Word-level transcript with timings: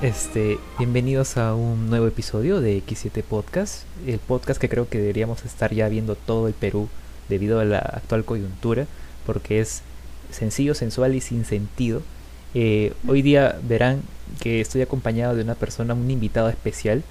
Este, 0.00 0.58
bienvenidos 0.78 1.36
a 1.36 1.54
un 1.54 1.90
nuevo 1.90 2.06
episodio 2.06 2.60
de 2.60 2.78
X7 2.86 3.24
Podcast, 3.24 3.82
el 4.06 4.20
podcast 4.20 4.60
que 4.60 4.68
creo 4.68 4.88
que 4.88 4.98
deberíamos 4.98 5.44
estar 5.44 5.74
ya 5.74 5.88
viendo 5.88 6.14
todo 6.14 6.46
el 6.46 6.54
Perú 6.54 6.88
debido 7.28 7.58
a 7.58 7.64
la 7.64 7.78
actual 7.78 8.24
coyuntura, 8.24 8.86
porque 9.26 9.60
es 9.60 9.82
sencillo, 10.30 10.74
sensual 10.76 11.16
y 11.16 11.20
sin 11.20 11.44
sentido. 11.44 12.02
Eh, 12.54 12.92
hoy 13.08 13.22
día 13.22 13.58
verán 13.68 14.02
que 14.40 14.60
estoy 14.60 14.82
acompañado 14.82 15.34
de 15.34 15.42
una 15.42 15.56
persona, 15.56 15.94
un 15.94 16.08
invitado 16.10 16.48
especial. 16.48 17.02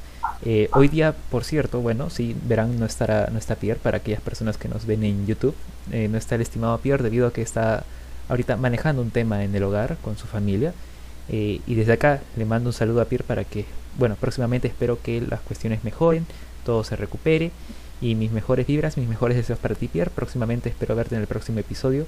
Eh, 0.45 0.69
hoy 0.71 0.87
día, 0.87 1.15
por 1.31 1.43
cierto, 1.43 1.81
bueno, 1.81 2.09
sí, 2.09 2.37
verán, 2.47 2.79
no 2.79 2.85
estará, 2.85 3.27
no 3.33 3.37
está 3.37 3.55
Pierre 3.55 3.81
para 3.83 3.97
aquellas 3.97 4.21
personas 4.21 4.55
que 4.57 4.69
nos 4.69 4.85
ven 4.85 5.03
en 5.03 5.27
YouTube. 5.27 5.55
Eh, 5.91 6.07
no 6.07 6.17
está 6.17 6.35
el 6.35 6.41
estimado 6.41 6.77
Pierre 6.77 7.03
debido 7.03 7.27
a 7.27 7.33
que 7.33 7.41
está 7.41 7.83
ahorita 8.29 8.55
manejando 8.55 9.01
un 9.01 9.11
tema 9.11 9.43
en 9.43 9.53
el 9.53 9.63
hogar 9.63 9.97
con 10.01 10.17
su 10.17 10.25
familia. 10.25 10.73
Eh, 11.29 11.61
y 11.67 11.75
desde 11.75 11.93
acá 11.93 12.21
le 12.35 12.45
mando 12.45 12.69
un 12.69 12.73
saludo 12.73 13.01
a 13.01 13.05
Pierre 13.05 13.25
para 13.25 13.43
que, 13.43 13.65
bueno, 13.97 14.15
próximamente 14.19 14.67
espero 14.67 15.01
que 15.01 15.21
las 15.21 15.41
cuestiones 15.41 15.83
mejoren, 15.83 16.25
todo 16.65 16.83
se 16.83 16.95
recupere. 16.95 17.51
Y 18.01 18.15
mis 18.15 18.31
mejores 18.31 18.65
vibras, 18.65 18.97
mis 18.97 19.09
mejores 19.09 19.35
deseos 19.35 19.59
para 19.59 19.75
ti, 19.75 19.87
Pierre. 19.87 20.11
Próximamente 20.13 20.69
espero 20.69 20.95
verte 20.95 21.15
en 21.15 21.21
el 21.21 21.27
próximo 21.27 21.59
episodio. 21.59 22.05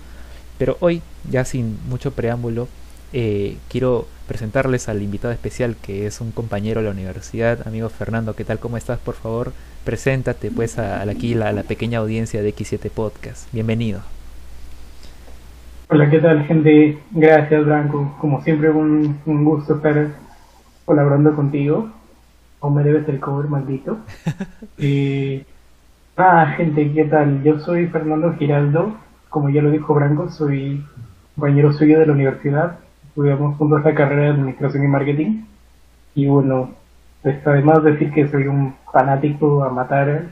Pero 0.57 0.77
hoy, 0.80 1.02
ya 1.30 1.44
sin 1.44 1.77
mucho 1.89 2.11
preámbulo, 2.11 2.67
eh, 3.13 3.57
quiero 3.67 4.07
presentarles 4.27 4.88
al 4.88 5.02
invitado 5.02 5.33
especial 5.33 5.75
que 5.81 6.05
es 6.05 6.22
un 6.22 6.31
compañero 6.31 6.80
de 6.80 6.85
la 6.85 6.91
universidad, 6.91 7.67
amigo 7.67 7.89
Fernando. 7.89 8.35
¿Qué 8.35 8.45
tal? 8.45 8.59
¿Cómo 8.59 8.77
estás? 8.77 8.99
Por 8.99 9.16
favor, 9.16 9.52
preséntate 9.83 10.52
pues 10.52 10.77
a, 10.77 11.02
aquí 11.02 11.33
a 11.33 11.52
la 11.52 11.64
pequeña 11.64 11.99
audiencia 11.99 12.42
de 12.42 12.55
X7 12.55 12.89
Podcast. 12.89 13.52
Bienvenido. 13.52 14.20
Hola, 15.94 16.09
¿qué 16.09 16.20
tal, 16.20 16.45
gente? 16.45 17.00
Gracias, 17.11 17.66
Blanco. 17.66 18.16
Como 18.22 18.42
siempre, 18.42 18.70
un, 18.70 19.20
un 19.25 19.44
gusto 19.44 19.75
estar 19.75 20.08
colaborando 20.86 21.36
contigo. 21.36 21.92
O 22.61 22.70
me 22.70 22.81
debes 22.81 23.09
el 23.09 23.20
cover, 23.20 23.50
maldito. 23.50 23.98
eh, 24.78 25.45
ah, 26.16 26.45
gente, 26.56 26.94
¿qué 26.94 27.03
tal? 27.03 27.44
Yo 27.44 27.59
soy 27.59 27.88
Fernando 27.88 28.33
Giraldo. 28.36 28.95
Como 29.28 29.50
ya 29.50 29.61
lo 29.61 29.70
dijo 29.70 29.94
Branco, 29.94 30.30
soy 30.30 30.81
compañero 31.36 31.73
suyo 31.73 32.00
de 32.00 32.05
la 32.05 32.14
universidad. 32.14 32.80
Estudiamos 33.09 33.58
juntos 33.58 33.83
la 33.83 33.94
carrera 33.94 34.22
de 34.22 34.30
Administración 34.30 34.86
y 34.86 34.88
Marketing. 34.88 35.44
Y 36.16 36.26
bueno, 36.28 36.72
pues 37.22 37.45
además 37.45 37.83
decir 37.83 38.14
que 38.14 38.30
soy 38.30 38.48
un 38.48 38.76
fanático 38.94 39.61
a 39.66 39.70
matar 39.70 40.28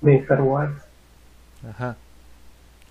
de 0.00 0.16
Star 0.16 0.40
Wars. 0.40 0.72
Ajá. 1.68 1.96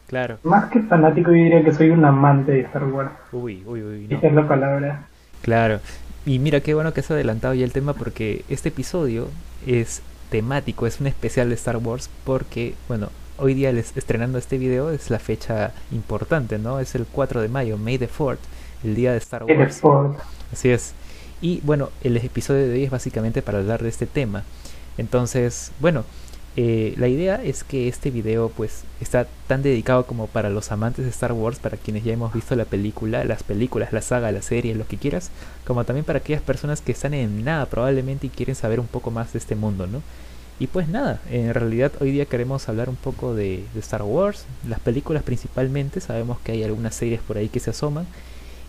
Claro. 0.08 0.38
Más 0.44 0.70
que 0.72 0.81
fanático, 0.81 1.31
yo 1.31 1.38
diría 1.38 1.64
que 1.64 1.73
soy 1.73 1.89
un 1.89 2.06
amante 2.06 2.52
de 2.52 2.61
Star 2.61 2.84
Wars. 2.86 3.11
Uy, 3.31 3.64
uy, 3.66 3.81
uy. 3.81 4.08
No. 4.09 4.17
Esa 4.17 4.28
es 4.28 4.34
la 4.34 4.47
palabra. 4.47 5.08
Claro. 5.42 5.80
Y 6.25 6.39
mira 6.39 6.62
qué 6.62 6.73
bueno 6.73 6.94
que 6.94 7.02
has 7.02 7.12
adelantado 7.12 7.53
ya 7.53 7.66
el 7.66 7.72
tema 7.72 7.94
porque 7.94 8.44
este 8.50 8.70
episodio 8.70 9.28
es 9.67 10.02
temático, 10.30 10.88
es 10.88 11.00
un 11.00 11.08
especial 11.08 11.50
de 11.50 11.56
Star 11.56 11.78
Wars 11.78 12.09
porque, 12.23 12.73
bueno, 12.88 13.09
hoy 13.38 13.53
día 13.53 13.72
les, 13.72 13.95
estrenando 13.95 14.38
este 14.38 14.58
video 14.58 14.92
es 14.92 15.09
la 15.09 15.20
fecha 15.20 15.72
importante, 15.92 16.58
¿no? 16.58 16.80
Es 16.80 16.95
el 16.95 17.06
4 17.06 17.42
de 17.42 17.50
mayo, 17.50 17.78
May 17.78 17.97
the 17.97 18.09
4th, 18.09 18.38
el 18.84 18.95
día 18.95 19.12
de 19.12 19.17
Star 19.19 19.44
Wars. 19.44 19.81
Así 20.52 20.69
es. 20.69 20.94
Y 21.42 21.62
bueno, 21.64 21.90
el 22.03 22.17
episodio 22.17 22.67
de 22.67 22.73
hoy 22.73 22.84
es 22.86 22.92
básicamente 22.92 23.42
para 23.42 23.59
hablar 23.59 23.84
de 23.84 23.90
este 23.90 24.06
tema. 24.08 24.44
Entonces, 24.97 25.72
bueno, 25.80 26.06
eh, 26.58 26.94
la 26.98 27.09
idea 27.09 27.44
es 27.44 27.66
que 27.66 27.89
este 27.89 28.11
video 28.11 28.50
pues 28.50 28.84
está 29.02 29.28
tan 29.47 29.62
dedicado 29.62 30.06
como 30.06 30.28
para 30.28 30.50
los 30.50 30.72
amantes 30.72 31.03
de 31.03 31.12
Star 31.12 31.34
Wars, 31.34 31.59
para 31.59 31.75
quienes 31.75 32.06
ya 32.06 32.13
hemos 32.13 32.34
visto 32.34 32.56
la 32.56 32.63
película, 32.63 33.25
las 33.25 33.44
películas, 33.44 33.91
la 33.91 34.02
saga, 34.02 34.31
la 34.31 34.41
serie, 34.41 34.74
lo 34.74 34.88
que 34.88 34.97
quieras, 34.97 35.31
como 35.66 35.84
también 35.84 36.06
para 36.06 36.19
aquellas 36.19 36.41
personas 36.41 36.79
que 36.79 36.94
están 36.94 37.13
en 37.13 37.44
nada 37.44 37.66
probablemente 37.66 38.28
y 38.28 38.29
quieren 38.29 38.56
saber 38.56 38.79
un 38.79 38.88
poco 38.88 39.12
más 39.12 39.34
de 39.34 39.40
este 39.40 39.56
mundo, 39.56 39.85
¿no? 39.85 40.02
Y 40.57 40.68
pues 40.68 40.88
nada, 40.88 41.19
en 41.29 41.53
realidad 41.53 41.91
hoy 42.00 42.12
día 42.12 42.25
queremos 42.25 42.69
hablar 42.69 42.88
un 42.88 42.96
poco 42.96 43.35
de, 43.35 43.66
de 43.74 43.79
Star 43.81 44.03
Wars, 44.03 44.46
las 44.66 44.79
películas 44.79 45.24
principalmente, 45.24 46.00
sabemos 46.00 46.40
que 46.40 46.53
hay 46.53 46.63
algunas 46.63 46.96
series 46.96 47.19
por 47.19 47.38
ahí 47.38 47.50
que 47.50 47.59
se 47.59 47.72
asoman 47.72 48.08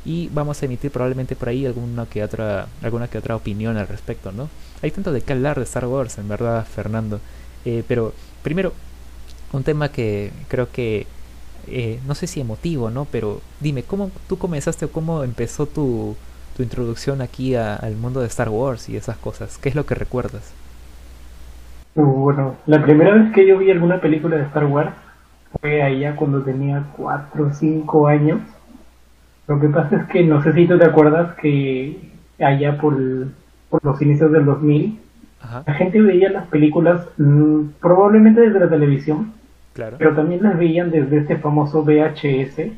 y 0.05 0.28
vamos 0.34 0.60
a 0.60 0.66
emitir 0.66 0.91
probablemente 0.91 1.37
por 1.37 1.49
ahí 1.49 1.66
alguna 1.66 2.06
que 2.06 2.25
otra 2.25 2.66
alguna 2.83 3.06
que 3.06 3.19
otra 3.19 3.37
opinión 3.37 3.77
al 3.77 3.87
respecto, 3.87 4.33
¿no? 4.33 4.49
Hay 4.83 4.91
tanto 4.91 5.12
de 5.12 5.21
qué 5.21 5.33
hablar 5.33 5.59
de 5.59 5.65
Star 5.65 5.87
Wars, 5.87 6.19
en 6.19 6.28
verdad, 6.28 6.66
Fernando. 6.66 7.21
Eh, 7.66 7.82
pero 7.88 8.12
primero, 8.44 8.72
un 9.53 9.65
tema 9.65 9.88
que 9.88 10.31
creo 10.47 10.71
que, 10.71 11.06
eh, 11.66 11.99
no 12.06 12.15
sé 12.15 12.28
si 12.28 12.41
emotivo, 12.41 12.91
¿no? 12.91 13.06
Pero 13.10 13.41
dime, 13.60 13.82
¿cómo 13.82 14.12
tú 14.28 14.38
comenzaste 14.38 14.84
o 14.84 14.93
cómo 14.93 15.25
empezó 15.25 15.66
tu, 15.66 16.16
tu 16.56 16.62
introducción 16.62 17.21
aquí 17.21 17.56
al 17.56 17.97
mundo 17.97 18.21
de 18.21 18.28
Star 18.28 18.50
Wars 18.50 18.88
y 18.88 18.97
esas 18.97 19.16
cosas? 19.16 19.59
¿Qué 19.59 19.69
es 19.69 19.75
lo 19.75 19.84
que 19.84 19.97
recuerdas? 19.97 20.54
Bueno, 21.97 22.54
la 22.66 22.81
primera 22.84 23.15
vez 23.15 23.34
que 23.34 23.44
yo 23.44 23.59
vi 23.59 23.71
alguna 23.72 24.00
película 24.00 24.37
de 24.37 24.44
Star 24.44 24.66
Wars 24.66 24.93
fue 25.60 25.83
allá 25.83 26.15
cuando 26.15 26.43
tenía 26.43 26.84
4 26.97 27.47
o 27.47 27.53
5 27.53 28.06
años. 28.06 28.41
Lo 29.48 29.59
que 29.59 29.69
pasa 29.69 29.97
es 29.97 30.09
que 30.09 30.22
no 30.22 30.41
sé 30.41 30.53
si 30.53 30.69
tú 30.69 30.78
te 30.78 30.84
acuerdas 30.84 31.34
que 31.37 32.12
allá 32.38 32.78
por, 32.78 32.97
por 33.71 33.84
los 33.84 34.00
inicios 34.03 34.31
del 34.31 34.44
2000 34.44 35.00
Ajá. 35.47 35.62
La 35.67 35.75
gente 35.75 36.01
veía 36.01 36.31
las 36.31 36.47
películas 36.49 37.07
mmm, 37.19 37.69
probablemente 37.81 38.41
desde 38.41 38.59
la 38.59 38.69
televisión, 38.69 39.33
claro. 39.75 39.97
pero 39.99 40.15
también 40.15 40.43
las 40.43 40.59
veían 40.59 40.91
desde 40.91 41.19
este 41.19 41.37
famoso 41.37 41.84
VHS, 41.84 42.73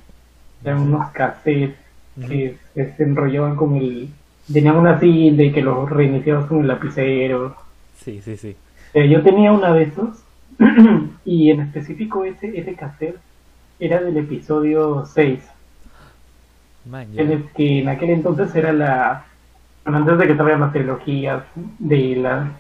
eran 0.65 0.81
unos 0.81 1.11
cassettes 1.13 1.77
uh 2.17 2.21
-huh. 2.21 2.29
que 2.29 2.57
se, 2.75 2.93
se 2.95 3.03
enrollaban 3.03 3.57
con 3.57 3.77
el... 3.77 4.09
Tenían 4.53 4.77
una 4.77 4.99
cinta 4.99 5.43
y 5.43 5.53
que 5.53 5.63
los 5.63 5.89
reiniciabas 5.91 6.47
con 6.47 6.61
el 6.61 6.69
lapicero. 6.69 7.55
Sí, 7.97 8.21
sí, 8.23 8.37
sí. 8.37 8.57
Eh, 8.95 9.09
yo 9.09 9.23
tenía 9.23 9.53
una 9.53 9.73
de 9.73 9.83
esos 9.85 10.23
y 11.25 11.51
en 11.51 11.61
específico 11.61 12.25
ese, 12.25 12.59
ese 12.59 12.75
cassette 12.75 13.19
era 13.79 14.01
del 14.01 14.17
episodio 14.17 15.05
6. 15.07 15.41
Man, 16.87 17.07
en 17.17 17.31
el 17.31 17.45
que 17.55 17.81
en 17.81 17.89
aquel 17.89 18.11
entonces 18.11 18.55
era 18.55 18.73
la 18.73 19.25
antes 19.95 20.19
de 20.19 20.27
que 20.27 20.37
salgan 20.37 20.61
las 20.61 20.73
trilogías 20.73 21.43
de 21.79 22.17
la 22.17 22.53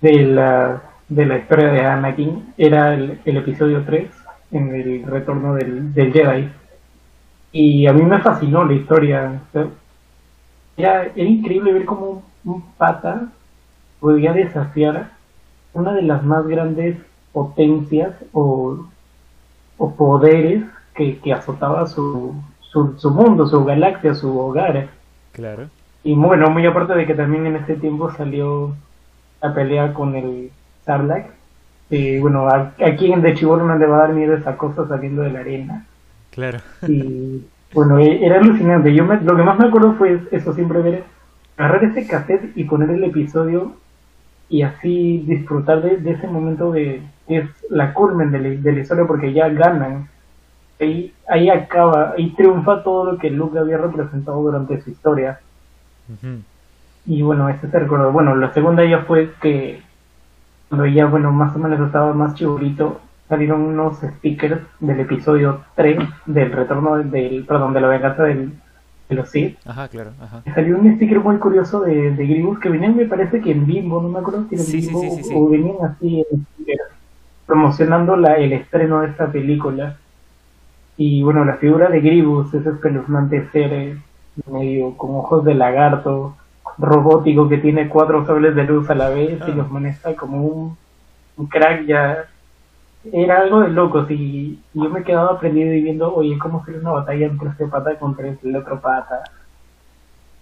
de 0.00 0.22
la 0.24 0.82
de 1.08 1.26
la 1.26 1.38
historia 1.38 1.68
de 1.68 1.80
Anakin 1.80 2.54
era 2.56 2.94
el, 2.94 3.20
episodio 3.24 3.82
3 3.84 4.10
en 4.52 4.74
el 4.74 5.02
retorno 5.04 5.54
del, 5.54 5.92
del, 5.94 6.12
Jedi 6.12 6.48
y 7.52 7.86
a 7.86 7.92
mí 7.92 8.02
me 8.02 8.20
fascinó 8.20 8.64
la 8.64 8.74
historia 8.74 9.40
era, 10.76 11.04
era 11.04 11.28
increíble 11.28 11.72
ver 11.72 11.84
cómo 11.84 12.22
un, 12.44 12.52
un 12.52 12.62
pata 12.76 13.28
podía 14.00 14.32
desafiar 14.32 15.10
una 15.72 15.92
de 15.92 16.02
las 16.02 16.22
más 16.24 16.46
grandes 16.46 16.96
potencias 17.32 18.14
o, 18.32 18.86
o 19.76 19.94
poderes 19.94 20.64
que, 20.94 21.18
que 21.18 21.32
azotaba 21.32 21.86
su, 21.86 22.34
su, 22.60 22.98
su 22.98 23.10
mundo, 23.10 23.46
su 23.46 23.64
galaxia, 23.64 24.14
su 24.14 24.38
hogar. 24.38 24.88
Claro. 25.32 25.68
Y 26.08 26.14
bueno, 26.14 26.48
muy 26.48 26.64
aparte 26.64 26.94
de 26.94 27.04
que 27.04 27.12
también 27.12 27.44
en 27.44 27.56
ese 27.56 27.74
tiempo 27.74 28.10
salió 28.12 28.74
la 29.42 29.52
pelea 29.52 29.92
con 29.92 30.16
el 30.16 30.50
Sarlacc. 30.86 31.26
Y 31.90 32.18
bueno, 32.18 32.48
a, 32.48 32.72
a 32.82 32.96
quien 32.96 33.20
de 33.20 33.34
chivolo 33.34 33.66
no 33.66 33.76
le 33.76 33.84
va 33.84 33.96
a 33.96 34.00
dar 34.06 34.14
miedo 34.14 34.32
esa 34.32 34.56
cosa 34.56 34.88
saliendo 34.88 35.20
de 35.20 35.32
la 35.32 35.40
arena. 35.40 35.84
Claro. 36.30 36.60
Y 36.86 37.44
bueno, 37.74 37.98
era 37.98 38.38
alucinante. 38.38 38.94
Yo 38.94 39.04
me, 39.04 39.20
lo 39.20 39.36
que 39.36 39.42
más 39.42 39.58
me 39.58 39.66
acuerdo 39.66 39.96
fue 39.98 40.18
eso, 40.30 40.54
siempre 40.54 40.80
ver, 40.80 41.04
agarrar 41.58 41.84
ese 41.84 42.06
cassette 42.06 42.56
y 42.56 42.64
poner 42.64 42.88
el 42.88 43.04
episodio 43.04 43.72
y 44.48 44.62
así 44.62 45.24
disfrutar 45.26 45.82
de, 45.82 45.98
de 45.98 46.12
ese 46.12 46.26
momento 46.26 46.72
de 46.72 47.02
que 47.26 47.36
es 47.36 47.50
la 47.68 47.92
culmen 47.92 48.30
de, 48.30 48.56
de 48.56 48.72
la 48.72 48.80
historia 48.80 49.04
porque 49.06 49.34
ya 49.34 49.50
ganan. 49.50 50.08
Ahí, 50.80 51.12
ahí 51.28 51.50
acaba, 51.50 52.14
ahí 52.16 52.30
triunfa 52.30 52.82
todo 52.82 53.12
lo 53.12 53.18
que 53.18 53.28
Luke 53.28 53.58
había 53.58 53.76
representado 53.76 54.40
durante 54.40 54.80
su 54.80 54.88
historia. 54.88 55.40
Uh 56.08 56.12
-huh. 56.26 56.42
Y 57.06 57.22
bueno, 57.22 57.48
ese 57.48 57.68
te 57.68 57.78
recuerdo. 57.78 58.12
Bueno, 58.12 58.36
la 58.36 58.52
segunda 58.52 58.84
ya 58.84 59.00
fue 59.04 59.32
que 59.40 59.82
cuando 60.68 60.86
ya, 60.86 61.06
bueno, 61.06 61.32
más 61.32 61.54
o 61.56 61.58
menos 61.58 61.80
estaba 61.80 62.12
más 62.12 62.34
chiburito, 62.34 63.00
salieron 63.28 63.62
unos 63.62 63.98
stickers 63.98 64.60
del 64.80 65.00
episodio 65.00 65.64
3 65.76 65.98
del 66.26 66.52
retorno 66.52 66.96
del, 66.96 67.10
del 67.10 67.44
perdón, 67.46 67.72
de 67.72 67.80
la 67.80 67.88
venganza 67.88 68.24
del, 68.24 68.52
de 69.08 69.14
los 69.14 69.30
Sith. 69.30 69.58
Ajá, 69.64 69.88
claro, 69.88 70.12
ajá. 70.20 70.42
Salió 70.54 70.78
un 70.78 70.94
sticker 70.96 71.20
muy 71.20 71.38
curioso 71.38 71.80
de, 71.80 72.12
de 72.12 72.26
Grievous 72.26 72.58
que 72.58 72.68
venían, 72.68 72.96
me 72.96 73.06
parece 73.06 73.40
que 73.40 73.52
en 73.52 73.66
Bimbo, 73.66 74.02
no 74.02 74.08
me 74.08 74.18
acuerdo 74.18 74.46
si 74.48 74.54
era 74.56 74.64
en 74.64 74.70
Sí, 74.70 74.80
Bimbo 74.80 75.00
sí, 75.00 75.22
sí, 75.24 75.34
o 75.34 75.48
venían 75.48 75.76
así 75.84 76.24
en 76.30 76.46
sticker, 76.54 76.78
promocionando 77.46 78.16
la, 78.16 78.34
el 78.34 78.52
estreno 78.52 79.00
de 79.00 79.08
esta 79.08 79.30
película. 79.32 79.96
Y 80.96 81.22
bueno, 81.22 81.44
la 81.44 81.56
figura 81.56 81.88
de 81.88 82.00
Grievous, 82.00 82.52
ese 82.52 82.70
espeluznante 82.70 83.48
ser 83.50 83.72
eh, 83.72 83.98
medio 84.46 84.96
con 84.96 85.14
ojos 85.16 85.44
de 85.44 85.54
lagarto, 85.54 86.36
robótico 86.78 87.48
que 87.48 87.58
tiene 87.58 87.88
cuatro 87.88 88.24
sables 88.26 88.54
de 88.54 88.64
luz 88.64 88.88
a 88.90 88.94
la 88.94 89.08
vez 89.10 89.40
y 89.46 89.50
Ah. 89.50 89.54
los 89.54 89.70
maneja 89.70 90.14
como 90.16 90.42
un, 90.44 90.76
un 91.36 91.46
crack 91.46 91.86
ya. 91.86 92.24
Era 93.12 93.38
algo 93.40 93.60
de 93.60 93.68
locos 93.70 94.10
y, 94.10 94.60
y 94.74 94.82
yo 94.82 94.90
me 94.90 95.04
quedaba 95.04 95.32
aprendido 95.32 95.72
y 95.72 95.82
viendo, 95.82 96.14
oye, 96.14 96.38
cómo 96.38 96.64
sería 96.64 96.80
una 96.80 96.92
batalla 96.92 97.26
entre 97.26 97.48
este 97.50 97.66
pata 97.66 97.98
contra 97.98 98.28
el 98.28 98.56
otro 98.56 98.80
pata. 98.80 99.22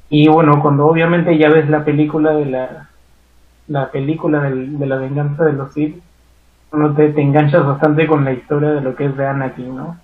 Y 0.08 0.28
bueno, 0.28 0.60
cuando 0.62 0.87
obviamente 0.87 1.37
ya 1.38 1.48
ves 1.50 1.69
la 1.69 1.84
película 1.84 2.32
de 2.32 2.46
la, 2.46 2.88
la 3.69 3.90
película 3.90 4.40
del, 4.43 4.78
de 4.78 4.87
la 4.87 4.96
venganza 4.96 5.44
de 5.44 5.52
los 5.52 5.72
Sith, 5.72 6.02
uno 6.72 6.94
te, 6.94 7.10
te 7.12 7.22
enganchas 7.22 7.64
bastante 7.66 8.06
con 8.06 8.25
la 8.25 8.32
historia 8.32 8.70
de 8.70 8.81
lo 8.81 8.94
que 8.96 9.06
es 9.06 9.16
de 9.16 9.26
Anakin, 9.26 9.76
¿no? 9.76 9.96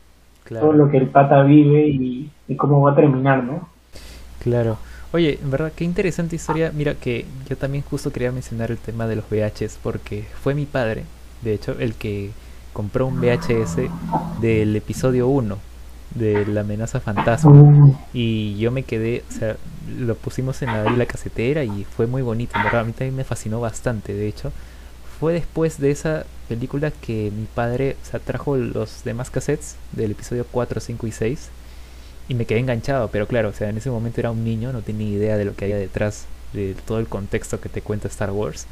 Todo 0.61 0.73
lo 0.73 0.89
que 0.91 0.99
el 0.99 1.09
pata 1.09 1.43
vive 1.43 1.87
y, 1.89 2.31
y 2.49 2.57
cómo 2.57 2.83
va 2.83 2.93
a 2.93 2.97
terminar, 2.97 3.45
¿no? 3.45 3.69
Claro. 4.43 4.77
Oye, 5.13 5.39
en 5.41 5.51
verdad, 5.51 5.73
qué 5.75 5.85
interesante 5.85 6.35
historia. 6.37 6.73
Mira 6.75 6.95
que 6.95 7.27
yo 7.49 7.57
también 7.57 7.85
justo 7.89 8.11
quería 8.11 8.33
mencionar 8.33 8.73
el 8.73 8.79
tema 8.79 9.07
de 9.07 9.17
los 9.17 9.25
VHs 9.31 9.79
porque 9.83 10.25
fue 10.43 10.55
mi 10.55 10.67
padre, 10.67 11.05
de 11.43 11.55
hecho, 11.55 11.77
el 11.79 11.95
que 11.95 12.31
compró 12.73 13.07
un 13.07 13.21
VHS 13.21 13.77
del 14.41 14.75
episodio 14.75 15.29
1 15.29 15.59
de 16.15 16.47
la 16.47 16.63
amenaza 16.63 17.01
fantasma 17.01 17.53
y 18.13 18.57
yo 18.59 18.71
me 18.71 18.83
quedé, 18.83 19.23
o 19.29 19.33
sea, 19.33 19.57
lo 19.99 20.15
pusimos 20.15 20.61
en 20.63 20.69
la, 20.69 20.85
la 20.91 21.07
casetera 21.07 21.65
y 21.65 21.85
fue 21.85 22.07
muy 22.07 22.23
bonito, 22.23 22.57
en 22.57 22.65
verdad, 22.65 22.81
a 22.81 22.85
mí 22.85 22.93
también 22.93 23.17
me 23.17 23.25
fascinó 23.25 23.61
bastante, 23.61 24.13
de 24.13 24.27
hecho. 24.27 24.51
Fue 25.21 25.35
después 25.35 25.79
de 25.79 25.93
esa 25.93 26.25
película 26.49 26.91
que 26.91 27.31
mi 27.31 27.47
padre, 27.47 27.97
o 28.03 28.11
sea, 28.11 28.19
trajo 28.19 28.57
los 28.57 29.05
demás 29.05 29.31
cassettes 29.31 29.77
del 29.93 30.11
episodio 30.11 30.45
4, 30.51 30.81
5 30.81 31.07
y 31.07 31.13
6 31.13 31.51
y 32.33 32.35
me 32.35 32.47
quedé 32.47 32.61
enganchado, 32.61 33.09
pero 33.09 33.27
claro, 33.27 33.51
o 33.51 33.53
sea, 33.53 33.69
en 33.69 33.77
ese 33.77 33.91
momento 33.91 34.19
era 34.19 34.31
un 34.31 34.43
niño, 34.43 34.73
no 34.73 34.81
tenía 34.81 35.07
idea 35.07 35.37
de 35.37 35.45
lo 35.45 35.55
que 35.55 35.67
había 35.67 35.77
detrás 35.77 36.25
de 36.55 36.75
todo 36.87 36.99
el 36.99 37.07
contexto 37.07 37.61
que 37.61 37.69
te 37.69 37.83
cuenta 37.83 38.09
Star 38.09 38.31
Wars. 38.31 38.67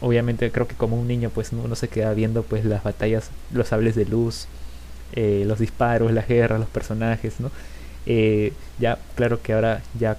Obviamente 0.00 0.52
creo 0.52 0.68
que 0.68 0.76
como 0.76 0.96
un 0.96 1.08
niño 1.08 1.30
pues 1.30 1.50
uno 1.52 1.74
se 1.74 1.88
queda 1.88 2.14
viendo 2.14 2.44
pues 2.44 2.64
las 2.64 2.84
batallas, 2.84 3.30
los 3.52 3.68
sables 3.68 3.96
de 3.96 4.04
luz, 4.04 4.46
eh, 5.14 5.42
los 5.48 5.58
disparos, 5.58 6.12
las 6.12 6.28
guerras, 6.28 6.60
los 6.60 6.68
personajes, 6.68 7.40
¿no? 7.40 7.50
Eh, 8.06 8.52
ya 8.78 8.98
claro 9.16 9.42
que 9.42 9.54
ahora 9.54 9.82
ya 9.98 10.16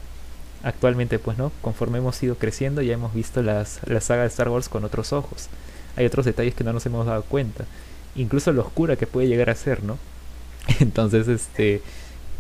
actualmente 0.62 1.20
pues 1.20 1.38
no, 1.38 1.54
conforme 1.62 2.00
hemos 2.00 2.22
ido 2.22 2.36
creciendo 2.36 2.82
ya 2.82 2.96
hemos 2.96 3.14
visto 3.14 3.42
las, 3.44 3.80
la 3.86 4.02
saga 4.02 4.24
de 4.24 4.28
Star 4.28 4.50
Wars 4.50 4.68
con 4.68 4.84
otros 4.84 5.14
ojos. 5.14 5.48
Hay 5.96 6.06
otros 6.06 6.26
detalles 6.26 6.54
que 6.54 6.66
no 6.66 6.74
nos 6.74 6.86
hemos 6.86 7.06
dado 7.06 7.24
cuenta. 7.24 7.64
Incluso 8.18 8.52
lo 8.52 8.64
oscura 8.64 8.98
que 8.98 9.08
puede 9.08 9.30
llegar 9.30 9.50
a 9.50 9.56
ser, 9.56 9.84
¿no? 9.84 9.98
Entonces, 10.82 11.30
este, 11.30 11.82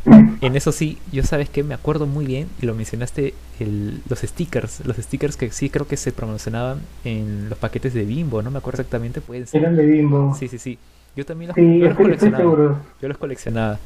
en 0.06 0.56
eso 0.56 0.72
sí, 0.72 0.98
yo 1.12 1.24
sabes 1.24 1.50
que 1.50 1.64
me 1.64 1.74
acuerdo 1.74 2.06
muy 2.06 2.26
bien, 2.26 2.48
y 2.62 2.66
lo 2.66 2.76
mencionaste, 2.76 3.34
el, 3.60 4.02
los 4.08 4.20
stickers, 4.20 4.86
los 4.86 4.98
stickers 4.98 5.36
que 5.36 5.52
sí 5.52 5.70
creo 5.70 5.88
que 5.88 5.98
se 5.98 6.12
promocionaban 6.12 6.80
en 7.04 7.50
los 7.50 7.58
paquetes 7.58 7.94
de 7.94 8.06
Bimbo, 8.06 8.42
no 8.42 8.52
me 8.52 8.60
acuerdo 8.60 8.82
exactamente, 8.82 9.22
pueden 9.22 9.48
ser. 9.48 9.62
eran 9.62 9.76
de 9.76 9.86
Bimbo. 9.86 10.36
Sí, 10.38 10.48
sí, 10.48 10.58
sí. 10.58 10.78
Yo 11.16 11.26
también 11.26 11.50
los, 11.50 11.56
Sí, 11.56 11.80
yo 11.80 11.88
los 11.88 11.98
coleccionaba. 11.98 12.82
Yo 13.02 13.08
los 13.08 13.18
coleccionaba. 13.18 13.80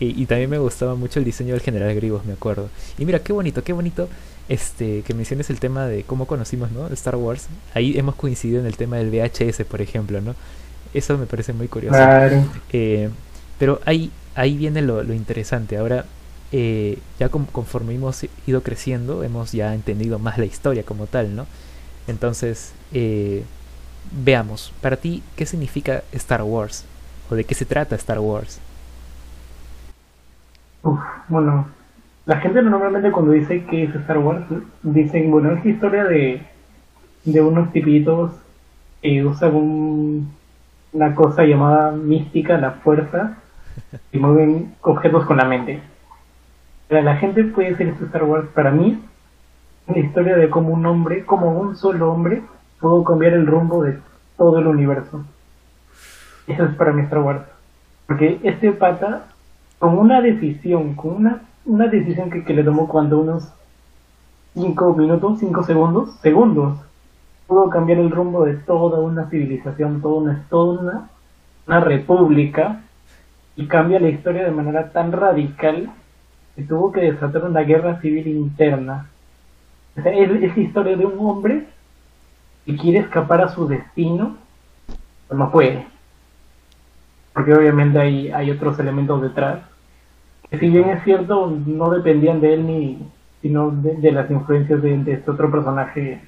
Y, 0.00 0.22
y 0.22 0.26
también 0.26 0.48
me 0.48 0.58
gustaba 0.58 0.94
mucho 0.94 1.18
el 1.18 1.24
diseño 1.24 1.52
del 1.52 1.60
General 1.60 1.94
Grievous, 1.94 2.24
me 2.24 2.32
acuerdo. 2.32 2.68
Y 2.98 3.04
mira, 3.04 3.18
qué 3.18 3.32
bonito, 3.32 3.62
qué 3.62 3.72
bonito 3.72 4.08
este 4.48 5.02
que 5.02 5.12
menciones 5.14 5.50
el 5.50 5.60
tema 5.60 5.86
de 5.86 6.04
cómo 6.04 6.26
conocimos, 6.26 6.72
¿no? 6.72 6.86
Star 6.88 7.16
Wars. 7.16 7.48
Ahí 7.74 7.98
hemos 7.98 8.14
coincidido 8.14 8.60
en 8.60 8.66
el 8.66 8.76
tema 8.76 8.96
del 8.96 9.10
VHS, 9.10 9.64
por 9.64 9.82
ejemplo, 9.82 10.20
¿no? 10.20 10.34
Eso 10.94 11.18
me 11.18 11.26
parece 11.26 11.52
muy 11.52 11.68
curioso. 11.68 11.96
Claro. 11.96 12.44
Eh, 12.72 13.10
pero 13.58 13.80
ahí, 13.84 14.10
ahí 14.38 14.56
viene 14.56 14.82
lo, 14.82 15.02
interesante. 15.14 15.76
Ahora, 15.78 16.06
eh, 16.52 17.04
ya 17.18 17.28
conforme 17.30 17.94
hemos 17.94 18.24
ido 18.46 18.62
creciendo, 18.62 19.24
hemos 19.24 19.52
ya 19.52 19.74
entendido 19.74 20.18
más 20.18 20.38
la 20.38 20.46
historia 20.46 20.84
como 20.84 21.06
tal, 21.08 21.34
¿no? 21.36 21.48
Entonces, 22.06 22.74
eh, 22.92 23.50
veamos, 24.10 24.72
para 24.82 24.98
ti, 24.98 25.24
¿qué 25.36 25.46
significa 25.46 26.04
Star 26.12 26.42
Wars? 26.42 26.86
¿O 27.30 27.34
de 27.36 27.46
qué 27.46 27.54
se 27.54 27.66
trata 27.66 27.96
Star 27.96 28.20
Wars? 28.20 28.62
Uf, 30.82 31.00
bueno, 31.28 31.68
la 32.26 32.38
gente 32.40 32.62
normalmente 32.62 33.12
cuando 33.12 33.32
dice 33.32 33.64
que 33.66 33.84
es 33.84 33.94
Star 33.94 34.18
Wars, 34.18 34.46
dicen, 34.82 35.30
bueno, 35.30 35.52
es 35.52 35.64
la 35.64 35.70
historia 35.70 36.04
de, 36.04 36.46
de 37.24 37.42
unos 37.42 37.72
tipitos 37.72 38.32
que 39.02 39.24
usan 39.24 39.54
un- 39.56 40.38
una 40.92 41.14
cosa 41.14 41.44
llamada 41.44 41.92
mística, 41.92 42.58
la 42.58 42.72
fuerza, 42.72 43.38
y 44.12 44.18
mueven 44.18 44.74
objetos 44.82 45.24
con 45.26 45.36
la 45.36 45.44
mente. 45.44 45.80
Para 46.88 47.02
la 47.02 47.16
gente 47.16 47.44
puede 47.44 47.76
ser 47.76 47.88
esto 47.88 48.06
Star 48.06 48.24
Wars, 48.24 48.48
para 48.54 48.70
mí, 48.70 49.02
la 49.86 49.98
historia 49.98 50.36
de 50.36 50.50
cómo 50.50 50.70
un 50.70 50.86
hombre, 50.86 51.24
como 51.24 51.58
un 51.58 51.76
solo 51.76 52.12
hombre, 52.12 52.42
pudo 52.80 53.04
cambiar 53.04 53.34
el 53.34 53.46
rumbo 53.46 53.82
de 53.82 53.98
todo 54.36 54.58
el 54.58 54.66
universo. 54.66 55.24
Eso 56.46 56.64
es 56.64 56.74
para 56.76 56.92
mí 56.92 57.02
Star 57.02 57.20
Wars. 57.20 57.42
Porque 58.06 58.40
este 58.42 58.72
pata, 58.72 59.26
con 59.78 59.98
una 59.98 60.20
decisión, 60.20 60.94
con 60.94 61.16
una, 61.16 61.42
una 61.66 61.88
decisión 61.88 62.30
que, 62.30 62.44
que 62.44 62.54
le 62.54 62.64
tomó 62.64 62.88
cuando 62.88 63.20
unos 63.20 63.52
5 64.54 64.94
minutos, 64.94 65.38
5 65.40 65.62
segundos, 65.64 66.16
segundos, 66.20 66.78
pudo 67.46 67.70
cambiar 67.70 67.98
el 67.98 68.10
rumbo 68.10 68.44
de 68.44 68.54
toda 68.54 69.00
una 69.00 69.28
civilización, 69.28 70.00
toda 70.00 70.20
una, 70.20 70.46
toda 70.50 70.80
una, 70.80 71.10
una 71.66 71.80
república, 71.80 72.82
y 73.58 73.66
cambia 73.66 73.98
la 73.98 74.08
historia 74.08 74.44
de 74.44 74.52
manera 74.52 74.92
tan 74.92 75.10
radical 75.10 75.90
que 76.54 76.62
tuvo 76.62 76.92
que 76.92 77.00
desatar 77.00 77.42
una 77.44 77.62
guerra 77.62 78.00
civil 78.00 78.28
interna. 78.28 79.10
Es, 79.96 80.06
es 80.06 80.56
historia 80.56 80.96
de 80.96 81.04
un 81.04 81.18
hombre 81.18 81.66
que 82.64 82.76
quiere 82.76 83.00
escapar 83.00 83.40
a 83.40 83.48
su 83.48 83.66
destino, 83.66 84.36
pero 85.26 85.38
no 85.40 85.50
puede. 85.50 85.86
Porque 87.32 87.52
obviamente 87.52 87.98
hay, 87.98 88.30
hay 88.30 88.52
otros 88.52 88.78
elementos 88.78 89.20
detrás. 89.22 89.58
Que 90.48 90.58
si 90.60 90.68
bien 90.70 90.88
es 90.90 91.02
cierto, 91.02 91.52
no 91.66 91.90
dependían 91.90 92.40
de 92.40 92.54
él 92.54 92.64
ni 92.64 92.98
sino 93.42 93.70
de, 93.72 93.96
de 93.96 94.12
las 94.12 94.30
influencias 94.30 94.80
de, 94.82 94.98
de 94.98 95.12
este 95.14 95.30
otro 95.32 95.50
personaje 95.50 96.20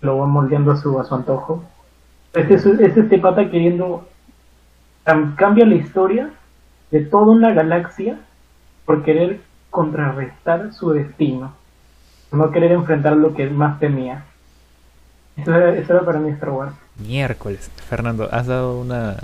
lo 0.00 0.18
va 0.18 0.26
moldeando 0.26 0.72
a 0.72 0.76
su, 0.78 0.98
a 0.98 1.04
su 1.04 1.14
antojo. 1.14 1.62
Es, 2.32 2.50
es, 2.50 2.64
es 2.64 2.96
este 2.96 3.18
pata 3.18 3.50
queriendo 3.50 4.08
cam- 5.04 5.34
cambia 5.36 5.66
la 5.66 5.74
historia 5.74 6.30
de 6.92 7.00
toda 7.00 7.32
una 7.32 7.52
galaxia 7.52 8.18
por 8.84 9.02
querer 9.02 9.40
contrarrestar 9.70 10.72
su 10.74 10.90
destino, 10.90 11.54
no 12.30 12.50
querer 12.52 12.72
enfrentar 12.72 13.16
lo 13.16 13.34
que 13.34 13.48
más 13.48 13.80
temía. 13.80 14.26
Eso 15.36 15.54
era, 15.54 16.04
para 16.04 16.18
mí 16.18 16.30
Star 16.32 16.50
Wars. 16.50 16.74
Miércoles, 16.98 17.70
Fernando, 17.88 18.28
has 18.30 18.46
dado 18.46 18.78
una, 18.78 19.16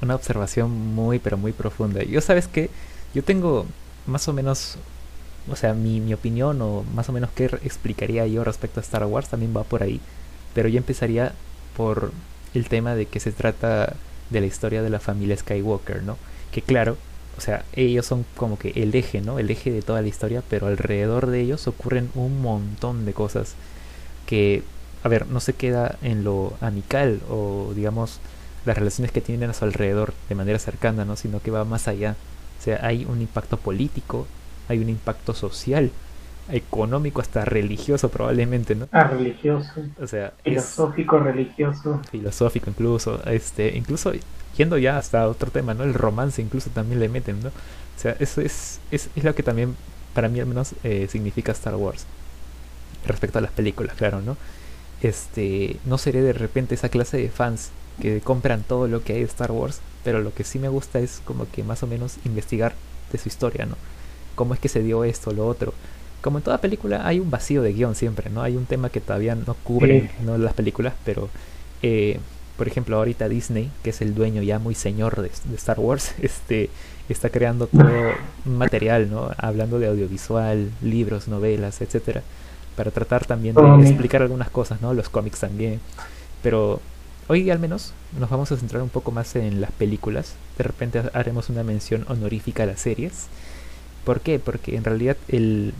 una 0.00 0.14
observación 0.14 0.70
muy, 0.70 1.18
pero 1.18 1.36
muy 1.36 1.52
profunda. 1.52 2.04
Yo 2.04 2.20
sabes 2.20 2.46
que 2.46 2.70
yo 3.12 3.24
tengo 3.24 3.66
más 4.06 4.28
o 4.28 4.32
menos, 4.32 4.78
o 5.50 5.56
sea, 5.56 5.74
mi, 5.74 6.00
mi 6.00 6.14
opinión 6.14 6.62
o 6.62 6.84
más 6.94 7.08
o 7.08 7.12
menos 7.12 7.30
qué 7.32 7.46
explicaría 7.46 8.24
yo 8.28 8.44
respecto 8.44 8.78
a 8.78 8.82
Star 8.84 9.04
Wars 9.06 9.28
también 9.28 9.52
va 9.54 9.64
por 9.64 9.82
ahí. 9.82 10.00
Pero 10.54 10.68
yo 10.68 10.78
empezaría 10.78 11.32
por 11.76 12.12
el 12.54 12.68
tema 12.68 12.94
de 12.94 13.06
que 13.06 13.18
se 13.18 13.32
trata 13.32 13.94
de 14.30 14.40
la 14.40 14.46
historia 14.46 14.82
de 14.82 14.90
la 14.90 15.00
familia 15.00 15.36
Skywalker, 15.36 16.04
¿no? 16.04 16.16
Que 16.52 16.62
claro, 16.62 16.98
o 17.38 17.40
sea, 17.40 17.64
ellos 17.74 18.06
son 18.06 18.26
como 18.36 18.58
que 18.58 18.70
el 18.76 18.94
eje, 18.94 19.20
¿no? 19.22 19.38
El 19.40 19.50
eje 19.50 19.72
de 19.72 19.82
toda 19.82 20.02
la 20.02 20.08
historia, 20.08 20.42
pero 20.48 20.68
alrededor 20.68 21.28
de 21.28 21.40
ellos 21.42 21.66
ocurren 21.68 22.10
un 22.14 22.42
montón 22.42 23.06
de 23.06 23.14
cosas 23.14 23.56
que, 24.26 24.64
a 25.02 25.08
ver, 25.08 25.26
no 25.28 25.40
se 25.40 25.54
queda 25.54 25.98
en 26.02 26.24
lo 26.24 26.56
amical 26.60 27.22
o 27.30 27.72
digamos 27.76 28.20
las 28.64 28.78
relaciones 28.78 29.12
que 29.12 29.20
tienen 29.22 29.50
a 29.50 29.54
su 29.54 29.64
alrededor 29.64 30.14
de 30.28 30.34
manera 30.36 30.58
cercana, 30.60 31.04
¿no? 31.04 31.16
Sino 31.16 31.40
que 31.42 31.50
va 31.52 31.64
más 31.64 31.88
allá. 31.88 32.18
O 32.60 32.62
sea, 32.62 32.80
hay 32.86 33.04
un 33.06 33.22
impacto 33.22 33.58
político, 33.58 34.28
hay 34.68 34.78
un 34.80 34.88
impacto 34.90 35.34
social, 35.34 35.92
económico, 36.48 37.20
hasta 37.20 37.44
religioso 37.44 38.10
probablemente, 38.10 38.74
¿no? 38.74 38.88
Ah, 38.92 39.04
religioso, 39.04 39.92
O 39.96 40.06
sea, 40.06 40.34
es 40.44 40.44
filosófico, 40.44 41.18
religioso. 41.18 42.06
filosófico 42.10 42.70
incluso, 42.70 43.22
este, 43.26 43.76
incluso 43.76 44.12
yendo 44.56 44.78
ya 44.78 44.98
hasta 44.98 45.28
otro 45.28 45.50
tema, 45.50 45.74
¿no? 45.74 45.84
El 45.84 45.94
romance 45.94 46.42
incluso 46.42 46.70
también 46.70 47.00
le 47.00 47.08
meten, 47.08 47.40
¿no? 47.42 47.48
O 47.48 48.00
sea, 48.00 48.16
eso 48.18 48.40
es, 48.40 48.80
es, 48.90 49.08
es 49.14 49.24
lo 49.24 49.34
que 49.34 49.42
también, 49.42 49.76
para 50.14 50.28
mí 50.28 50.40
al 50.40 50.46
menos, 50.46 50.74
eh, 50.84 51.06
significa 51.10 51.52
Star 51.52 51.76
Wars. 51.76 52.06
Respecto 53.06 53.38
a 53.38 53.42
las 53.42 53.52
películas, 53.52 53.96
claro, 53.96 54.20
¿no? 54.20 54.36
Este, 55.02 55.76
no 55.84 55.98
seré 55.98 56.22
de 56.22 56.32
repente 56.32 56.74
esa 56.74 56.88
clase 56.88 57.16
de 57.16 57.28
fans 57.28 57.70
que 58.00 58.20
compran 58.20 58.62
todo 58.62 58.88
lo 58.88 59.02
que 59.02 59.14
hay 59.14 59.18
de 59.20 59.26
Star 59.26 59.50
Wars, 59.52 59.80
pero 60.04 60.20
lo 60.20 60.32
que 60.32 60.44
sí 60.44 60.58
me 60.58 60.68
gusta 60.68 61.00
es 61.00 61.20
como 61.24 61.50
que 61.50 61.62
más 61.64 61.82
o 61.82 61.86
menos 61.86 62.16
investigar 62.24 62.74
de 63.10 63.18
su 63.18 63.28
historia, 63.28 63.66
¿no? 63.66 63.76
Cómo 64.34 64.54
es 64.54 64.60
que 64.60 64.68
se 64.68 64.82
dio 64.82 65.04
esto, 65.04 65.32
lo 65.32 65.46
otro. 65.46 65.74
Como 66.22 66.38
en 66.38 66.44
toda 66.44 66.58
película 66.58 67.06
hay 67.06 67.18
un 67.18 67.30
vacío 67.30 67.62
de 67.62 67.72
guion 67.72 67.94
siempre, 67.96 68.30
¿no? 68.30 68.42
Hay 68.42 68.56
un 68.56 68.66
tema 68.66 68.90
que 68.90 69.00
todavía 69.00 69.34
no 69.34 69.54
cubren 69.64 70.08
Sí. 70.08 70.24
¿no? 70.24 70.38
las 70.38 70.54
películas, 70.54 70.94
pero 71.04 71.28
eh, 71.82 72.18
por 72.56 72.68
ejemplo 72.68 72.96
ahorita 72.96 73.28
Disney, 73.28 73.70
que 73.82 73.90
es 73.90 74.00
el 74.02 74.14
dueño 74.14 74.42
ya 74.42 74.58
muy 74.58 74.74
señor 74.74 75.16
de, 75.22 75.30
de 75.44 75.56
Star 75.56 75.80
Wars, 75.80 76.14
este 76.22 76.70
está 77.08 77.28
creando 77.30 77.66
todo 77.66 77.84
un 78.46 78.56
material, 78.56 79.10
¿no? 79.10 79.30
Hablando 79.36 79.78
de 79.78 79.88
audiovisual, 79.88 80.70
libros, 80.82 81.28
novelas, 81.28 81.80
etcétera, 81.82 82.22
para 82.76 82.90
tratar 82.90 83.26
también 83.26 83.54
de 83.54 83.60
explicar 83.88 84.22
algunas 84.22 84.48
cosas, 84.50 84.80
¿no? 84.80 84.94
Los 84.94 85.08
cómics 85.10 85.40
también. 85.40 85.80
Pero 86.42 86.80
hoy 87.28 87.50
al 87.50 87.58
menos 87.58 87.92
nos 88.18 88.30
vamos 88.30 88.50
a 88.52 88.56
centrar 88.56 88.82
un 88.82 88.88
poco 88.88 89.10
más 89.10 89.36
en 89.36 89.60
las 89.60 89.72
películas. 89.72 90.34
De 90.56 90.64
repente 90.64 91.00
ha- 91.00 91.10
haremos 91.12 91.50
una 91.50 91.62
mención 91.64 92.06
honorífica 92.08 92.62
a 92.62 92.66
las 92.66 92.80
series. 92.80 93.26
¿Por 94.04 94.20
qué? 94.20 94.38
Porque 94.38 94.76
en 94.76 94.84
realidad 94.84 95.16
el, 95.28 95.74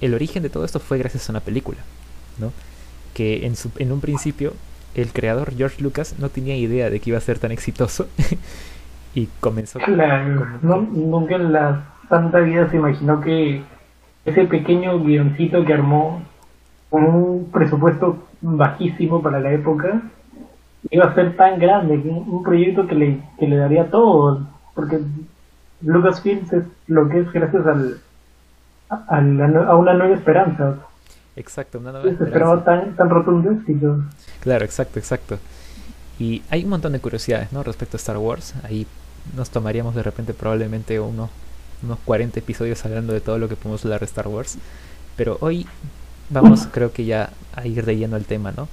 el 0.00 0.14
origen 0.14 0.42
de 0.42 0.50
todo 0.50 0.64
esto 0.64 0.80
fue 0.80 0.98
gracias 0.98 1.28
a 1.28 1.32
una 1.32 1.40
película, 1.40 1.78
¿no? 2.38 2.52
Que 3.14 3.46
en, 3.46 3.56
su, 3.56 3.70
en 3.78 3.90
un 3.92 4.00
principio 4.00 4.52
el 4.94 5.12
creador 5.12 5.54
George 5.54 5.82
Lucas 5.82 6.16
no 6.18 6.28
tenía 6.28 6.56
idea 6.56 6.90
de 6.90 7.00
que 7.00 7.10
iba 7.10 7.18
a 7.18 7.22
ser 7.22 7.38
tan 7.38 7.52
exitoso 7.52 8.08
y 9.14 9.28
comenzó... 9.40 9.78
Claro, 9.78 10.46
no, 10.62 10.82
nunca 10.82 11.36
en 11.36 11.52
la 11.52 11.84
santa 12.08 12.40
vida 12.40 12.68
se 12.70 12.76
imaginó 12.76 13.20
que 13.20 13.62
ese 14.24 14.44
pequeño 14.44 14.98
guioncito 15.00 15.64
que 15.64 15.74
armó 15.74 16.22
con 16.90 17.04
un 17.04 17.50
presupuesto 17.50 18.28
bajísimo 18.40 19.22
para 19.22 19.40
la 19.40 19.52
época 19.52 20.02
iba 20.90 21.06
a 21.06 21.14
ser 21.14 21.36
tan 21.36 21.58
grande, 21.58 21.96
un 21.96 22.42
proyecto 22.42 22.86
que 22.86 22.94
le, 22.94 23.20
que 23.38 23.46
le 23.46 23.56
daría 23.56 23.90
todo, 23.90 24.46
porque 24.74 25.00
Lucasfilm 25.82 26.46
es 26.50 26.64
lo 26.86 27.08
que 27.08 27.20
es 27.20 27.32
gracias 27.32 27.66
al, 27.66 28.00
a 28.88 29.76
una 29.76 29.94
nueva 29.94 30.14
esperanza. 30.14 30.76
Exacto, 31.38 31.78
una 31.78 31.92
nueva 31.92 32.10
esperanza. 32.10 32.64
tan, 32.64 32.96
tan 32.96 33.08
rotundo 33.08 33.52
éxito. 33.52 34.02
Claro, 34.40 34.64
exacto, 34.64 34.98
exacto. 34.98 35.38
Y 36.18 36.42
hay 36.50 36.64
un 36.64 36.70
montón 36.70 36.92
de 36.92 37.00
curiosidades, 37.00 37.52
¿no? 37.52 37.62
Respecto 37.62 37.96
a 37.96 37.98
Star 37.98 38.18
Wars. 38.18 38.54
Ahí 38.64 38.88
nos 39.36 39.50
tomaríamos 39.50 39.94
de 39.94 40.02
repente 40.02 40.34
probablemente 40.34 40.98
unos, 40.98 41.30
unos 41.84 41.98
40 42.04 42.40
episodios 42.40 42.84
hablando 42.84 43.12
de 43.12 43.20
todo 43.20 43.38
lo 43.38 43.48
que 43.48 43.54
podemos 43.54 43.84
hablar 43.84 44.00
de 44.00 44.06
Star 44.06 44.26
Wars. 44.26 44.58
Pero 45.16 45.38
hoy 45.40 45.64
vamos, 46.28 46.66
creo 46.72 46.92
que 46.92 47.04
ya 47.04 47.30
a 47.54 47.66
ir 47.68 47.84
de 47.84 47.96
lleno 47.96 48.16
al 48.16 48.24
tema, 48.24 48.52
¿no? 48.56 48.68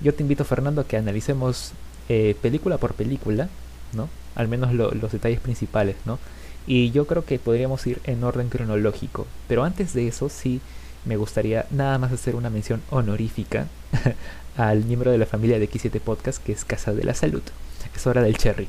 Yo 0.00 0.14
te 0.14 0.22
invito, 0.22 0.44
Fernando, 0.44 0.82
a 0.82 0.84
que 0.84 0.96
analicemos 0.96 1.72
eh, 2.08 2.36
película 2.40 2.78
por 2.78 2.94
película, 2.94 3.48
¿no? 3.94 4.08
Al 4.36 4.46
menos 4.46 4.72
los 4.72 5.10
detalles 5.10 5.40
principales, 5.40 5.96
¿no? 6.04 6.20
Y 6.68 6.92
yo 6.92 7.06
creo 7.06 7.24
que 7.24 7.40
podríamos 7.40 7.84
ir 7.88 8.00
en 8.04 8.22
orden 8.22 8.48
cronológico. 8.48 9.26
Pero 9.48 9.64
antes 9.64 9.92
de 9.92 10.06
eso, 10.06 10.28
sí 10.28 10.60
me 11.06 11.16
gustaría 11.16 11.66
nada 11.70 11.98
más 11.98 12.12
hacer 12.12 12.34
una 12.34 12.50
mención 12.50 12.82
honorífica 12.90 13.66
al 14.56 14.84
miembro 14.84 15.10
de 15.10 15.18
la 15.18 15.26
familia 15.26 15.58
de 15.58 15.70
X7 15.70 16.00
Podcast, 16.00 16.42
que 16.42 16.52
es 16.52 16.64
Casa 16.64 16.92
de 16.92 17.04
la 17.04 17.14
Salud. 17.14 17.42
Es 17.94 18.06
hora 18.06 18.22
del 18.22 18.36
cherry. 18.36 18.68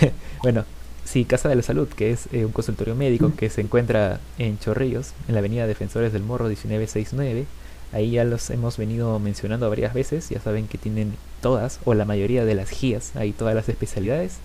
bueno, 0.42 0.64
sí, 1.04 1.24
Casa 1.24 1.48
de 1.48 1.54
la 1.54 1.62
Salud, 1.62 1.88
que 1.88 2.10
es 2.10 2.28
eh, 2.32 2.44
un 2.44 2.52
consultorio 2.52 2.94
médico 2.94 3.32
que 3.36 3.48
se 3.48 3.62
encuentra 3.62 4.20
en 4.38 4.58
Chorrillos, 4.58 5.12
en 5.28 5.34
la 5.34 5.38
avenida 5.38 5.66
Defensores 5.66 6.12
del 6.12 6.22
Morro 6.22 6.44
1969. 6.44 7.46
Ahí 7.92 8.10
ya 8.10 8.24
los 8.24 8.50
hemos 8.50 8.76
venido 8.76 9.18
mencionando 9.18 9.70
varias 9.70 9.94
veces, 9.94 10.28
ya 10.28 10.40
saben 10.40 10.66
que 10.66 10.76
tienen 10.76 11.14
todas 11.40 11.78
o 11.84 11.94
la 11.94 12.04
mayoría 12.04 12.44
de 12.44 12.54
las 12.54 12.78
guías, 12.78 13.14
ahí 13.16 13.32
todas 13.32 13.54
las 13.54 13.68
especialidades. 13.68 14.38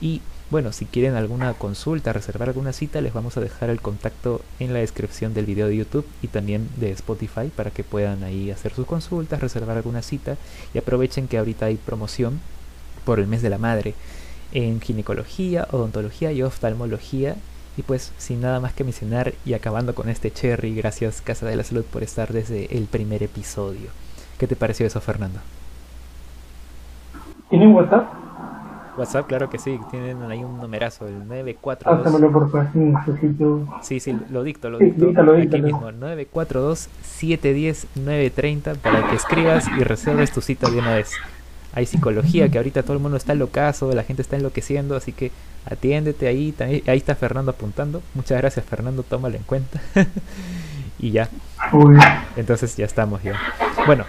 Y 0.00 0.22
bueno, 0.50 0.72
si 0.72 0.84
quieren 0.84 1.14
alguna 1.14 1.54
consulta, 1.54 2.12
reservar 2.12 2.48
alguna 2.48 2.72
cita, 2.72 3.00
les 3.00 3.12
vamos 3.12 3.36
a 3.36 3.40
dejar 3.40 3.70
el 3.70 3.80
contacto 3.80 4.40
en 4.58 4.72
la 4.72 4.80
descripción 4.80 5.32
del 5.32 5.46
video 5.46 5.68
de 5.68 5.76
YouTube 5.76 6.06
y 6.22 6.26
también 6.26 6.68
de 6.76 6.90
Spotify 6.90 7.52
para 7.54 7.70
que 7.70 7.84
puedan 7.84 8.24
ahí 8.24 8.50
hacer 8.50 8.72
sus 8.72 8.84
consultas, 8.84 9.40
reservar 9.40 9.76
alguna 9.76 10.02
cita 10.02 10.36
y 10.74 10.78
aprovechen 10.78 11.28
que 11.28 11.38
ahorita 11.38 11.66
hay 11.66 11.76
promoción 11.76 12.40
por 13.04 13.20
el 13.20 13.28
mes 13.28 13.42
de 13.42 13.50
la 13.50 13.58
madre 13.58 13.94
en 14.52 14.80
ginecología, 14.80 15.68
odontología 15.70 16.32
y 16.32 16.42
oftalmología. 16.42 17.36
Y 17.76 17.82
pues 17.82 18.12
sin 18.18 18.40
nada 18.40 18.58
más 18.58 18.72
que 18.72 18.82
mencionar 18.82 19.32
y 19.46 19.54
acabando 19.54 19.94
con 19.94 20.08
este 20.08 20.32
cherry, 20.32 20.74
gracias 20.74 21.20
Casa 21.22 21.46
de 21.46 21.54
la 21.54 21.62
Salud 21.62 21.84
por 21.84 22.02
estar 22.02 22.32
desde 22.32 22.76
el 22.76 22.86
primer 22.86 23.22
episodio. 23.22 23.90
¿Qué 24.36 24.48
te 24.48 24.56
pareció 24.56 24.84
eso, 24.84 25.00
Fernando? 25.00 25.38
¿Tienen 27.48 27.72
WhatsApp? 27.72 28.29
WhatsApp, 28.96 29.26
claro 29.26 29.50
que 29.50 29.58
sí, 29.58 29.78
tienen 29.90 30.22
ahí 30.22 30.44
un 30.44 30.58
numerazo, 30.58 31.06
el 31.06 31.26
942. 31.26 32.02
Pásamelo 32.02 32.32
por 32.32 32.50
favor, 32.50 32.74
necesito. 32.74 33.68
Sí, 33.82 34.00
sí, 34.00 34.18
lo 34.30 34.42
dicto, 34.42 34.70
lo 34.70 34.78
dicto. 34.78 35.10
Sí, 35.10 35.16
Aquí 35.40 35.60
mismo, 35.62 35.90
942-710-930 35.90 38.76
para 38.76 39.08
que 39.08 39.16
escribas 39.16 39.68
y 39.78 39.84
reserves 39.84 40.32
tu 40.32 40.40
cita 40.40 40.70
de 40.70 40.78
una 40.78 40.94
vez. 40.94 41.12
Hay 41.72 41.86
psicología, 41.86 42.48
que 42.48 42.58
ahorita 42.58 42.82
todo 42.82 42.94
el 42.94 43.00
mundo 43.00 43.16
está 43.16 43.32
locazo, 43.34 43.92
la 43.92 44.02
gente 44.02 44.22
está 44.22 44.34
enloqueciendo, 44.36 44.96
así 44.96 45.12
que 45.12 45.30
atiéndete 45.64 46.26
ahí. 46.26 46.52
Ahí 46.60 46.98
está 46.98 47.14
Fernando 47.14 47.52
apuntando. 47.52 48.02
Muchas 48.14 48.38
gracias, 48.38 48.66
Fernando, 48.66 49.04
tómalo 49.04 49.36
en 49.36 49.44
cuenta. 49.44 49.80
y 50.98 51.12
ya. 51.12 51.28
Entonces 52.36 52.76
ya 52.76 52.86
estamos 52.86 53.22
ya. 53.22 53.38
Bueno, 53.86 54.04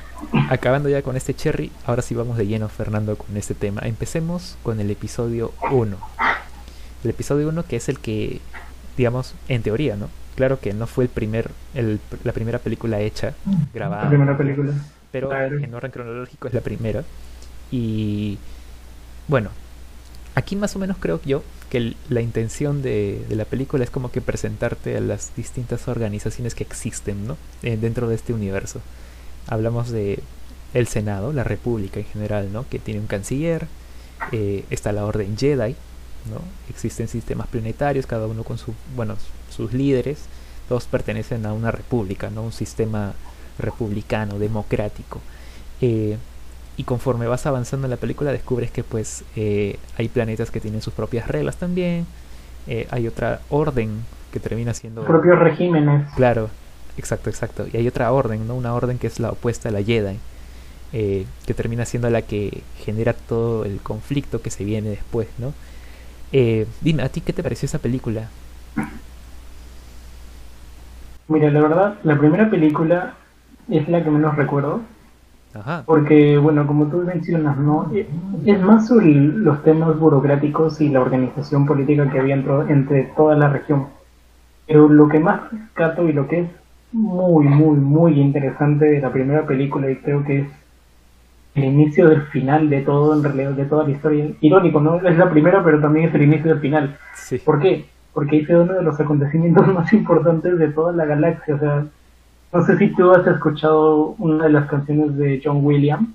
acabando 0.50 0.90
ya 0.90 1.01
con 1.01 1.16
este 1.16 1.34
cherry, 1.34 1.72
ahora 1.86 2.01
sí 2.01 2.13
vamos 2.13 2.38
de 2.38 2.46
lleno, 2.46 2.68
Fernando, 2.70 3.16
con 3.16 3.36
este 3.38 3.54
tema. 3.54 3.82
Empecemos 3.84 4.58
con 4.63 4.80
el 4.80 4.92
episodio 4.92 5.54
1. 5.72 5.98
El 7.04 7.10
episodio 7.10 7.50
1 7.50 7.63
que 7.66 7.78
es 7.78 7.90
el 7.90 8.00
que, 8.00 8.42
digamos, 8.98 9.34
en 9.48 9.63
teoría, 9.63 9.96
¿no? 9.96 10.10
Claro 10.36 10.60
que 10.60 10.74
no 10.74 10.88
fue 10.88 11.06
el 11.06 11.10
primer, 11.10 11.51
el, 11.74 12.00
la 12.24 12.34
primera 12.34 12.60
película 12.60 13.00
hecha, 13.00 13.34
grabada. 13.74 14.04
La 14.04 14.10
primera 14.10 14.38
película. 14.38 14.74
Pero 15.12 15.32
en 15.34 15.74
orden 15.74 15.92
cronológico 15.92 16.48
es 16.48 16.54
la 16.54 16.62
primera. 16.62 17.04
Y 17.72 18.38
bueno, 19.28 19.50
aquí 20.36 20.56
más 20.56 20.75
o 20.75 20.80
menos 20.80 20.98
creo 21.00 21.20
yo 21.25 21.44
que 21.70 21.96
la 22.10 22.22
intención 22.22 22.82
de, 22.82 23.25
la 23.30 23.46
película 23.46 23.84
es 23.84 23.90
como 23.90 24.12
que 24.12 24.22
presentarte 24.22 24.98
a 24.98 25.01
las 25.01 25.36
distintas 25.36 25.88
organizaciones 25.88 26.56
que 26.56 26.63
existen 26.63 27.25
¿no? 27.25 27.38
Eh, 27.63 27.78
dentro 27.80 28.08
de 28.10 28.16
este 28.16 28.34
universo. 28.34 28.82
Hablamos 29.48 29.92
de 29.92 30.20
el 30.74 30.88
Senado, 30.88 31.34
la 31.34 31.44
República 31.44 32.00
en 32.00 32.06
general, 32.06 32.52
¿no? 32.54 32.66
que 32.70 32.80
tiene 32.80 33.00
un 33.00 33.08
canciller, 33.08 33.68
eh, 34.32 34.64
está 34.70 34.92
la 34.92 35.06
Orden 35.06 35.38
Jedi, 35.38 35.76
¿no? 36.30 36.42
existen 36.70 37.08
sistemas 37.08 37.48
planetarios, 37.48 38.06
cada 38.06 38.28
uno 38.28 38.44
con 38.44 38.58
su, 38.58 38.74
bueno, 38.96 39.16
sus 39.50 39.74
líderes, 39.74 40.26
todos 40.70 40.86
pertenecen 40.86 41.46
a 41.46 41.54
una 41.54 41.72
república, 41.72 42.30
¿no? 42.30 42.44
un 42.44 42.54
sistema 42.54 43.14
republicano, 43.60 44.40
democrático. 44.40 45.20
Eh, 45.82 46.18
y 46.78 46.84
conforme 46.84 47.28
vas 47.28 47.46
avanzando 47.46 47.86
en 47.88 47.92
la 47.92 47.98
película 47.98 48.32
descubres 48.32 48.72
que 48.72 48.84
pues 48.84 49.24
eh, 49.36 49.78
hay 49.98 50.08
planetas 50.08 50.52
que 50.52 50.60
tienen 50.60 50.82
sus 50.82 50.94
propias 50.94 51.28
reglas 51.28 51.58
también, 51.58 52.06
eh, 52.68 52.88
hay 52.92 53.08
otra 53.08 53.42
orden 53.50 54.04
que 54.32 54.40
termina 54.40 54.74
siendo... 54.74 55.04
Propios 55.04 55.38
regímenes. 55.38 56.08
Claro, 56.16 56.50
exacto, 56.98 57.30
exacto. 57.30 57.66
Y 57.72 57.78
hay 57.78 57.88
otra 57.88 58.12
orden, 58.12 58.48
¿no? 58.48 58.56
Una 58.56 58.74
orden 58.74 58.98
que 58.98 59.08
es 59.08 59.20
la 59.20 59.32
opuesta 59.32 59.70
a 59.70 59.72
la 59.72 59.84
Jedi, 59.84 60.18
eh, 60.94 61.26
que 61.46 61.54
termina 61.54 61.86
siendo 61.86 62.10
la 62.10 62.22
que 62.22 62.64
genera 62.80 63.14
todo 63.14 63.66
el 63.66 63.80
conflicto 63.80 64.42
que 64.42 64.50
se 64.50 64.64
viene 64.64 64.90
después, 64.90 65.28
¿no? 65.38 65.54
dime, 66.80 67.04
¿a 67.04 67.10
ti 67.10 67.20
qué 67.20 67.34
te 67.34 67.44
pareció 67.44 67.66
esa 67.66 67.80
película? 67.80 68.30
Mira, 71.28 71.52
la 71.52 71.62
verdad, 71.62 72.00
la 72.04 72.18
primera 72.18 72.50
película 72.50 73.16
es 73.70 73.90
la 73.90 74.02
que 74.02 74.10
menos 74.10 74.38
recuerdo 74.38 74.80
porque, 75.86 76.38
bueno, 76.38 76.66
como 76.66 76.86
tú 76.88 76.98
mencionas, 77.00 77.58
¿no? 77.58 77.92
Es 78.46 78.62
más 78.62 78.88
sobre 78.88 79.14
los 79.14 79.62
temas 79.64 80.00
burocráticos 80.00 80.80
y 80.80 80.90
la 80.90 81.02
organización 81.02 81.66
política 81.66 82.10
que 82.10 82.20
había 82.20 82.36
entre, 82.36 83.04
toda 83.18 83.36
la 83.36 83.50
región. 83.50 83.88
Pero 84.66 84.88
lo 84.88 85.10
que 85.10 85.20
más 85.20 85.52
rescato 85.52 86.08
y 86.08 86.14
lo 86.14 86.28
que 86.28 86.42
es 86.42 86.50
muy, 86.92 87.46
muy, 87.46 87.78
muy 87.78 88.20
interesante 88.20 88.86
de 88.86 89.02
la 89.02 89.12
primera 89.12 89.46
película, 89.46 89.90
y 89.90 89.98
creo 89.98 90.24
que 90.24 90.40
es 90.40 90.48
el 91.56 91.66
inicio 91.66 92.08
del 92.10 92.24
final 92.24 92.70
de 92.70 92.82
todo, 92.82 93.14
en 93.14 93.24
realidad, 93.24 93.52
de 93.52 93.66
toda 93.66 93.84
la 93.84 93.92
historia. 93.92 94.30
Irónico, 94.42 94.80
¿no? 94.80 94.96
Es 95.08 95.18
la 95.18 95.30
primera, 95.30 95.64
pero 95.64 95.82
también 95.82 96.10
es 96.10 96.16
el 96.16 96.24
inicio 96.24 96.52
del 96.52 96.60
final. 96.60 96.98
¿Por 97.44 97.60
qué? 97.60 97.86
Porque 98.14 98.38
hice 98.38 98.56
uno 98.56 98.74
de 98.74 98.84
los 98.84 99.00
acontecimientos 99.00 99.68
más 99.74 99.92
importantes 99.94 100.58
de 100.58 100.68
toda 100.70 100.94
la 100.94 101.06
galaxia. 101.06 101.56
O 101.56 101.60
sea, 101.60 101.86
no 102.54 102.66
sé 102.66 102.78
si 102.78 102.90
tú 102.90 103.12
has 103.12 103.26
escuchado 103.28 104.16
una 104.18 104.46
de 104.46 104.52
las 104.52 104.68
canciones 104.68 105.18
de 105.18 105.42
John 105.44 105.66
Williams, 105.66 106.10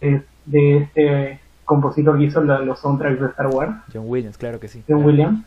de 0.00 0.76
este 0.78 1.40
compositor 1.64 2.18
que 2.18 2.24
hizo 2.24 2.42
los 2.42 2.78
soundtracks 2.80 3.20
de 3.20 3.26
Star 3.28 3.46
Wars. 3.46 3.72
John 3.92 4.04
Williams, 4.06 4.36
claro 4.36 4.58
que 4.60 4.68
sí. 4.68 4.82
John 4.88 5.04
Williams. 5.04 5.44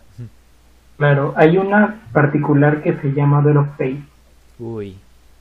Claro, 0.97 1.33
hay 1.35 1.57
una 1.57 2.01
particular 2.13 2.81
que 2.81 2.93
se 2.93 3.11
llama 3.11 3.43
The 3.43 3.57
of 3.57 3.67
Fate. 3.71 4.01
Uy. 4.59 4.97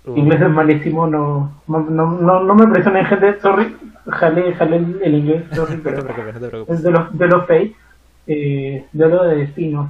Inglés 0.07 0.41
es 0.43 0.51
malísimo, 0.51 1.07
no, 1.07 1.51
no, 1.67 1.81
no, 1.81 2.43
no, 2.43 2.55
me 2.55 2.67
presionen 2.67 3.07
gente, 3.07 3.41
sorry, 3.41 3.75
jale, 4.07 4.53
jale 4.55 4.77
el, 4.77 5.15
inglés, 5.15 5.45
sorry, 5.53 5.81
pero 5.83 6.05
es 6.69 6.83
de 6.83 6.91
los, 6.91 7.19
de 7.19 7.27
los 7.27 7.41
Fate, 7.47 7.75
eh, 8.27 8.85
de 8.93 9.09
lo 9.09 9.25
de 9.25 9.37
destinos. 9.37 9.89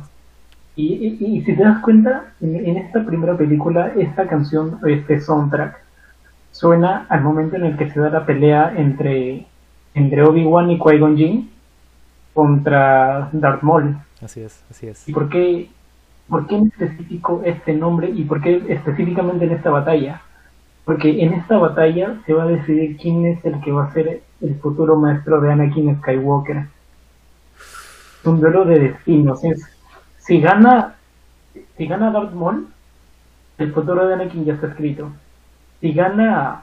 Y, 0.77 1.43
si 1.45 1.55
te 1.55 1.63
das 1.63 1.81
cuenta, 1.83 2.33
en, 2.41 2.77
esta 2.77 3.05
primera 3.05 3.37
película, 3.37 3.93
esta 3.97 4.27
canción, 4.27 4.79
este 4.87 5.21
soundtrack, 5.21 5.81
suena 6.51 7.07
al 7.09 7.23
momento 7.23 7.57
en 7.57 7.65
el 7.65 7.77
que 7.77 7.91
se 7.91 8.01
da 8.01 8.11
la 8.11 8.27
pelea 8.27 8.75
entre, 8.77 9.47
entre 9.95 10.23
Obi-Wan 10.23 10.71
y 10.71 10.79
Qui-Gon 10.79 11.17
Jinn 11.17 11.51
contra 12.33 13.29
Darth 13.33 13.63
Maul. 13.63 13.97
Así 14.23 14.41
es, 14.41 14.65
así 14.71 14.89
es. 14.89 15.09
¿Y 15.09 15.13
por 15.13 15.29
qué, 15.29 15.69
por 16.29 16.47
qué 16.47 16.57
en 16.57 16.69
específico 16.69 17.43
este 17.45 17.75
nombre 17.75 18.11
y 18.11 18.25
por 18.25 18.41
qué 18.41 18.63
específicamente 18.69 19.45
en 19.45 19.53
esta 19.53 19.71
batalla? 19.71 20.23
Porque 20.85 21.23
en 21.23 21.33
esta 21.35 21.59
batalla 21.59 22.21
se 22.27 22.35
va 22.35 22.45
a 22.45 22.47
decidir 22.47 22.97
quién 22.97 23.27
es 23.27 23.45
el 23.45 23.61
que 23.61 23.73
va 23.73 23.85
a 23.85 23.93
ser 23.93 24.23
el 24.41 24.55
futuro 24.57 24.97
maestro 24.97 25.41
de 25.41 25.53
Anakin 25.53 25.99
Skywalker. 26.01 26.67
Es 28.21 28.27
un 28.27 28.41
duelo 28.41 28.65
de 28.65 28.79
destinos, 28.79 29.45
es 29.45 29.63
si 30.19 30.41
gana, 30.41 30.95
si 31.77 31.87
gana 31.87 32.11
Darth 32.11 32.33
Maul, 32.33 32.69
el 33.59 33.73
futuro 33.73 34.07
de 34.07 34.15
Anakin 34.15 34.45
ya 34.45 34.55
está 34.55 34.69
escrito. 34.69 35.11
Si 35.81 35.93
gana 35.93 36.63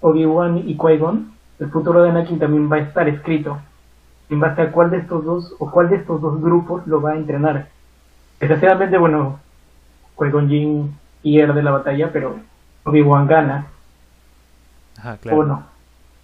Obi-Wan 0.00 0.58
y 0.66 0.76
Qui-Gon, 0.76 1.32
el 1.60 1.70
futuro 1.70 2.02
de 2.02 2.10
Anakin 2.10 2.38
también 2.38 2.70
va 2.70 2.76
a 2.76 2.80
estar 2.80 3.08
escrito. 3.08 3.58
En 4.30 4.40
base 4.40 4.62
a 4.62 4.72
cuál 4.72 4.90
de 4.90 4.98
estos 4.98 5.24
dos 5.24 5.54
o 5.58 5.70
cuál 5.70 5.90
de 5.90 5.96
estos 5.96 6.20
dos 6.20 6.40
grupos 6.40 6.86
lo 6.86 7.02
va 7.02 7.12
a 7.12 7.16
entrenar. 7.16 7.68
Desgraciadamente, 8.42 8.98
bueno, 8.98 9.38
Qui-Gon 10.16 10.48
Jinn 10.48 10.96
pierde 11.22 11.62
la 11.62 11.70
batalla, 11.70 12.10
pero 12.12 12.40
Obi-Wan 12.82 13.28
gana. 13.28 13.66
Ajá, 14.98 15.16
claro. 15.18 15.38
O 15.38 15.44
no. 15.44 15.62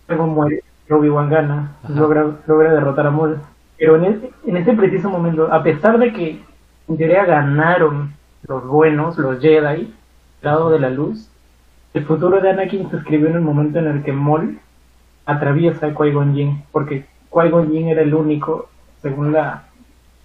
Qui-Gon 0.08 0.30
muere, 0.34 0.64
Obi-Wan 0.90 1.30
gana, 1.30 1.76
Ajá. 1.84 1.92
logra, 1.94 2.26
logra 2.48 2.74
derrotar 2.74 3.06
a 3.06 3.12
Maul. 3.12 3.38
Pero 3.78 3.94
en, 3.96 4.04
ese- 4.06 4.30
en 4.46 4.56
ese 4.56 4.72
preciso 4.72 5.08
momento, 5.08 5.46
a 5.52 5.62
pesar 5.62 5.96
de 6.00 6.12
que 6.12 6.42
en 6.88 6.96
teoría 6.96 7.24
ganaron 7.24 8.12
los 8.48 8.66
buenos, 8.66 9.16
los 9.16 9.40
Jedi, 9.40 9.94
lado 10.42 10.70
de 10.70 10.80
la 10.80 10.90
luz, 10.90 11.30
el 11.94 12.04
futuro 12.04 12.40
de 12.40 12.50
Anakin 12.50 12.90
se 12.90 12.96
escribió 12.96 13.28
en 13.28 13.36
el 13.36 13.42
momento 13.42 13.78
en 13.78 13.86
el 13.86 14.02
que 14.02 14.12
Maul 14.12 14.58
atraviesa 15.24 15.86
a 15.86 15.94
Qui-Gon 15.94 16.34
Jinn, 16.34 16.64
porque 16.72 17.06
Qui-Gon 17.30 17.70
Jinn 17.70 17.86
era 17.90 18.02
el 18.02 18.12
único, 18.12 18.68
según 19.02 19.32
la 19.32 19.67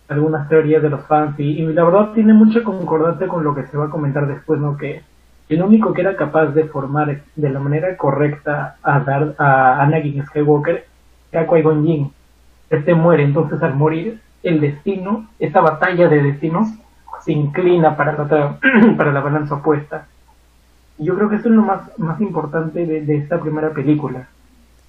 algunas 0.07 0.48
teorías 0.50 0.81
de 0.81 0.89
los 0.89 1.05
fans, 1.05 1.39
y, 1.39 1.62
y 1.62 1.74
la 1.74 1.83
verdad 1.83 2.12
tiene 2.13 2.33
mucha 2.33 2.63
concordancia 2.63 3.27
con 3.27 3.43
lo 3.43 3.55
que 3.55 3.67
se 3.67 3.77
va 3.77 3.86
a 3.86 3.89
comentar 3.89 4.27
después, 4.27 4.60
¿no? 4.60 4.77
Que 4.77 5.01
el 5.50 5.62
único 5.62 5.93
que 5.93 6.01
era 6.01 6.15
capaz 6.15 6.48
de 6.48 6.65
formar 6.65 7.22
de 7.36 7.50
la 7.50 7.60
manera 7.60 7.95
correcta 7.98 8.77
a 8.81 9.00
dar 9.01 9.36
a 9.38 9.81
Anakin 9.81 10.25
Skywalker 10.25 10.86
era 11.31 11.48
Qui-Gon 11.48 11.86
Jinn. 11.86 12.12
Este 12.69 12.95
muere, 12.95 13.24
entonces 13.24 13.62
al 13.62 13.75
morir, 13.75 14.22
el 14.41 14.60
destino, 14.60 15.27
esa 15.39 15.62
batalla 15.62 16.07
de 16.07 16.24
destinos, 16.24 16.69
se 17.24 17.31
inclina 17.31 17.95
para 17.95 18.13
la, 18.13 18.57
para 18.98 19.12
la 19.12 19.22
balanza 19.22 19.55
opuesta. 19.55 20.07
Y 20.98 21.05
Yo 21.05 21.15
creo 21.15 21.29
que 21.29 21.38
eso 21.38 21.50
es 21.50 21.55
lo 21.55 21.63
más, 21.63 21.81
más 21.98 22.19
importante 22.22 22.86
de, 22.86 23.01
de 23.01 23.17
esta 23.17 23.39
primera 23.39 23.72
película. 23.72 24.27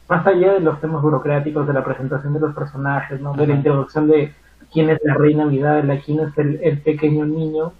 Más 0.09 0.26
allá 0.26 0.54
de 0.54 0.61
los 0.61 0.80
temas 0.80 1.02
burocráticos, 1.02 1.66
de 1.66 1.73
la 1.73 1.85
presentación 1.85 2.35
de 2.35 2.40
los 2.40 2.54
personajes, 2.54 3.21
¿no? 3.21 3.35
de 3.35 3.47
la 3.47 3.54
introducción 3.54 4.06
de 4.09 4.33
quién 4.75 4.90
es 4.90 5.00
la 5.04 5.14
reina 5.14 5.47
Vidala, 5.47 6.00
quién 6.04 6.21
es 6.21 6.37
el, 6.37 6.61
el 6.62 6.78
pequeño 6.83 7.25
niño 7.25 7.73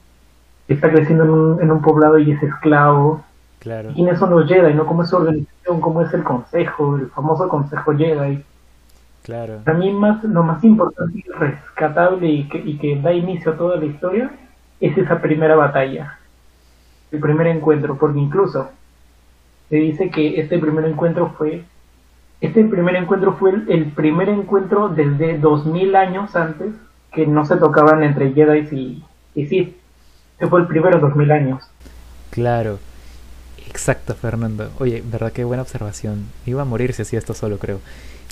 que 0.67 0.75
está 0.75 0.91
creciendo 0.91 1.25
en 1.25 1.31
un, 1.31 1.63
en 1.63 1.71
un 1.71 1.83
poblado 1.83 2.19
y 2.19 2.31
es 2.33 2.43
esclavo, 2.43 3.23
Claro. 3.59 3.91
y 3.91 3.95
quiénes 3.95 4.19
son 4.19 4.31
los 4.31 4.47
Jedi, 4.47 4.75
¿no? 4.75 4.87
cómo 4.87 5.03
es 5.03 5.09
su 5.09 5.17
organización, 5.17 5.81
cómo 5.81 6.03
es 6.03 6.13
el 6.15 6.23
consejo, 6.23 6.97
el 6.97 7.09
famoso 7.09 7.49
consejo 7.49 7.93
Jedi. 7.97 8.43
Claro. 9.23 9.61
Para 9.65 9.79
mí 9.79 9.91
más, 9.91 10.23
lo 10.25 10.43
más 10.43 10.63
importante 10.65 11.19
y 11.19 11.23
rescatable 11.31 12.27
y 12.29 12.49
que, 12.49 12.59
y 12.59 12.77
que 12.79 13.01
da 13.01 13.13
inicio 13.13 13.53
a 13.53 13.57
toda 13.57 13.77
la 13.77 13.87
historia 13.87 14.31
es 14.81 14.97
esa 14.99 15.21
primera 15.21 15.57
batalla, 15.57 16.19
el 17.11 17.21
primer 17.21 17.47
encuentro, 17.47 17.97
porque 17.97 18.19
incluso 18.19 18.69
se 19.71 19.77
dice 19.77 20.11
que 20.11 20.39
este 20.39 20.59
primer 20.59 20.85
encuentro 20.85 21.33
fue, 21.39 21.65
este 22.43 22.65
primer 22.65 22.97
encuentro 22.97 23.33
fue 23.33 23.53
el, 23.53 23.71
el 23.71 23.85
primer 23.93 24.29
encuentro 24.29 24.91
desde 24.91 25.39
2000 25.39 25.97
años 25.97 26.37
antes 26.37 26.75
que 27.15 27.27
no 27.27 27.45
se 27.45 27.57
tocaban 27.57 28.03
entre 28.03 28.33
Jedi 28.33 28.69
y, 28.75 29.05
y 29.35 29.47
Sith. 29.47 29.77
Este 30.33 30.49
fue 30.49 30.61
el 30.61 30.67
primero 30.67 30.99
2000 30.99 31.31
años. 31.33 31.65
Claro. 32.31 32.81
Exacto, 33.69 34.15
Fernando. 34.15 34.71
Oye, 34.79 35.03
verdad 35.05 35.33
qué 35.33 35.45
buena 35.45 35.63
observación. 35.63 36.27
Iba 36.47 36.63
a 36.63 36.65
morir 36.65 36.93
si 36.93 37.03
hacía 37.03 37.19
esto 37.19 37.35
solo, 37.35 37.59
creo. 37.59 37.81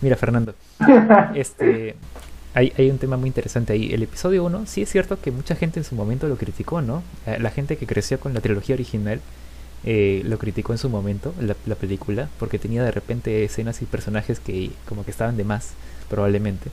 Mira, 0.02 0.16
Fernando, 0.16 0.54
este 1.34 1.96
hay, 2.54 2.72
hay 2.76 2.90
un 2.90 2.98
tema 2.98 3.16
muy 3.16 3.28
interesante 3.28 3.72
ahí. 3.72 3.92
El 3.92 4.02
episodio 4.02 4.44
1, 4.44 4.66
sí 4.66 4.82
es 4.82 4.90
cierto 4.90 5.20
que 5.20 5.30
mucha 5.30 5.54
gente 5.56 5.80
en 5.80 5.84
su 5.84 5.94
momento 5.94 6.28
lo 6.28 6.36
criticó, 6.36 6.82
¿no? 6.82 7.02
Eh, 7.26 7.38
La 7.40 7.50
gente 7.50 7.76
que 7.76 7.86
creció 7.86 8.20
con 8.20 8.34
la 8.34 8.40
trilogía 8.40 8.74
original 8.74 9.20
eh, 9.84 10.22
lo 10.24 10.38
criticó 10.38 10.72
en 10.72 10.78
su 10.78 10.88
momento, 10.88 11.34
la, 11.40 11.56
la 11.66 11.74
película, 11.74 12.28
porque 12.38 12.58
tenía 12.58 12.84
de 12.84 12.92
repente 12.92 13.44
escenas 13.44 13.82
y 13.82 13.86
personajes 13.86 14.38
que 14.38 14.70
como 14.88 15.04
que 15.04 15.10
estaban 15.10 15.36
de 15.36 15.44
más, 15.44 15.72
probablemente. 16.08 16.70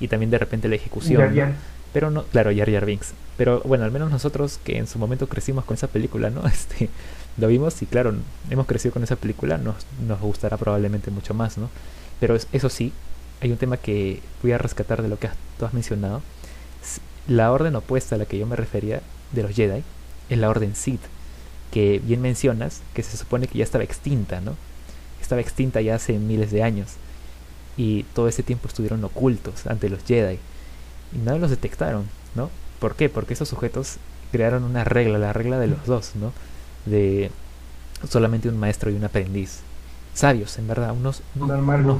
Y 0.00 0.08
también 0.08 0.30
de 0.30 0.38
repente 0.38 0.68
la 0.68 0.74
ejecución. 0.76 1.20
Jar 1.20 1.30
¿no? 1.30 1.36
Jar. 1.36 1.52
Pero 1.92 2.10
no, 2.10 2.22
claro, 2.24 2.50
Jar 2.56 2.70
Jar 2.72 2.86
Binks. 2.86 3.12
Pero 3.36 3.60
bueno, 3.64 3.84
al 3.84 3.90
menos 3.90 4.10
nosotros 4.10 4.58
que 4.64 4.78
en 4.78 4.86
su 4.86 4.98
momento 4.98 5.28
crecimos 5.28 5.64
con 5.64 5.74
esa 5.74 5.88
película, 5.88 6.30
¿no? 6.30 6.42
Este, 6.46 6.88
lo 7.36 7.46
vimos 7.48 7.80
y 7.82 7.86
claro, 7.86 8.14
hemos 8.50 8.66
crecido 8.66 8.92
con 8.92 9.02
esa 9.02 9.16
película, 9.16 9.56
nos, 9.58 9.76
nos 10.06 10.20
gustará 10.20 10.56
probablemente 10.56 11.10
mucho 11.10 11.34
más, 11.34 11.58
¿no? 11.58 11.68
Pero 12.18 12.34
es- 12.36 12.46
eso 12.52 12.68
sí, 12.68 12.92
hay 13.40 13.50
un 13.52 13.56
tema 13.58 13.76
que 13.76 14.20
voy 14.42 14.52
a 14.52 14.58
rescatar 14.58 15.02
de 15.02 15.08
lo 15.08 15.18
que 15.18 15.28
has- 15.28 15.36
tú 15.58 15.64
has 15.64 15.72
mencionado. 15.74 16.22
La 17.28 17.52
orden 17.52 17.76
opuesta 17.76 18.14
a 18.14 18.18
la 18.18 18.24
que 18.26 18.38
yo 18.38 18.46
me 18.46 18.56
refería 18.56 19.02
de 19.32 19.42
los 19.42 19.54
Jedi 19.54 19.82
es 20.28 20.38
la 20.38 20.48
orden 20.48 20.74
Sith, 20.74 21.00
que 21.70 22.00
bien 22.02 22.20
mencionas, 22.20 22.82
que 22.94 23.02
se 23.02 23.16
supone 23.16 23.46
que 23.46 23.58
ya 23.58 23.64
estaba 23.64 23.84
extinta, 23.84 24.40
¿no? 24.40 24.56
Estaba 25.20 25.40
extinta 25.40 25.80
ya 25.80 25.94
hace 25.96 26.14
miles 26.18 26.50
de 26.50 26.62
años. 26.62 26.92
Y 27.80 28.02
todo 28.14 28.28
ese 28.28 28.42
tiempo 28.42 28.68
estuvieron 28.68 29.02
ocultos 29.04 29.66
ante 29.66 29.88
los 29.88 30.04
Jedi 30.04 30.38
y 31.14 31.18
no 31.24 31.38
los 31.38 31.48
detectaron, 31.50 32.04
¿no? 32.34 32.50
¿Por 32.78 32.94
qué? 32.94 33.08
Porque 33.08 33.32
esos 33.34 33.48
sujetos 33.48 33.96
crearon 34.32 34.64
una 34.64 34.84
regla, 34.84 35.16
la 35.18 35.32
regla 35.32 35.58
de 35.58 35.66
los 35.68 35.86
dos, 35.86 36.12
¿no? 36.14 36.32
De 36.84 37.30
solamente 38.08 38.48
un 38.50 38.58
maestro 38.58 38.90
y 38.90 38.94
un 38.96 39.04
aprendiz. 39.04 39.60
Sabios, 40.14 40.58
en 40.58 40.68
verdad, 40.68 40.92
unos, 40.92 41.22
unos, 41.36 41.48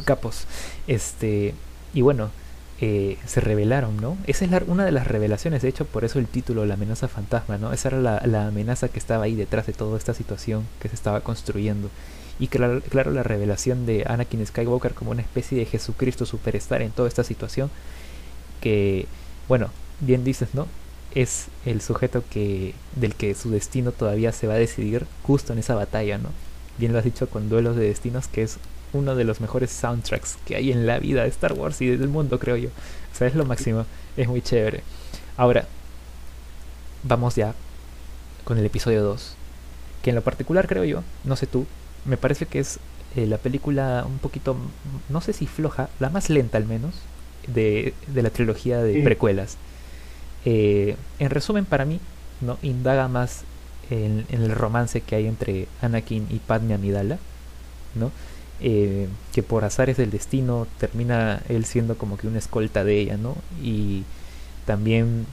capos. 0.04 0.44
Este, 0.86 1.54
y 1.94 2.02
bueno, 2.02 2.28
eh, 2.82 3.16
se 3.26 3.40
revelaron, 3.40 3.96
¿no? 3.96 4.16
Esa 4.26 4.44
es 4.44 4.50
la- 4.50 4.62
una 4.66 4.84
de 4.84 4.92
las 4.92 5.06
revelaciones, 5.06 5.62
de 5.62 5.68
hecho, 5.68 5.84
por 5.86 6.04
eso 6.04 6.18
el 6.18 6.26
título, 6.26 6.66
la 6.66 6.74
amenaza 6.74 7.08
fantasma, 7.08 7.56
¿no? 7.58 7.72
Esa 7.72 7.88
era 7.88 8.00
la, 8.00 8.22
la 8.26 8.46
amenaza 8.48 8.88
que 8.88 8.98
estaba 8.98 9.24
ahí 9.24 9.34
detrás 9.34 9.66
de 9.66 9.72
toda 9.72 9.96
esta 9.96 10.12
situación 10.14 10.64
que 10.80 10.88
se 10.88 10.94
estaba 10.94 11.20
construyendo. 11.20 11.88
Y 12.40 12.48
claro, 12.48 12.80
claro, 12.80 13.10
la 13.10 13.22
revelación 13.22 13.84
de 13.84 14.04
Anakin 14.06 14.44
Skywalker 14.46 14.94
como 14.94 15.10
una 15.10 15.20
especie 15.20 15.58
de 15.58 15.66
Jesucristo 15.66 16.24
superstar 16.24 16.80
en 16.80 16.90
toda 16.90 17.06
esta 17.06 17.22
situación 17.22 17.70
que, 18.62 19.06
bueno, 19.46 19.68
bien 20.00 20.24
dices, 20.24 20.54
¿no? 20.54 20.66
Es 21.14 21.48
el 21.66 21.82
sujeto 21.82 22.24
que 22.30 22.74
del 22.96 23.14
que 23.14 23.34
su 23.34 23.50
destino 23.50 23.92
todavía 23.92 24.32
se 24.32 24.46
va 24.46 24.54
a 24.54 24.58
decidir 24.58 25.06
justo 25.22 25.52
en 25.52 25.58
esa 25.58 25.74
batalla, 25.74 26.16
¿no? 26.16 26.30
Bien 26.78 26.92
lo 26.92 26.98
has 26.98 27.04
dicho 27.04 27.28
con 27.28 27.50
Duelos 27.50 27.76
de 27.76 27.84
Destinos, 27.84 28.26
que 28.26 28.42
es 28.42 28.58
uno 28.94 29.14
de 29.14 29.24
los 29.24 29.40
mejores 29.40 29.70
soundtracks 29.70 30.38
que 30.46 30.56
hay 30.56 30.72
en 30.72 30.86
la 30.86 30.98
vida 30.98 31.22
de 31.24 31.28
Star 31.28 31.52
Wars 31.52 31.80
y 31.82 31.88
del 31.88 32.08
mundo, 32.08 32.38
creo 32.38 32.56
yo. 32.56 32.70
O 32.70 33.16
sea, 33.16 33.26
es 33.26 33.34
lo 33.34 33.44
máximo, 33.44 33.84
es 34.16 34.28
muy 34.28 34.40
chévere. 34.40 34.82
Ahora, 35.36 35.66
vamos 37.02 37.36
ya 37.36 37.54
con 38.44 38.56
el 38.56 38.64
episodio 38.64 39.02
2, 39.02 39.34
que 40.02 40.10
en 40.10 40.16
lo 40.16 40.22
particular 40.22 40.66
creo 40.66 40.84
yo, 40.84 41.02
no 41.24 41.36
sé 41.36 41.46
tú, 41.46 41.66
me 42.04 42.16
parece 42.16 42.46
que 42.46 42.58
es 42.60 42.78
eh, 43.16 43.26
la 43.26 43.38
película 43.38 44.04
un 44.06 44.18
poquito, 44.18 44.56
no 45.08 45.20
sé 45.20 45.32
si 45.32 45.46
floja, 45.46 45.88
la 45.98 46.10
más 46.10 46.30
lenta 46.30 46.58
al 46.58 46.66
menos, 46.66 46.94
de, 47.46 47.94
de 48.06 48.22
la 48.22 48.30
trilogía 48.30 48.78
de 48.82 48.94
Sí. 48.94 49.02
precuelas. 49.02 49.56
Eh, 50.44 50.96
en 51.18 51.30
resumen, 51.30 51.64
para 51.64 51.84
mí, 51.84 52.00
no 52.40 52.58
indaga 52.62 53.08
más 53.08 53.42
en, 53.90 54.24
en 54.30 54.42
el 54.42 54.52
romance 54.52 55.00
que 55.00 55.16
hay 55.16 55.26
entre 55.26 55.66
Anakin 55.82 56.26
y 56.30 56.36
Padme 56.38 56.74
Amidala, 56.74 57.18
¿no? 57.94 58.10
Eh, 58.62 59.08
que 59.32 59.42
por 59.42 59.64
azares 59.64 59.96
del 59.96 60.10
destino 60.10 60.66
termina 60.78 61.42
él 61.48 61.64
siendo 61.64 61.96
como 61.96 62.16
que 62.18 62.26
una 62.26 62.38
escolta 62.38 62.84
de 62.84 62.98
ella, 63.00 63.16
¿no? 63.16 63.36
Y 63.62 64.04
también, 64.66 65.26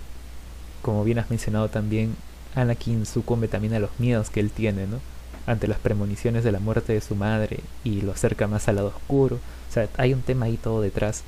como 0.81 1.03
bien 1.03 1.19
has 1.19 1.29
mencionado 1.29 1.69
también, 1.69 2.15
Anakin 2.55 3.05
sucumbe 3.05 3.47
también 3.47 3.73
a 3.75 3.79
los 3.79 3.91
miedos 3.99 4.29
que 4.29 4.39
él 4.39 4.49
tiene, 4.49 4.87
¿no? 4.87 4.99
Ante 5.47 5.67
las 5.67 5.79
premoniciones 5.79 6.43
de 6.43 6.51
la 6.51 6.59
muerte 6.59 6.93
de 6.93 7.01
su 7.01 7.15
madre 7.15 7.61
y 7.83 8.01
lo 8.01 8.11
acerca 8.11 8.47
más 8.47 8.67
al 8.67 8.75
lado 8.75 8.89
oscuro. 8.89 9.37
O 9.37 9.73
sea, 9.73 9.89
hay 9.97 10.13
un 10.13 10.21
tema 10.21 10.45
ahí 10.45 10.57
todo 10.57 10.81
detrás. 10.81 11.23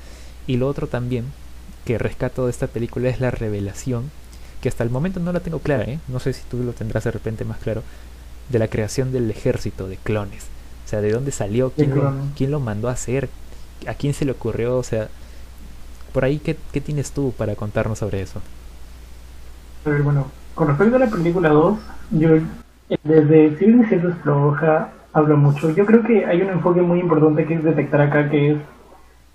Y 0.46 0.58
lo 0.58 0.68
otro 0.68 0.86
también 0.86 1.24
que 1.84 1.98
rescato 1.98 2.44
de 2.44 2.50
esta 2.50 2.66
película 2.66 3.08
es 3.08 3.20
la 3.20 3.30
revelación, 3.30 4.10
que 4.60 4.68
hasta 4.68 4.84
el 4.84 4.90
momento 4.90 5.20
no 5.20 5.32
la 5.32 5.40
tengo 5.40 5.60
clara, 5.60 5.84
¿eh? 5.84 5.98
No 6.08 6.20
sé 6.20 6.32
si 6.32 6.42
tú 6.50 6.62
lo 6.62 6.72
tendrás 6.72 7.04
de 7.04 7.10
repente 7.10 7.44
más 7.44 7.58
claro, 7.58 7.82
de 8.48 8.58
la 8.58 8.68
creación 8.68 9.12
del 9.12 9.30
ejército 9.30 9.88
de 9.88 9.96
clones. 9.96 10.44
O 10.84 10.88
sea, 10.88 11.00
¿de 11.00 11.12
dónde 11.12 11.32
salió? 11.32 11.70
¿Quién, 11.70 11.94
lo, 11.94 12.12
quién 12.36 12.50
lo 12.50 12.60
mandó 12.60 12.88
a 12.88 12.92
hacer? 12.92 13.28
¿A 13.86 13.94
quién 13.94 14.12
se 14.12 14.24
le 14.24 14.32
ocurrió? 14.32 14.76
O 14.76 14.82
sea, 14.82 15.08
por 16.12 16.24
ahí, 16.24 16.38
¿qué, 16.38 16.56
qué 16.72 16.80
tienes 16.80 17.12
tú 17.12 17.32
para 17.36 17.54
contarnos 17.54 17.98
sobre 17.98 18.20
eso? 18.20 18.40
A 19.84 19.90
ver, 19.90 20.02
bueno, 20.02 20.26
con 20.54 20.68
respecto 20.68 20.96
a 20.96 20.98
la 20.98 21.06
película 21.08 21.48
2, 21.48 21.78
yo 22.10 22.28
desde 23.04 23.56
cierto 23.56 24.08
es 24.08 24.14
floja, 24.16 24.88
habla 25.12 25.36
mucho. 25.36 25.70
Yo 25.70 25.86
creo 25.86 26.02
que 26.02 26.26
hay 26.26 26.42
un 26.42 26.50
enfoque 26.50 26.82
muy 26.82 27.00
importante 27.00 27.46
que 27.46 27.54
es 27.54 27.64
detectar 27.64 28.00
acá, 28.00 28.28
que 28.28 28.52
es, 28.52 28.58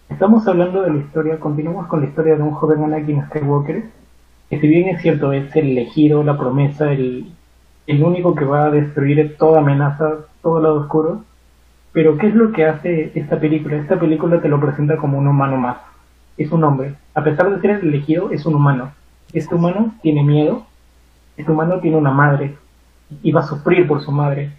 estamos 0.09 0.47
hablando 0.47 0.81
de 0.81 0.91
la 0.91 0.97
historia, 0.97 1.39
continuamos 1.39 1.87
con 1.87 2.01
la 2.01 2.07
historia 2.07 2.35
de 2.35 2.43
un 2.43 2.51
joven 2.51 2.83
Anakin 2.83 3.25
Skywalker, 3.27 3.83
que 4.49 4.59
si 4.59 4.67
bien 4.67 4.89
es 4.89 5.01
cierto 5.01 5.31
es 5.33 5.55
el 5.55 5.69
elegido, 5.71 6.23
la 6.23 6.37
promesa, 6.37 6.91
el, 6.91 7.31
el 7.87 8.03
único 8.03 8.35
que 8.35 8.45
va 8.45 8.65
a 8.65 8.71
destruir 8.71 9.35
toda 9.37 9.59
amenaza, 9.59 10.15
todo 10.41 10.59
lado 10.59 10.81
oscuro, 10.81 11.23
pero 11.95 12.17
¿qué 12.17 12.27
es 12.27 12.35
lo 12.35 12.51
que 12.51 12.65
hace 12.65 13.11
esta 13.15 13.39
película? 13.39 13.77
Esta 13.77 13.97
película 13.97 14.41
te 14.41 14.49
lo 14.49 14.59
presenta 14.59 14.97
como 14.97 15.17
un 15.17 15.27
humano 15.27 15.55
más. 15.55 15.77
Es 16.37 16.51
un 16.51 16.61
hombre. 16.65 16.95
A 17.13 17.23
pesar 17.23 17.49
de 17.49 17.61
ser 17.61 17.71
el 17.71 17.87
elegido, 17.87 18.31
es 18.31 18.45
un 18.45 18.55
humano. 18.55 18.91
Este 19.31 19.55
humano 19.55 19.95
tiene 20.01 20.21
miedo. 20.21 20.65
Este 21.37 21.49
humano 21.49 21.79
tiene 21.79 21.95
una 21.95 22.11
madre. 22.11 22.57
Iba 23.23 23.41
a 23.41 23.47
sufrir 23.47 23.87
por 23.87 24.03
su 24.03 24.11
madre. 24.11 24.51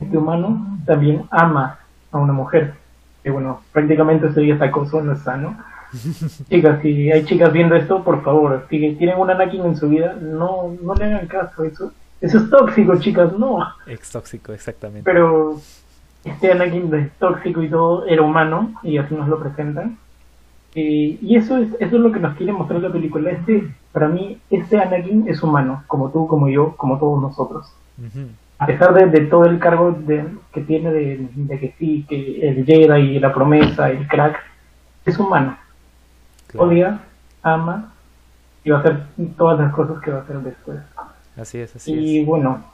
Este 0.00 0.16
humano 0.16 0.78
también 0.84 1.24
ama 1.30 1.78
a 2.10 2.18
una 2.18 2.32
mujer. 2.32 2.74
Que 3.22 3.30
bueno, 3.30 3.60
prácticamente 3.72 4.26
eso 4.26 4.40
ya 4.40 4.54
es 4.54 4.62
acoso, 4.62 5.02
no 5.02 5.12
es 5.12 5.20
sano. 5.22 5.56
chicas, 6.48 6.80
si 6.82 7.10
hay 7.10 7.24
chicas 7.24 7.52
viendo 7.52 7.74
esto, 7.76 8.02
por 8.02 8.22
favor, 8.22 8.66
si 8.68 8.94
tienen 8.96 9.18
un 9.18 9.30
Anakin 9.30 9.64
en 9.64 9.76
su 9.76 9.88
vida, 9.88 10.16
no, 10.20 10.74
no 10.82 10.94
le 10.94 11.04
hagan 11.04 11.26
caso. 11.26 11.64
Eso, 11.64 11.92
eso 12.20 12.38
es 12.38 12.50
tóxico, 12.50 12.96
chicas, 12.98 13.32
no. 13.38 13.58
Es 13.86 14.10
tóxico, 14.10 14.52
exactamente. 14.52 15.04
Pero 15.04 15.60
este 16.24 16.52
Anakin 16.52 16.92
es 16.94 17.12
tóxico 17.18 17.62
y 17.62 17.68
todo, 17.70 18.06
era 18.06 18.22
humano, 18.22 18.74
y 18.82 18.98
así 18.98 19.14
nos 19.14 19.28
lo 19.28 19.38
presentan. 19.38 19.98
y 20.74 21.36
eso 21.36 21.58
es, 21.58 21.68
eso 21.74 21.96
es 21.96 22.02
lo 22.02 22.10
que 22.10 22.18
nos 22.18 22.36
quiere 22.36 22.52
mostrar 22.52 22.80
la 22.80 22.92
película. 22.92 23.30
Este, 23.30 23.72
para 23.92 24.08
mí, 24.08 24.40
este 24.50 24.78
Anakin 24.78 25.28
es 25.28 25.42
humano, 25.42 25.84
como 25.86 26.10
tú, 26.10 26.26
como 26.26 26.48
yo, 26.48 26.76
como 26.76 26.98
todos 26.98 27.22
nosotros. 27.22 27.72
A 28.58 28.66
pesar 28.66 28.94
de, 28.94 29.20
todo 29.22 29.44
el 29.46 29.58
cargo 29.58 29.92
de, 29.92 30.26
que 30.52 30.60
tiene 30.62 30.90
de, 30.90 31.58
que 31.58 31.74
sí, 31.78 32.04
que 32.08 32.48
el 32.48 32.64
Jedi 32.64 33.16
y 33.16 33.20
la 33.20 33.32
promesa, 33.32 33.90
el 33.90 34.06
crack, 34.08 34.40
es 35.04 35.18
humano. 35.18 35.56
Odia, 36.56 37.00
ama 37.42 37.92
y 38.62 38.70
va 38.70 38.78
a 38.78 38.80
hacer 38.80 39.02
todas 39.36 39.60
las 39.60 39.72
cosas 39.72 40.00
que 40.00 40.10
va 40.10 40.18
a 40.18 40.22
hacer 40.22 40.36
después. 40.38 40.78
Así 41.36 41.58
es, 41.58 41.76
así 41.76 41.92
y, 41.92 41.94
es. 41.94 42.00
Y 42.00 42.24
bueno, 42.24 42.64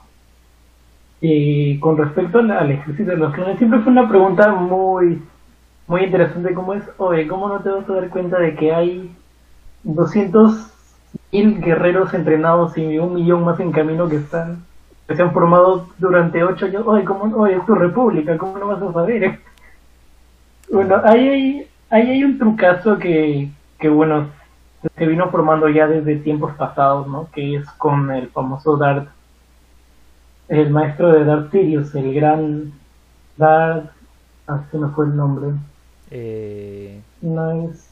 y 1.19 1.77
con 1.79 1.97
respecto 1.97 2.39
al, 2.39 2.71
ejercicio 2.71 3.05
de 3.05 3.17
los 3.17 3.33
clones, 3.33 3.57
siempre 3.57 3.79
fue 3.81 3.91
una 3.91 4.07
pregunta 4.07 4.51
muy, 4.53 5.21
muy 5.87 6.03
interesante 6.03 6.53
como 6.53 6.73
es, 6.73 6.83
oye, 6.97 7.27
¿cómo 7.27 7.47
no 7.47 7.59
te 7.59 7.69
vas 7.69 7.87
a 7.89 7.93
dar 7.93 8.09
cuenta 8.09 8.39
de 8.39 8.55
que 8.55 8.73
hay 8.73 9.15
200 9.83 10.71
mil 11.31 11.61
guerreros 11.61 12.13
entrenados 12.13 12.77
y 12.77 12.97
un 12.97 13.15
millón 13.15 13.43
más 13.43 13.59
en 13.59 13.71
camino 13.71 14.07
que 14.07 14.15
están, 14.15 14.63
se 15.07 15.21
han 15.21 15.33
formado 15.33 15.87
durante 15.97 16.43
ocho 16.43 16.65
años? 16.65 16.83
Oye, 16.85 17.03
¿cómo, 17.03 17.35
oye, 17.37 17.55
es 17.55 17.65
tu 17.65 17.75
república, 17.75 18.37
¿cómo 18.37 18.57
no 18.57 18.67
vas 18.67 18.81
a 18.81 18.93
saber? 18.93 19.39
Bueno, 20.71 21.01
ahí 21.03 21.27
hay, 21.27 21.67
ahí 21.89 22.09
hay 22.11 22.23
un 22.23 22.37
trucazo 22.37 22.97
que, 22.97 23.49
que, 23.79 23.89
bueno, 23.89 24.29
se 24.97 25.05
vino 25.05 25.29
formando 25.29 25.69
ya 25.69 25.87
desde 25.87 26.15
tiempos 26.17 26.53
pasados, 26.53 27.07
¿no? 27.07 27.27
Que 27.31 27.55
es 27.55 27.69
con 27.71 28.11
el 28.11 28.29
famoso 28.29 28.77
Darth 28.77 29.09
el 30.51 30.69
maestro 30.69 31.13
de 31.13 31.23
Darth 31.23 31.51
Sirius, 31.51 31.95
el 31.95 32.13
gran 32.13 32.73
Darth... 33.37 33.89
Ah, 34.47 34.61
se 34.69 34.77
me 34.77 34.89
fue 34.89 35.05
el 35.05 35.15
nombre. 35.15 35.51
Eh... 36.09 37.01
No 37.21 37.69
es... 37.69 37.89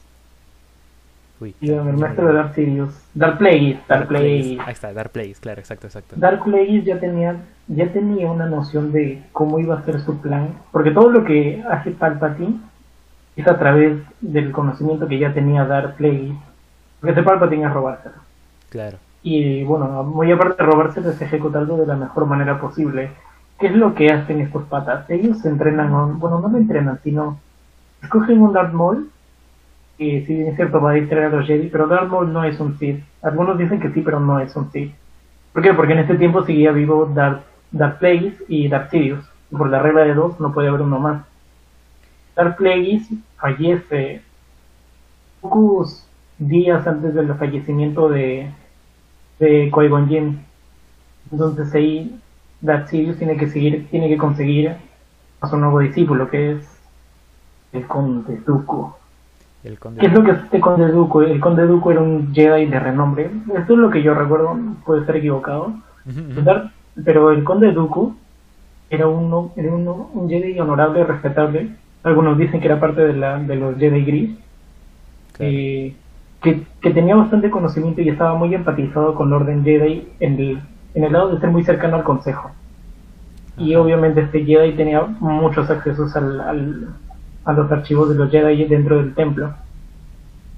Uy, 1.40 1.54
el 1.62 1.96
maestro 1.96 2.26
de 2.26 2.34
Darth 2.34 2.54
Sirius. 2.54 2.90
Darth 3.14 3.38
Plagueis, 3.38 3.78
Darth 3.88 4.08
Plagueis. 4.08 4.58
Ahí 4.60 4.72
está, 4.72 4.92
Darth 4.92 5.10
Plagueis, 5.10 5.40
claro, 5.40 5.60
exacto, 5.60 5.86
exacto. 5.86 6.14
Darth 6.18 6.44
Plagueis 6.44 6.84
ya 6.84 7.00
tenía, 7.00 7.36
ya 7.66 7.90
tenía 7.90 8.30
una 8.30 8.44
noción 8.46 8.92
de 8.92 9.22
cómo 9.32 9.58
iba 9.58 9.76
a 9.76 9.82
ser 9.82 10.00
su 10.00 10.20
plan, 10.20 10.50
porque 10.70 10.90
todo 10.90 11.10
lo 11.10 11.24
que 11.24 11.64
hace 11.70 11.92
Palpatine 11.92 12.60
es 13.36 13.48
a 13.48 13.58
través 13.58 13.98
del 14.20 14.52
conocimiento 14.52 15.08
que 15.08 15.18
ya 15.18 15.32
tenía 15.32 15.64
Darth 15.64 15.96
Plagueis, 15.96 16.34
porque 17.00 17.12
ese 17.12 17.22
Palpatine 17.22 17.64
es 17.64 17.72
robárselo. 17.72 18.16
Claro. 18.68 18.98
Y 19.22 19.64
bueno, 19.64 20.02
muy 20.02 20.30
aparte 20.30 20.62
de 20.62 20.70
robarse, 20.70 21.00
es 21.00 21.22
ejecutarlo 21.22 21.78
de 21.78 21.86
la 21.86 21.96
mejor 21.96 22.26
manera 22.26 22.60
posible. 22.60 23.10
¿Qué 23.58 23.68
es 23.68 23.74
lo 23.74 23.94
que 23.94 24.10
hacen 24.10 24.40
estos 24.40 24.64
patas? 24.64 25.08
Ellos 25.08 25.38
se 25.38 25.48
entrenan, 25.48 26.18
bueno, 26.18 26.40
no 26.40 26.48
me 26.48 26.58
entrenan, 26.58 26.98
sino 27.02 27.38
escogen 28.02 28.42
un 28.42 28.52
Darth 28.52 28.72
Maul, 28.72 29.10
si 30.00 30.34
bien 30.34 30.48
es 30.48 30.56
cierto 30.56 30.80
va 30.80 30.92
a 30.92 30.94
distraer 30.94 31.26
a 31.26 31.36
los 31.36 31.46
Jedi, 31.46 31.68
pero 31.68 31.86
Darth 31.86 32.08
Maul 32.08 32.32
no 32.32 32.42
es 32.42 32.58
un 32.58 32.78
Sith. 32.78 33.04
Algunos 33.22 33.58
dicen 33.58 33.80
que 33.80 33.90
sí, 33.90 34.00
pero 34.00 34.18
no 34.18 34.40
es 34.40 34.56
un 34.56 34.70
Sith. 34.72 34.94
¿Por 35.52 35.62
qué? 35.62 35.74
Porque 35.74 35.92
en 35.92 35.98
ese 35.98 36.14
tiempo 36.14 36.44
seguía 36.44 36.72
vivo 36.72 37.04
Darth, 37.14 37.42
Darth 37.70 37.98
Plagueis 37.98 38.34
y 38.48 38.68
Darth 38.68 38.90
Sidious. 38.90 39.24
Por 39.50 39.68
la 39.68 39.80
regla 39.80 40.02
de 40.02 40.14
dos 40.14 40.40
no 40.40 40.54
puede 40.54 40.68
haber 40.68 40.80
uno 40.80 40.98
más. 40.98 41.24
Darth 42.34 42.56
Plagueis 42.56 43.10
fallece 43.36 44.22
pocos 45.42 46.06
días 46.38 46.86
antes 46.86 47.14
del 47.14 47.34
fallecimiento 47.34 48.08
de, 48.08 48.50
de 49.38 49.70
Qui-Gon 49.70 50.08
Jinn. 50.08 50.40
Entonces 51.30 51.74
ahí 51.74 52.18
Darth 52.62 52.88
Sidious 52.88 53.18
tiene 53.18 53.36
que 53.36 53.48
seguir, 53.48 53.86
tiene 53.90 54.08
que 54.08 54.16
conseguir 54.16 54.76
a 55.42 55.48
su 55.48 55.56
nuevo 55.58 55.80
discípulo, 55.80 56.30
que 56.30 56.52
es 56.52 56.80
el 57.72 57.86
Conde 57.86 58.40
Dooku. 58.46 58.99
El 59.62 59.78
¿Qué 59.78 60.06
es 60.06 60.12
lo 60.12 60.24
que 60.24 60.30
es 60.30 60.38
este 60.38 60.60
Conde 60.60 60.88
Dooku? 60.88 61.20
El 61.20 61.40
Conde 61.40 61.66
Dooku 61.66 61.90
era 61.90 62.00
un 62.00 62.32
Jedi 62.32 62.66
de 62.66 62.80
renombre. 62.80 63.30
Esto 63.54 63.74
es 63.74 63.78
lo 63.78 63.90
que 63.90 64.02
yo 64.02 64.14
recuerdo, 64.14 64.58
puede 64.86 65.00
estar 65.00 65.16
equivocado. 65.16 65.74
pero 67.04 67.30
el 67.30 67.44
Conde 67.44 67.72
Dooku 67.72 68.14
era, 68.88 69.06
uno, 69.06 69.52
era 69.56 69.72
uno, 69.72 70.10
un 70.14 70.28
Jedi 70.28 70.58
honorable, 70.58 71.04
respetable. 71.04 71.70
Algunos 72.02 72.38
dicen 72.38 72.60
que 72.60 72.66
era 72.66 72.80
parte 72.80 73.02
de, 73.02 73.12
la, 73.12 73.38
de 73.38 73.56
los 73.56 73.76
Jedi 73.76 74.04
Gris. 74.04 74.30
Eh, 75.38 75.94
que, 76.42 76.66
tenía 76.90 77.14
bastante 77.14 77.50
conocimiento 77.50 78.00
y 78.00 78.08
estaba 78.08 78.34
muy 78.34 78.54
empatizado 78.54 79.14
con 79.14 79.32
Orden 79.32 79.62
Jedi 79.62 80.08
en 80.20 80.40
el, 80.40 80.62
en 80.94 81.04
el 81.04 81.12
lado 81.12 81.34
de 81.34 81.40
ser 81.40 81.50
muy 81.50 81.64
cercano 81.64 81.96
al 81.96 82.04
consejo. 82.04 82.50
Y 83.58 83.74
obviamente 83.74 84.22
este 84.22 84.44
Jedi 84.44 84.72
tenía 84.72 85.02
muchos 85.02 85.68
accesos 85.68 86.16
al, 86.16 86.88
a 87.44 87.52
los 87.52 87.70
archivos 87.70 88.08
de 88.08 88.14
los 88.14 88.30
Jedi 88.30 88.64
dentro 88.64 88.96
del 88.98 89.14
templo. 89.14 89.54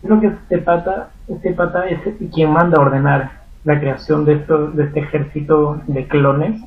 Creo 0.03 0.21
que 0.21 0.27
este 0.29 0.59
pata, 0.59 1.11
este 1.29 1.53
pata 1.53 1.89
es 1.89 2.01
quien 2.33 2.51
manda 2.51 2.79
a 2.79 2.83
ordenar 2.83 3.43
la 3.65 3.79
creación 3.79 4.25
de, 4.25 4.35
esto, 4.35 4.69
de 4.73 4.85
este 4.85 5.01
ejército 5.01 5.81
de 5.87 6.09
clones 6.09 6.61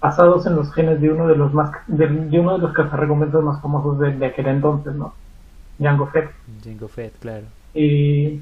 basados 0.00 0.44
en 0.46 0.56
los 0.56 0.72
genes 0.74 1.00
de 1.00 1.10
uno 1.10 1.28
de 1.28 1.36
los 1.36 1.54
más 1.54 1.70
de, 1.86 2.06
uno 2.38 2.54
de 2.54 2.58
los 2.58 2.72
cazarrecompensas 2.72 3.42
más 3.42 3.62
famosos 3.62 3.98
de, 4.00 4.26
aquel 4.26 4.48
entonces, 4.48 4.94
¿no? 4.94 5.14
Jango 5.80 6.06
Fett. 6.08 6.30
Jango 6.62 6.88
Fett, 6.88 7.18
claro. 7.20 7.46
Eh, 7.74 8.40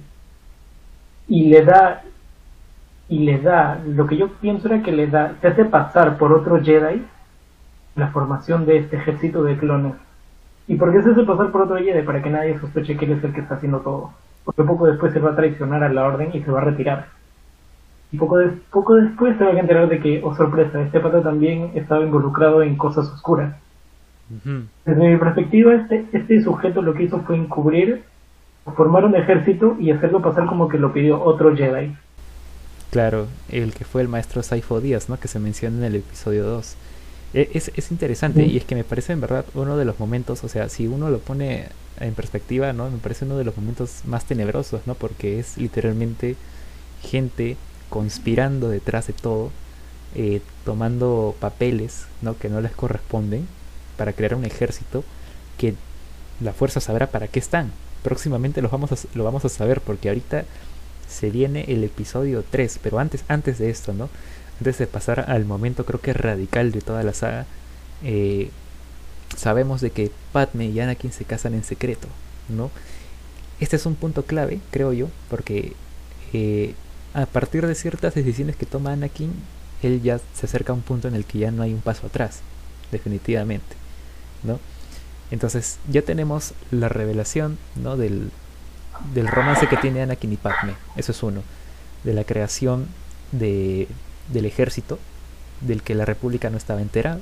y 1.29 1.49
le 1.49 1.65
da 1.65 2.03
y 3.09 3.21
le 3.21 3.39
da 3.41 3.79
lo 3.87 4.07
que 4.07 4.17
yo 4.17 4.29
pienso 4.41 4.69
era 4.69 4.83
que 4.83 4.91
le 4.91 5.07
da 5.07 5.35
se 5.41 5.49
hace 5.49 5.65
pasar 5.67 6.17
por 6.17 6.33
otro 6.33 6.63
Jedi 6.63 7.05
la 7.95 8.09
formación 8.09 8.67
de 8.67 8.79
este 8.79 8.97
ejército 8.97 9.43
de 9.43 9.59
clones 9.59 9.95
y 10.71 10.77
por 10.77 10.93
qué 10.93 11.03
se 11.03 11.11
hace 11.11 11.25
pasar 11.25 11.51
por 11.51 11.63
otro 11.63 11.77
Jedi 11.77 12.03
para 12.03 12.23
que 12.23 12.31
nadie 12.31 12.59
sospeche 12.61 12.97
que 12.97 13.05
él 13.05 13.13
es 13.13 13.25
el 13.25 13.33
que 13.33 13.41
está 13.41 13.57
haciendo 13.57 13.81
todo 13.81 14.13
porque 14.45 14.63
poco 14.63 14.87
después 14.87 15.13
se 15.13 15.19
va 15.19 15.33
a 15.33 15.37
traicionar 15.37 15.83
a 15.83 15.93
la 15.93 16.05
orden 16.05 16.31
y 16.33 16.43
se 16.43 16.51
va 16.51 16.61
a 16.61 16.65
retirar 16.65 17.09
y 18.13 18.17
poco, 18.17 18.39
de, 18.39 18.49
poco 18.71 18.95
después 18.95 19.37
se 19.37 19.45
va 19.45 19.51
a 19.51 19.59
enterar 19.59 19.89
de 19.89 20.01
que 20.01 20.21
oh 20.23 20.35
sorpresa 20.35 20.81
este 20.81 21.01
pata 21.01 21.23
también 21.23 21.73
estaba 21.75 22.05
involucrado 22.05 22.63
en 22.63 22.77
cosas 22.77 23.09
oscuras 23.11 23.55
desde 24.85 25.09
mi 25.09 25.17
perspectiva 25.17 25.75
este 25.75 26.07
este 26.13 26.41
sujeto 26.43 26.83
lo 26.83 26.95
que 26.95 27.03
hizo 27.03 27.21
fue 27.21 27.37
encubrir 27.37 28.05
formar 28.77 29.05
un 29.05 29.15
ejército 29.15 29.77
y 29.79 29.91
hacerlo 29.91 30.23
pasar 30.23 30.47
como 30.47 30.69
que 30.69 30.79
lo 30.79 30.93
pidió 30.93 31.23
otro 31.23 31.55
Jedi. 31.57 31.95
Claro, 32.91 33.29
el 33.49 33.73
que 33.73 33.85
fue 33.85 34.03
el 34.03 34.09
maestro 34.09 34.43
Saifo 34.43 34.81
Díaz, 34.81 35.09
¿no? 35.09 35.19
Que 35.19 35.29
se 35.29 35.39
menciona 35.39 35.79
en 35.79 35.85
el 35.85 35.97
episodio 35.97 36.45
2. 36.45 36.77
E, 37.35 37.51
es, 37.55 37.71
es 37.75 37.91
interesante 37.91 38.45
y 38.45 38.57
es 38.57 38.65
que 38.65 38.75
me 38.75 38.85
parece 38.85 39.13
en 39.13 39.21
verdad 39.21 39.45
uno 39.55 39.77
de 39.77 39.85
los 39.85 39.99
momentos, 39.99 40.43
o 40.45 40.49
sea, 40.49 40.69
si 40.69 40.87
uno 40.87 41.11
lo 41.11 41.19
pone 41.19 41.67
en 42.01 42.15
perspectiva, 42.15 42.73
¿no? 42.73 42.91
Me 42.91 42.99
parece 42.99 43.25
uno 43.25 43.37
de 43.37 43.45
los 43.45 43.57
momentos 43.57 44.03
más 44.07 44.25
tenebrosos, 44.25 44.83
¿no? 44.87 44.95
Porque 44.95 45.39
es 45.39 45.57
literalmente 45.57 46.37
gente 47.03 47.57
conspirando 47.89 48.69
detrás 48.69 49.07
de 49.07 49.13
todo, 49.13 49.51
eh, 50.15 50.41
tomando 50.65 51.35
papeles, 51.41 52.07
¿no? 52.23 52.37
Que 52.39 52.49
no 52.49 52.61
les 52.61 52.73
corresponden 52.73 53.47
para 53.97 54.13
crear 54.13 54.35
un 54.35 54.45
ejército 54.45 55.05
que 55.59 55.75
la 56.41 56.53
fuerza 56.53 56.81
sabrá 56.81 57.09
para 57.09 57.29
qué 57.29 57.39
están, 57.39 57.71
próximamente 58.03 58.63
los 58.63 58.71
vamos 58.71 58.93
a, 58.93 58.97
lo 59.15 59.25
vamos 59.25 59.45
a 59.45 59.49
saber 59.49 59.81
porque 59.81 60.09
ahorita 60.09 60.45
se 61.09 61.31
viene 61.31 61.65
el 61.69 61.85
episodio 61.85 62.45
3, 62.49 62.79
pero 62.83 62.99
antes, 62.99 63.25
antes 63.29 63.59
de 63.59 63.69
esto, 63.71 63.93
¿no? 63.93 64.09
Antes 64.61 64.79
de 64.79 64.87
pasar 64.87 65.25
al 65.29 65.45
momento 65.45 65.87
creo 65.87 66.01
que 66.01 66.13
radical 66.13 66.71
de 66.71 66.83
toda 66.83 67.03
la 67.03 67.15
saga, 67.15 67.47
eh, 68.05 68.51
sabemos 69.37 69.81
de 69.81 69.91
que 69.91 70.11
Padme 70.33 70.67
y 70.67 70.81
Anakin 70.81 71.13
se 71.13 71.25
casan 71.25 71.55
en 71.55 71.65
secreto, 71.65 72.09
¿no? 72.49 72.71
Este 73.59 73.77
es 73.77 73.87
un 73.87 73.95
punto 73.95 74.25
clave, 74.25 74.61
creo 74.71 74.93
yo, 74.93 75.09
porque 75.31 75.73
eh, 76.35 76.75
a 77.15 77.27
partir 77.27 77.67
de 77.67 77.75
ciertas 77.75 78.15
decisiones 78.15 78.55
que 78.57 78.67
toma 78.67 78.93
Anakin, 78.93 79.33
él 79.83 80.03
ya 80.03 80.21
se 80.35 80.45
acerca 80.47 80.73
a 80.73 80.77
un 80.77 80.83
punto 80.83 81.09
en 81.09 81.15
el 81.15 81.25
que 81.25 81.39
ya 81.39 81.51
no 81.51 81.63
hay 81.63 81.73
un 81.73 81.81
paso 81.81 82.07
atrás, 82.07 82.41
definitivamente, 82.93 83.77
¿no? 84.43 84.61
Entonces 85.31 85.79
ya 85.91 86.03
tenemos 86.03 86.53
la 86.71 86.89
revelación 86.89 87.57
¿no? 87.77 87.97
del, 87.97 88.31
del 89.15 89.29
romance 89.29 89.69
que 89.69 89.77
tiene 89.77 90.03
Anakin 90.03 90.33
y 90.33 90.37
Padme. 90.37 90.75
Eso 90.97 91.13
es 91.13 91.23
uno. 91.23 91.43
De 92.05 92.13
la 92.15 92.25
creación 92.25 92.89
de, 93.33 93.87
del 94.33 94.47
ejército 94.47 94.99
del 95.61 95.83
que 95.83 95.95
la 95.95 96.05
República 96.05 96.51
no 96.51 96.57
estaba 96.57 96.83
enterada. 96.83 97.21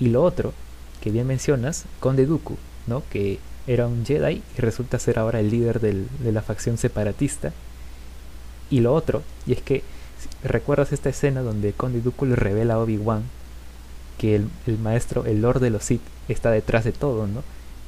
Y 0.00 0.08
lo 0.08 0.22
otro, 0.22 0.52
que 1.00 1.10
bien 1.10 1.26
mencionas, 1.26 1.84
Conde 2.00 2.26
Dooku, 2.26 2.56
¿no? 2.86 3.02
que 3.10 3.38
era 3.66 3.86
un 3.86 4.04
Jedi 4.04 4.42
y 4.56 4.60
resulta 4.60 4.98
ser 4.98 5.18
ahora 5.18 5.40
el 5.40 5.50
líder 5.50 5.80
del, 5.80 6.08
de 6.20 6.32
la 6.32 6.42
facción 6.42 6.78
separatista. 6.78 7.52
Y 8.70 8.80
lo 8.80 8.94
otro, 8.94 9.22
y 9.46 9.52
es 9.52 9.62
que 9.62 9.82
¿Recuerdas 10.42 10.92
esta 10.92 11.08
escena 11.08 11.42
donde 11.42 11.72
Conde 11.72 12.00
Dooku 12.00 12.26
le 12.26 12.36
revela 12.36 12.74
a 12.74 12.78
Obi-Wan 12.78 13.22
que 14.18 14.34
el, 14.34 14.48
el, 14.66 14.78
maestro, 14.78 15.24
el 15.26 15.42
Lord 15.42 15.60
de 15.60 15.70
los 15.70 15.84
Sith, 15.84 16.00
está 16.28 16.50
detrás 16.50 16.84
de 16.84 16.92
todo, 16.92 17.26
¿no? 17.26 17.42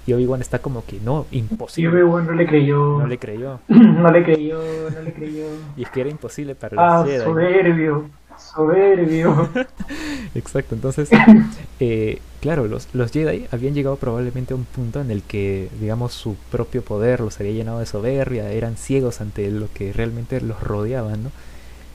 Y 0.07 0.13
Obi-Wan 0.13 0.41
está 0.41 0.61
como 0.61 0.85
que, 0.85 1.01
no, 1.01 1.27
imposible. 1.33 1.99
Y 1.99 2.03
Obi-Wan 2.03 2.27
no 2.27 2.33
le 2.33 2.47
creyó. 2.47 2.99
No 2.99 3.07
le 3.07 3.19
creyó. 3.19 3.61
no 3.69 4.11
le 4.11 4.25
creyó, 4.25 4.61
no 4.91 5.03
le 5.03 5.13
creyó. 5.13 5.45
Y 5.77 5.83
es 5.83 5.91
que 5.91 6.01
era 6.01 6.11
imposible 6.11 6.55
para 6.55 6.77
ah, 6.79 7.01
los 7.01 7.09
Jedi. 7.09 7.25
soberbio, 7.25 8.11
soberbio. 8.41 9.51
Exacto, 10.35 10.75
entonces, 10.75 11.11
eh, 11.81 12.21
claro, 12.41 12.67
los, 12.67 12.89
los 12.95 13.11
Jedi 13.13 13.47
habían 13.51 13.75
llegado 13.75 13.97
probablemente 13.97 14.55
a 14.55 14.57
un 14.57 14.65
punto 14.65 15.01
en 15.01 15.11
el 15.11 15.23
que, 15.23 15.69
digamos, 15.81 16.13
su 16.13 16.37
propio 16.51 16.83
poder 16.83 17.21
los 17.21 17.39
había 17.41 17.53
llenado 17.53 17.81
de 17.81 17.87
soberbia, 17.87 18.51
eran 18.51 18.77
ciegos 18.77 19.21
ante 19.21 19.51
lo 19.51 19.69
que 19.73 19.93
realmente 19.93 20.41
los 20.41 20.61
rodeaba, 20.61 21.17
¿no? 21.17 21.31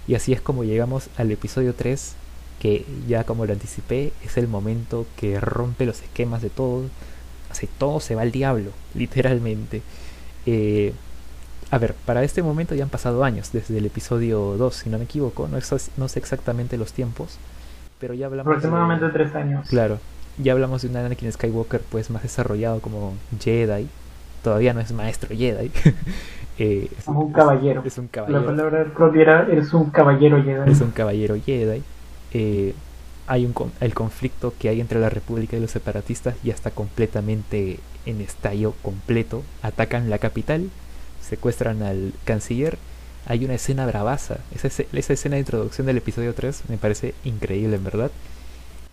Y 0.08 0.15
así 0.15 0.34
es 0.34 0.41
como 0.41 0.63
llegamos 0.63 1.10
al 1.17 1.31
episodio 1.31 1.73
3, 1.73 2.15
que 2.60 2.86
ya 3.08 3.23
como 3.25 3.45
lo 3.45 3.53
anticipé, 3.53 4.13
es 4.23 4.38
el 4.38 4.47
momento 4.47 5.05
que 5.17 5.39
rompe 5.39 5.86
los 5.86 6.01
esquemas 6.01 6.41
de 6.41 6.49
todo, 6.49 6.84
así 7.49 7.67
todo 7.77 7.99
se 7.99 8.15
va 8.15 8.21
al 8.23 8.31
diablo, 8.31 8.71
literalmente. 8.93 9.81
Eh, 10.45 10.93
a 11.75 11.77
ver, 11.77 11.93
para 12.05 12.23
este 12.23 12.41
momento 12.41 12.73
ya 12.73 12.85
han 12.85 12.89
pasado 12.89 13.25
años, 13.25 13.51
desde 13.51 13.77
el 13.77 13.85
episodio 13.85 14.55
2, 14.55 14.73
si 14.73 14.89
no 14.89 14.97
me 14.97 15.03
equivoco, 15.03 15.49
no, 15.49 15.57
no 15.97 16.07
sé 16.07 16.19
exactamente 16.19 16.77
los 16.77 16.93
tiempos, 16.93 17.38
pero 17.99 18.13
ya 18.13 18.27
hablamos... 18.27 18.49
Aproximadamente 18.49 19.07
de, 19.07 19.11
tres 19.11 19.35
años. 19.35 19.67
Claro, 19.67 19.99
ya 20.38 20.53
hablamos 20.53 20.83
de 20.83 20.88
un 20.88 20.95
Anakin 20.95 21.29
Skywalker 21.33 21.81
pues 21.81 22.09
más 22.09 22.23
desarrollado 22.23 22.79
como 22.79 23.15
Jedi, 23.41 23.89
todavía 24.41 24.73
no 24.73 24.79
es 24.79 24.93
maestro 24.93 25.35
Jedi. 25.35 25.69
eh, 26.59 26.89
es, 26.97 27.07
un 27.09 27.33
caballero. 27.33 27.83
Es, 27.83 27.97
un 27.97 28.07
caballero. 28.07 28.39
La 28.39 28.45
palabra 28.45 28.85
propia 28.93 29.45
es 29.51 29.73
un 29.73 29.89
caballero 29.89 30.41
Jedi. 30.41 30.71
Es 30.71 30.79
un 30.79 30.91
caballero 30.91 31.35
Jedi. 31.45 31.83
Eh, 32.31 32.73
hay 33.27 33.45
un, 33.45 33.53
el 33.81 33.93
conflicto 33.93 34.53
que 34.57 34.69
hay 34.69 34.79
entre 34.79 35.01
la 35.01 35.09
República 35.09 35.57
y 35.57 35.59
los 35.59 35.71
separatistas 35.71 36.35
ya 36.41 36.53
está 36.53 36.71
completamente 36.71 37.81
en 38.05 38.21
estallo 38.21 38.75
completo. 38.81 39.43
Atacan 39.61 40.09
la 40.09 40.19
capital, 40.19 40.69
secuestran 41.27 41.83
al 41.83 42.13
canciller. 42.23 42.77
Hay 43.27 43.43
una 43.43 43.55
escena 43.55 43.85
bravaza. 43.85 44.38
Esa, 44.53 44.67
esa 44.67 45.13
escena 45.13 45.35
de 45.35 45.39
introducción 45.39 45.88
del 45.88 45.97
episodio 45.97 46.33
3 46.33 46.63
me 46.69 46.77
parece 46.77 47.15
increíble, 47.23 47.75
en 47.75 47.83
verdad. 47.83 48.11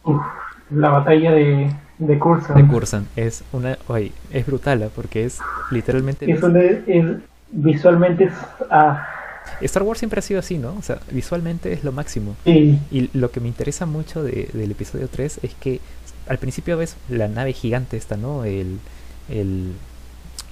Uf, 0.04 0.22
la 0.70 0.88
batalla 0.88 1.32
de, 1.32 1.70
de 1.98 2.18
Cursan. 2.18 2.56
De 2.56 2.66
Cursan. 2.66 3.06
Es, 3.16 3.44
una, 3.52 3.76
oye, 3.88 4.12
es 4.30 4.46
brutal, 4.46 4.82
¿eh? 4.82 4.90
porque 4.94 5.24
es 5.24 5.38
literalmente... 5.70 6.30
Es, 6.30 6.42
es, 6.86 7.04
visualmente 7.50 8.24
es... 8.24 8.32
Ah, 8.70 9.06
Star 9.60 9.82
Wars 9.82 9.98
siempre 9.98 10.18
ha 10.18 10.22
sido 10.22 10.40
así, 10.40 10.58
¿no? 10.58 10.74
O 10.78 10.82
sea, 10.82 10.98
visualmente 11.10 11.72
es 11.72 11.84
lo 11.84 11.92
máximo. 11.92 12.36
Sí. 12.44 12.78
Y 12.90 13.10
lo 13.16 13.30
que 13.30 13.40
me 13.40 13.48
interesa 13.48 13.86
mucho 13.86 14.22
de, 14.22 14.48
del 14.52 14.70
episodio 14.70 15.08
3 15.08 15.40
es 15.42 15.54
que 15.54 15.80
al 16.28 16.38
principio 16.38 16.76
ves 16.76 16.96
la 17.08 17.28
nave 17.28 17.52
gigante 17.52 17.96
esta, 17.96 18.16
¿no? 18.16 18.44
El, 18.44 18.78
el, 19.28 19.72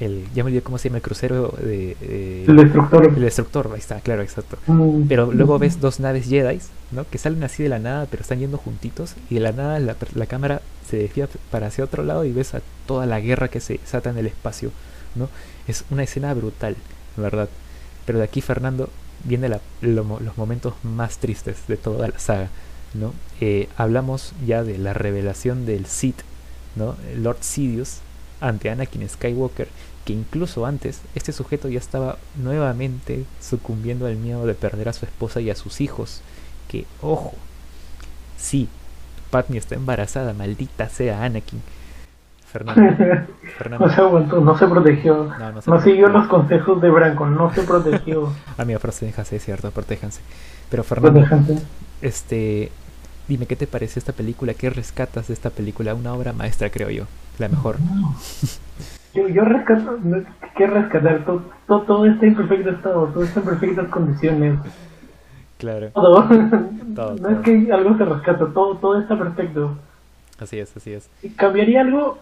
el 0.01 0.25
ya 0.35 0.43
me 0.43 0.49
olvidé 0.49 0.63
cómo 0.63 0.79
se 0.79 0.89
llama 0.89 0.99
el 0.99 1.03
crucero 1.03 1.55
de, 1.61 1.97
de, 2.01 2.45
el 2.47 2.57
destructor. 2.57 3.05
El 3.05 3.21
destructor 3.21 3.71
ahí 3.73 3.79
está 3.79 4.01
claro 4.01 4.23
exacto. 4.23 4.59
Mm. 4.67 5.07
pero 5.09 5.31
luego 5.33 5.59
ves 5.59 5.81
dos 5.81 6.01
naves 6.01 6.27
Jedi 6.27 6.59
no 6.91 7.09
que 7.09 7.19
salen 7.19 7.45
así 7.45 7.63
de 7.63 7.69
la 7.69 7.79
nada 7.79 8.07
pero 8.11 8.23
están 8.23 8.39
yendo 8.41 8.59
juntitos 8.59 9.15
y 9.29 9.35
de 9.35 9.41
la 9.41 9.53
nada 9.53 9.79
la, 9.79 9.97
la 10.15 10.27
cámara 10.27 10.63
se 10.89 10.97
desvía 10.97 11.29
para 11.51 11.69
hacia 11.69 11.85
otro 11.85 12.03
lado 12.03 12.25
y 12.25 12.33
ves 12.33 12.55
a 12.55 12.63
toda 12.87 13.07
la 13.07 13.21
guerra 13.21 13.49
que 13.49 13.61
se 13.61 13.75
desata 13.75 14.11
en 14.11 14.19
el 14.19 14.27
espacio 14.27 14.73
no 15.15 15.29
es 15.69 15.85
una 15.91 16.03
escena 16.03 16.33
brutal 16.35 16.77
verdad. 17.17 17.49
Pero 18.07 18.19
de 18.19 18.25
aquí 18.25 18.41
Fernando 18.41 18.89
viene 19.25 19.49
la, 19.49 19.61
lo, 19.83 20.19
los 20.21 20.39
momentos 20.39 20.75
más 20.83 21.19
tristes 21.19 21.59
de 21.69 21.77
toda 21.77 22.09
la 22.09 22.19
saga 22.19 22.49
no 22.95 23.13
eh, 23.41 23.69
hablamos 23.77 24.33
ya 24.47 24.65
de 24.65 24.79
la 24.79 24.95
revelación 24.95 25.67
del 25.67 25.87
Sith 25.87 26.23
no 26.75 26.97
Lord 27.17 27.39
Sidious 27.41 27.99
ante 28.41 28.71
Anakin 28.71 29.09
Skywalker 29.09 29.69
que 30.05 30.13
incluso 30.13 30.67
antes 30.67 31.03
este 31.15 31.33
sujeto 31.33 31.69
ya 31.69 31.79
estaba 31.79 32.17
nuevamente 32.37 33.25
sucumbiendo 33.41 34.07
al 34.07 34.17
miedo 34.17 34.47
de 34.47 34.55
perder 34.55 34.89
a 34.89 34.93
su 34.93 35.05
esposa 35.05 35.41
y 35.41 35.51
a 35.51 35.57
sus 35.57 35.81
hijos. 35.81 36.23
Que, 36.69 36.87
ojo, 37.03 37.35
sí, 38.37 38.69
Padme 39.31 39.59
está 39.59 39.75
embarazada, 39.75 40.33
maldita 40.35 40.89
sea 40.89 41.25
Anakin. 41.25 41.63
Fernando, 42.51 42.83
Fernando. 43.59 43.87
No 43.87 43.95
se 43.95 44.01
aguantó, 44.01 44.41
no 44.41 44.59
se 44.59 44.67
protegió. 44.67 45.25
No, 45.39 45.53
no, 45.53 45.63
se 45.63 45.71
no 45.71 45.81
siguió 45.81 46.09
los 46.09 46.27
consejos 46.27 46.83
de 46.83 46.91
Branco, 46.91 47.27
no 47.27 47.55
se 47.55 47.63
protegió. 47.63 48.33
Amigo, 48.59 48.81
protéjanse, 48.81 49.37
es 49.37 49.45
cierto, 49.45 49.71
protéjanse. 49.71 50.21
Pero 50.69 50.83
Fernando, 50.83 51.21
protéjanse. 51.21 51.63
este, 52.03 52.73
dime 53.29 53.47
qué 53.47 53.55
te 53.55 53.69
parece 53.69 54.01
esta 54.01 54.13
película, 54.13 54.55
qué 54.55 54.69
rescatas 54.69 55.29
de 55.29 55.35
esta 55.35 55.51
película, 55.51 55.95
una 55.95 56.13
obra 56.13 56.33
maestra 56.33 56.71
creo 56.71 56.91
yo, 56.91 57.05
la 57.39 57.49
mejor. 57.49 57.77
Yo, 59.15 59.29
yo 59.29 59.45
rescato, 59.45 59.99
¿qué 60.57 60.67
rescatar? 60.67 61.25
Todo, 61.25 61.43
todo, 61.67 61.83
todo 61.83 62.07
está 62.07 62.27
en 62.27 62.37
perfecto 62.37 62.71
estado, 62.71 63.07
todo 63.07 63.25
está 63.25 63.41
en 63.41 63.47
perfectas 63.47 63.89
condiciones. 63.89 64.59
Claro. 65.59 65.91
Todo. 65.91 66.29
todo 66.29 66.41
no 66.89 66.95
todo. 66.95 67.29
es 67.29 67.39
que 67.41 67.73
algo 67.73 67.97
se 67.99 68.05
rescata, 68.05 68.47
todo, 68.53 68.77
todo 68.77 69.01
está 69.01 69.19
perfecto. 69.19 69.77
Así 70.39 70.59
es, 70.59 70.77
así 70.77 70.93
es. 70.93 71.11
¿Cambiaría 71.37 71.81
algo? 71.83 72.19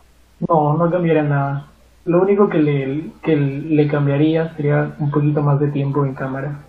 No, 0.49 0.77
no 0.77 0.91
cambiaría 0.91 1.23
nada. 1.23 1.67
Lo 2.05 2.23
único 2.23 2.49
que 2.49 2.59
le, 2.59 3.11
que 3.23 3.37
le 3.37 3.87
cambiaría 3.87 4.55
sería 4.57 4.93
un 4.99 5.11
poquito 5.11 5.43
más 5.43 5.61
de 5.61 5.69
tiempo 5.69 6.05
en 6.07 6.15
cámara. 6.15 6.61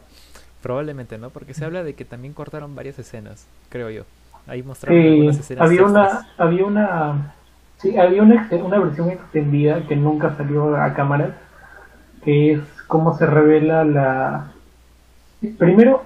Probablemente, 0.62 1.18
¿no? 1.18 1.30
Porque 1.30 1.54
se 1.54 1.64
habla 1.64 1.84
de 1.84 1.94
que 1.94 2.04
también 2.04 2.34
cortaron 2.34 2.76
varias 2.76 3.00
escenas, 3.00 3.48
creo 3.70 3.90
yo. 3.90 4.04
Ahí 4.48 4.64
mostraron 4.64 5.02
Sí, 5.02 5.08
algunas 5.10 5.40
escenas 5.40 5.64
había 5.66 5.86
una, 5.86 6.28
había 6.38 6.66
una, 6.66 7.34
sí, 7.80 7.98
había 7.98 8.22
una, 8.24 8.48
una 8.64 8.80
versión 8.80 9.10
extendida 9.10 9.82
que 9.88 9.96
nunca 9.96 10.36
salió 10.38 10.76
a 10.76 10.94
cámara, 10.94 11.36
que 12.24 12.54
es 12.54 12.62
cómo 12.88 13.18
se 13.18 13.26
revela 13.26 13.84
la... 13.84 14.52
Primero, 15.58 16.04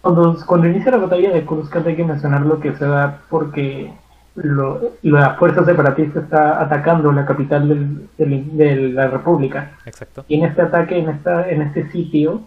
cuando, 0.00 0.36
cuando 0.46 0.66
inicia 0.66 0.90
la 0.90 0.96
batalla 0.98 1.30
de 1.32 1.44
Coruscant 1.44 1.86
hay 1.86 1.96
que 1.96 2.04
mencionar 2.04 2.40
lo 2.42 2.58
que 2.60 2.74
se 2.74 2.86
da 2.86 3.20
porque 3.28 3.92
lo, 4.34 4.80
la 5.02 5.34
fuerza 5.34 5.64
separatista 5.64 6.20
está 6.20 6.60
atacando 6.62 7.12
la 7.12 7.26
capital 7.26 7.68
del- 7.68 8.08
del- 8.16 8.56
de 8.56 8.76
la 8.92 9.08
República. 9.08 9.72
Exacto. 9.84 10.24
Y 10.28 10.38
en 10.40 10.46
este 10.46 10.62
ataque, 10.62 10.98
en, 10.98 11.10
esta, 11.10 11.48
en 11.50 11.62
este 11.62 11.90
sitio, 11.90 12.40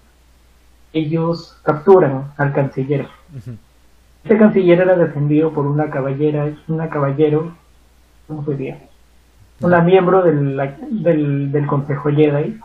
ellos 0.93 1.59
capturan 1.63 2.31
al 2.37 2.51
canciller. 2.53 3.07
Este 4.23 4.37
canciller 4.37 4.79
era 4.81 4.95
defendido 4.95 5.51
por 5.51 5.67
una 5.67 5.89
caballera, 5.91 6.47
es 6.47 6.57
una 6.67 6.89
caballero, 6.89 7.53
Una 9.61 9.81
miembro 9.81 10.21
del, 10.23 10.59
del, 10.91 11.51
del 11.51 11.65
Consejo 11.67 12.09
Jedi. 12.09 12.59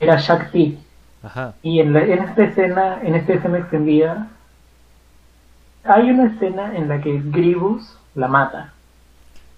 Era 0.00 0.16
Shakti. 0.16 0.78
Ajá. 1.22 1.54
Y 1.62 1.80
en, 1.80 1.92
la- 1.92 2.04
en 2.04 2.22
esta 2.22 2.44
escena, 2.44 2.98
en 3.02 3.14
esta 3.16 3.32
escena 3.34 3.58
extendida, 3.58 4.28
hay 5.84 6.10
una 6.10 6.26
escena 6.26 6.76
en 6.76 6.88
la 6.88 7.00
que 7.00 7.20
Grievous 7.24 7.98
la 8.14 8.28
mata. 8.28 8.72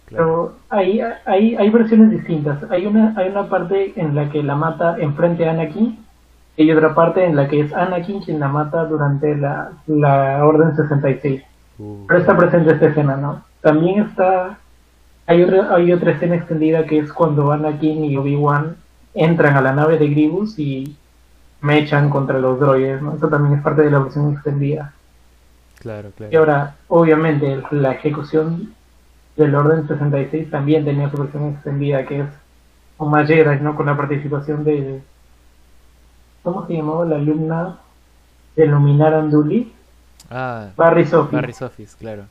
Claro. 0.06 0.54
Pero 0.70 0.80
hay, 0.80 1.00
hay, 1.26 1.56
hay 1.56 1.70
versiones 1.70 2.10
distintas. 2.10 2.58
Hay 2.70 2.86
una, 2.86 3.12
hay 3.16 3.28
una 3.28 3.48
parte 3.48 3.92
en 3.96 4.14
la 4.14 4.30
que 4.30 4.42
la 4.42 4.54
mata 4.56 4.96
enfrente 4.98 5.46
a 5.46 5.52
Anakin 5.52 5.98
y 6.56 6.62
hay 6.62 6.72
otra 6.72 6.94
parte 6.94 7.24
en 7.24 7.36
la 7.36 7.46
que 7.48 7.60
es 7.60 7.72
Anakin 7.72 8.22
quien 8.22 8.40
la 8.40 8.48
mata 8.48 8.84
durante 8.86 9.36
la, 9.36 9.70
la 9.86 10.44
Orden 10.44 10.74
66. 10.76 11.42
Uh, 11.78 12.06
Pero 12.06 12.20
está 12.20 12.36
presente 12.36 12.72
esta 12.72 12.86
escena, 12.86 13.16
¿no? 13.16 13.42
También 13.60 14.00
está... 14.00 14.58
Hay 15.26 15.42
otra, 15.42 15.74
hay 15.74 15.92
otra 15.92 16.12
escena 16.12 16.34
extendida 16.34 16.86
que 16.86 16.98
es 16.98 17.12
cuando 17.12 17.52
Anakin 17.52 18.04
y 18.04 18.16
Obi-Wan 18.16 18.76
entran 19.14 19.56
a 19.56 19.60
la 19.60 19.72
nave 19.72 19.96
de 19.98 20.08
Grievous 20.08 20.58
y 20.58 20.96
mechan 21.60 22.10
contra 22.10 22.38
los 22.38 22.58
droides, 22.58 23.00
¿no? 23.00 23.14
Eso 23.14 23.28
también 23.28 23.58
es 23.58 23.62
parte 23.62 23.82
de 23.82 23.90
la 23.90 24.00
versión 24.00 24.32
extendida. 24.32 24.92
claro, 25.78 26.10
claro. 26.16 26.32
Y 26.32 26.36
ahora, 26.36 26.76
obviamente, 26.88 27.62
la 27.70 27.92
ejecución 27.92 28.74
del 29.36 29.54
Orden 29.54 29.86
66 29.86 30.50
también 30.50 30.84
tenía 30.84 31.10
su 31.10 31.18
versión 31.18 31.50
extendida, 31.50 32.04
que 32.06 32.20
es 32.20 32.26
con 32.96 33.10
más 33.10 33.28
Jedi, 33.28 33.60
¿no? 33.60 33.76
Con 33.76 33.86
la 33.86 33.96
participación 33.96 34.64
de... 34.64 35.00
¿Cómo 36.42 36.66
se 36.66 36.74
llamaba 36.74 37.04
la 37.04 37.16
alumna 37.16 37.78
de 38.56 38.66
Luminar 38.66 39.14
Anduli? 39.14 39.72
Ah, 40.30 40.68
Barry 40.76 41.06
Sophie. 41.06 41.36
Barry 41.36 41.52
Sofis, 41.52 41.94
claro. 41.96 42.24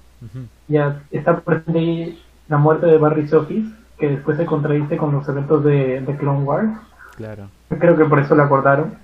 Ya 0.68 1.02
está 1.12 1.40
presente 1.40 1.80
ahí 1.80 2.24
la 2.48 2.58
muerte 2.58 2.86
de 2.88 2.98
Barry 2.98 3.28
Sophie, 3.28 3.66
que 3.98 4.10
después 4.10 4.38
se 4.38 4.46
contradice 4.46 4.98
con 4.98 5.12
los 5.12 5.28
eventos 5.30 5.64
de, 5.64 6.02
de 6.02 6.18
Clone 6.18 6.44
Wars. 6.44 6.70
Claro. 7.16 7.50
Creo 7.70 7.98
que 7.98 8.06
por 8.06 8.20
eso 8.20 8.36
la 8.36 8.46
ujú. 8.46 9.02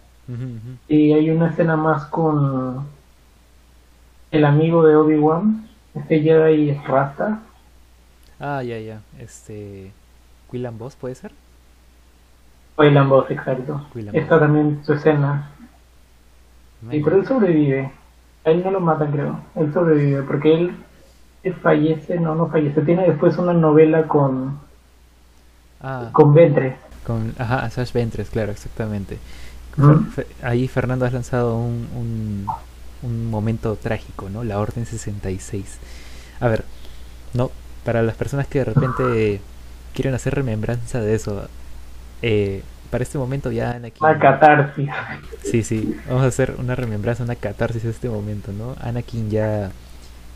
Y 0.87 1.13
hay 1.13 1.29
una 1.29 1.49
escena 1.49 1.75
más 1.75 2.05
con 2.05 2.87
el 4.31 4.45
amigo 4.45 4.85
de 4.85 4.95
Obi-Wan, 4.95 5.67
este 5.93 6.21
Jedi 6.21 6.73
Rasta. 6.87 7.39
Ah, 8.39 8.63
ya, 8.63 8.79
ya. 8.79 9.01
Este. 9.19 9.91
Quillan 10.49 10.77
Boss, 10.77 10.95
¿puede 10.95 11.15
ser? 11.15 11.31
Wayland 12.77 13.09
Boss, 13.09 13.31
exacto. 13.31 13.85
Wayland 13.95 14.17
Está 14.17 14.39
también 14.39 14.81
su 14.83 14.93
escena. 14.93 15.49
Sí, 16.91 17.01
pero 17.03 17.17
él 17.17 17.25
sobrevive. 17.25 17.91
A 18.43 18.51
él 18.51 18.63
no 18.63 18.71
lo 18.71 18.79
matan, 18.79 19.11
creo. 19.11 19.39
Él 19.55 19.73
sobrevive 19.73 20.21
porque 20.23 20.53
él 20.53 20.75
fallece, 21.53 22.19
no, 22.19 22.35
no 22.35 22.47
fallece. 22.49 22.81
Tiene 22.81 23.07
después 23.07 23.37
una 23.37 23.53
novela 23.53 24.07
con. 24.07 24.59
Ah, 25.79 26.09
con 26.11 26.33
Ventres. 26.33 26.75
con, 27.03 27.33
ajá, 27.37 27.69
Sash 27.69 27.91
Ventres, 27.93 28.29
claro, 28.29 28.51
exactamente. 28.51 29.19
Fer- 29.77 30.27
ahí 30.41 30.67
Fernando 30.67 31.05
has 31.05 31.13
lanzado 31.13 31.57
un, 31.57 31.87
un, 31.95 32.47
un 33.03 33.29
momento 33.29 33.75
trágico, 33.75 34.29
¿no? 34.29 34.43
La 34.43 34.59
Orden 34.59 34.85
66. 34.85 35.79
A 36.39 36.47
ver, 36.47 36.65
no, 37.33 37.51
para 37.83 38.01
las 38.03 38.15
personas 38.15 38.47
que 38.47 38.59
de 38.59 38.65
repente 38.65 39.41
quieren 39.93 40.13
hacer 40.13 40.35
remembranza 40.35 41.01
de 41.01 41.15
eso, 41.15 41.47
eh, 42.21 42.63
para 42.91 43.03
este 43.03 43.17
momento 43.17 43.51
ya 43.51 43.71
Anakin... 43.71 44.03
Una 44.03 44.19
catarsis. 44.19 44.89
Sí, 45.43 45.63
sí, 45.63 45.95
vamos 46.07 46.23
a 46.23 46.27
hacer 46.27 46.55
una 46.59 46.75
remembranza, 46.75 47.23
una 47.23 47.35
catarsis 47.35 47.83
de 47.83 47.91
este 47.91 48.09
momento, 48.09 48.51
¿no? 48.53 48.75
Anakin 48.81 49.29
ya 49.29 49.71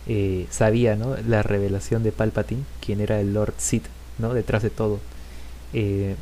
eh, 0.07 0.47
sabía, 0.49 0.95
¿no? 0.95 1.15
La 1.27 1.43
revelación 1.43 2.03
de 2.03 2.11
Palpatine, 2.11 2.63
quien 2.83 3.01
era 3.01 3.19
el 3.19 3.33
Lord 3.33 3.53
Sith, 3.57 3.85
¿no? 4.17 4.33
Detrás 4.33 4.63
de 4.63 4.69
todo. 4.69 4.99
Eh, 5.73 6.15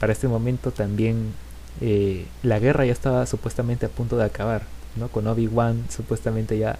para 0.00 0.12
este 0.12 0.28
momento 0.28 0.70
también 0.70 1.32
eh, 1.80 2.26
la 2.42 2.58
guerra 2.58 2.84
ya 2.84 2.92
estaba 2.92 3.26
supuestamente 3.26 3.86
a 3.86 3.88
punto 3.88 4.16
de 4.16 4.24
acabar, 4.24 4.62
¿no? 4.96 5.08
Con 5.08 5.26
Obi-Wan 5.26 5.84
supuestamente 5.90 6.58
ya 6.58 6.78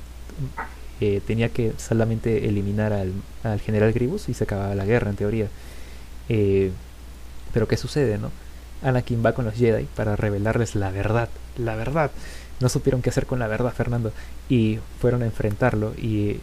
eh, 1.00 1.20
tenía 1.26 1.48
que 1.50 1.72
solamente 1.76 2.48
eliminar 2.48 2.92
al, 2.92 3.12
al 3.44 3.60
general 3.60 3.92
Grievous 3.92 4.28
y 4.28 4.34
se 4.34 4.44
acababa 4.44 4.74
la 4.74 4.84
guerra 4.84 5.10
en 5.10 5.16
teoría. 5.16 5.48
Eh, 6.28 6.72
pero 7.52 7.68
¿qué 7.68 7.76
sucede, 7.76 8.18
no? 8.18 8.30
Anakin 8.82 9.24
va 9.24 9.32
con 9.32 9.44
los 9.44 9.54
Jedi 9.54 9.86
para 9.96 10.16
revelarles 10.16 10.74
la 10.74 10.90
verdad, 10.90 11.28
la 11.56 11.74
verdad. 11.76 12.10
No 12.60 12.68
supieron 12.68 13.02
qué 13.02 13.10
hacer 13.10 13.26
con 13.26 13.38
la 13.38 13.46
verdad, 13.46 13.72
Fernando, 13.72 14.12
y 14.48 14.78
fueron 15.00 15.22
a 15.22 15.26
enfrentarlo 15.26 15.92
y 15.96 16.40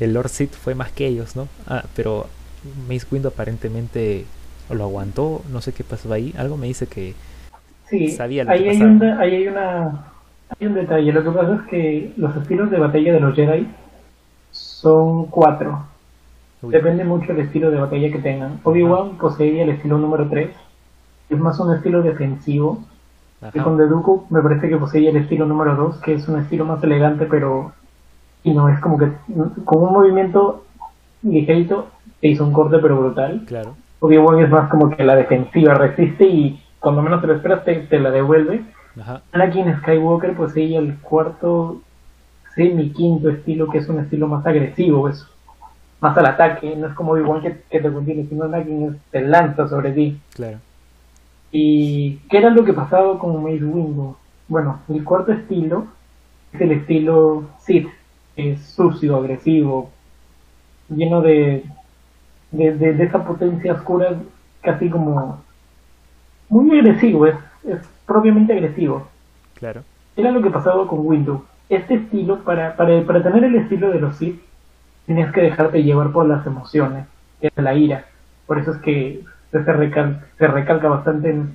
el 0.00 0.14
Lord 0.14 0.28
Sith 0.28 0.52
fue 0.52 0.74
más 0.74 0.90
que 0.90 1.06
ellos, 1.06 1.36
¿no? 1.36 1.48
Ah, 1.66 1.84
pero 1.94 2.26
Mace 2.88 3.06
Windu 3.10 3.28
aparentemente 3.28 4.24
lo 4.70 4.84
aguantó, 4.84 5.42
no 5.52 5.60
sé 5.60 5.72
qué 5.72 5.84
pasó 5.84 6.12
ahí. 6.12 6.34
Algo 6.36 6.56
me 6.56 6.66
dice 6.66 6.86
que 6.86 7.14
Sí, 7.88 8.08
Sabía 8.08 8.44
lo 8.44 8.50
ahí 8.50 8.64
que 8.64 8.70
hay, 8.70 8.82
un, 8.82 9.02
ahí 9.02 9.34
hay 9.34 9.48
una 9.48 10.06
hay 10.58 10.66
un 10.66 10.74
detalle. 10.74 11.12
Lo 11.12 11.22
que 11.22 11.30
pasa 11.30 11.54
es 11.54 11.62
que 11.68 12.12
los 12.16 12.34
estilos 12.36 12.70
de 12.70 12.78
batalla 12.78 13.12
de 13.12 13.20
los 13.20 13.34
Jedi 13.34 13.68
son 14.50 15.26
cuatro. 15.26 15.86
Uy, 16.62 16.72
Depende 16.72 17.04
mucho 17.04 17.32
del 17.32 17.46
estilo 17.46 17.70
de 17.70 17.78
batalla 17.80 18.10
que 18.10 18.18
tengan. 18.18 18.60
Obi-Wan 18.62 19.18
poseía 19.18 19.64
el 19.64 19.70
estilo 19.70 19.98
número 19.98 20.28
3. 20.28 20.50
Es 21.30 21.38
más 21.38 21.58
un 21.60 21.74
estilo 21.74 22.02
defensivo. 22.02 22.82
Y 23.52 23.58
con 23.60 23.76
Dooku 23.76 24.26
me 24.30 24.40
parece 24.40 24.68
que 24.68 24.76
poseía 24.76 25.10
el 25.10 25.16
estilo 25.16 25.44
número 25.46 25.74
2, 25.74 25.98
que 25.98 26.14
es 26.14 26.26
un 26.28 26.38
estilo 26.40 26.64
más 26.64 26.82
elegante, 26.82 27.26
pero... 27.26 27.72
Y 28.42 28.52
no, 28.52 28.68
es 28.68 28.78
como 28.80 28.98
que 28.98 29.10
con 29.64 29.82
un 29.82 29.92
movimiento 29.92 30.64
ligerito 31.22 31.88
te 32.20 32.28
hizo 32.28 32.44
un 32.44 32.52
corte 32.52 32.78
pero 32.78 32.98
brutal. 32.98 33.42
claro, 33.46 33.74
Obi-Wan 34.00 34.40
es 34.40 34.50
más 34.50 34.68
como 34.68 34.90
que 34.90 35.02
la 35.02 35.16
defensiva 35.16 35.74
resiste 35.74 36.24
y 36.24 36.62
cuando 36.78 37.00
menos 37.00 37.22
te 37.22 37.26
lo 37.26 37.34
esperas 37.34 37.64
te, 37.64 37.74
te 37.74 37.98
la 37.98 38.10
devuelve. 38.10 38.62
ajá, 39.00 39.22
Anakin 39.32 39.78
Skywalker 39.78 40.34
poseía 40.36 40.78
el 40.78 40.98
cuarto 40.98 41.80
semi 42.54 42.90
quinto 42.90 43.30
estilo, 43.30 43.68
que 43.70 43.78
es 43.78 43.88
un 43.88 44.00
estilo 44.00 44.28
más 44.28 44.44
agresivo, 44.46 45.08
es 45.08 45.26
más 46.00 46.16
al 46.18 46.26
ataque, 46.26 46.76
no 46.76 46.86
es 46.88 46.92
como 46.94 47.12
Obi-Wan 47.12 47.40
que, 47.40 47.62
que 47.70 47.80
te 47.80 47.90
contiene, 47.90 48.26
sino 48.28 48.44
Anakin 48.44 49.00
te 49.10 49.22
lanza 49.22 49.66
sobre 49.68 49.92
ti. 49.92 50.20
claro, 50.34 50.58
¿Y 51.54 52.18
qué 52.28 52.38
era 52.38 52.50
lo 52.50 52.64
que 52.66 52.74
pasaba 52.74 53.18
con 53.18 53.42
Mace 53.44 53.64
Windu? 53.64 54.16
Bueno, 54.48 54.82
el 54.88 55.04
cuarto 55.04 55.32
estilo 55.32 55.86
es 56.52 56.60
el 56.60 56.72
estilo 56.72 57.50
Sith, 57.60 57.88
es 58.36 58.62
sucio, 58.74 59.16
agresivo, 59.16 59.90
lleno 60.88 61.20
de, 61.22 61.64
de, 62.52 62.74
de- 62.78 62.94
de 62.94 63.04
esa 63.04 63.24
potencia 63.26 63.74
oscura, 63.74 64.22
casi 64.62 64.90
como 64.90 65.44
muy 66.48 66.78
agresivo, 66.78 67.26
es, 67.26 67.36
es 67.64 67.80
propiamente 68.06 68.52
agresivo. 68.54 69.08
claro, 69.54 69.84
Era 70.16 70.30
lo 70.32 70.42
que 70.42 70.50
pasaba 70.50 70.86
con 70.88 71.00
Windu. 71.06 71.44
Este 71.68 71.94
estilo, 71.94 72.44
para, 72.44 72.76
para, 72.76 73.04
para 73.06 73.22
tener 73.22 73.44
el 73.44 73.56
estilo 73.56 73.90
de 73.90 74.00
los 74.00 74.16
Sith, 74.16 74.40
tenías 75.06 75.32
que 75.32 75.42
dejarte 75.42 75.82
llevar 75.82 76.12
por 76.12 76.26
las 76.26 76.46
emociones, 76.46 77.08
que 77.40 77.48
es 77.48 77.62
la 77.64 77.74
ira. 77.74 78.06
Por 78.46 78.58
eso 78.58 78.72
es 78.72 78.78
que 78.78 79.24
se, 79.62 79.72
recal- 79.72 80.20
se 80.38 80.46
recalca 80.48 80.88
bastante 80.88 81.30
en 81.30 81.52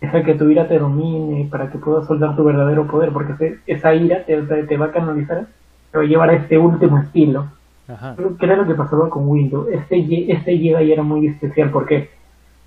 deja 0.00 0.22
que 0.22 0.34
tu 0.34 0.48
ira 0.48 0.66
te 0.66 0.78
domine 0.78 1.46
para 1.50 1.70
que 1.70 1.78
puedas 1.78 2.06
soltar 2.06 2.34
tu 2.34 2.42
verdadero 2.44 2.86
poder, 2.86 3.10
porque 3.12 3.34
se- 3.36 3.58
esa 3.66 3.94
ira 3.94 4.24
te, 4.24 4.40
va 4.76 4.86
a 4.86 4.92
canalizar, 4.92 5.46
te 5.92 5.98
va 5.98 6.04
a 6.04 6.06
llevar 6.06 6.30
a 6.30 6.34
este 6.34 6.56
último 6.58 6.98
estilo. 6.98 7.46
ajá, 7.88 8.14
Creo 8.16 8.36
que 8.36 8.46
era 8.46 8.56
lo 8.56 8.66
que 8.66 8.74
pasaba 8.74 9.10
con 9.10 9.28
Windu. 9.28 9.68
Este, 9.70 10.32
este 10.32 10.56
Jedi 10.56 10.92
era 10.92 11.02
muy 11.02 11.26
especial, 11.26 11.70
¿por 11.70 11.86
qué? 11.86 12.08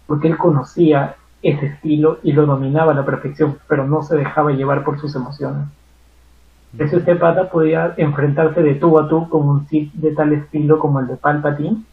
Porque 0.05 0.27
él 0.27 0.37
conocía 0.37 1.15
ese 1.41 1.65
estilo 1.67 2.19
y 2.23 2.33
lo 2.33 2.45
dominaba 2.45 2.91
a 2.91 2.95
la 2.95 3.05
perfección, 3.05 3.57
pero 3.67 3.87
no 3.87 4.03
se 4.03 4.15
dejaba 4.15 4.51
llevar 4.51 4.83
por 4.83 4.99
sus 4.99 5.15
emociones. 5.15 5.65
Ese 6.77 6.97
este 6.97 7.15
pata 7.15 7.49
podía 7.49 7.93
enfrentarse 7.97 8.61
de 8.63 8.75
tú 8.75 8.97
a 8.97 9.07
tú 9.07 9.29
con 9.29 9.47
un 9.47 9.67
Sith 9.67 9.93
de 9.93 10.11
tal 10.13 10.33
estilo 10.33 10.79
como 10.79 10.99
el 10.99 11.07
de 11.07 11.17
Palpatine, 11.17 11.83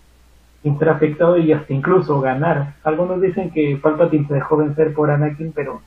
ser 0.63 0.89
afectado 0.89 1.37
y 1.39 1.53
hasta 1.53 1.73
incluso 1.73 2.21
ganar. 2.21 2.75
Algunos 2.85 3.21
dicen 3.21 3.51
que 3.51 3.79
Palpatine 3.83 4.27
se 4.29 4.35
dejó 4.35 4.57
vencer 4.59 4.93
por 4.95 5.11
Anakin, 5.11 5.53
pero 5.53 5.81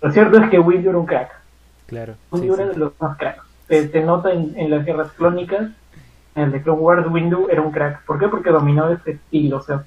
lo 0.00 0.12
cierto 0.12 0.38
es 0.38 0.50
que 0.50 0.58
Windu 0.58 0.90
era 0.90 0.98
un 0.98 1.06
crack. 1.06 1.30
claro, 1.86 2.14
Windu 2.30 2.54
sí, 2.54 2.60
era 2.60 2.64
sí, 2.64 2.74
de 2.74 2.76
los 2.78 2.92
más 3.00 3.16
cracks. 3.18 3.42
Se, 3.68 3.88
se 3.88 4.02
nota 4.04 4.32
en, 4.32 4.54
en 4.56 4.70
las 4.70 4.84
guerras 4.84 5.10
clónicas, 5.12 5.70
en 6.34 6.42
el 6.44 6.52
de 6.52 6.62
Clone 6.62 6.80
Wars, 6.80 7.06
Windu 7.10 7.48
era 7.50 7.62
un 7.62 7.72
crack. 7.72 8.04
¿Por 8.04 8.18
qué? 8.18 8.28
Porque 8.28 8.50
dominaba 8.50 8.92
ese 8.92 9.12
estilo, 9.12 9.56
o 9.58 9.62
sea, 9.62 9.84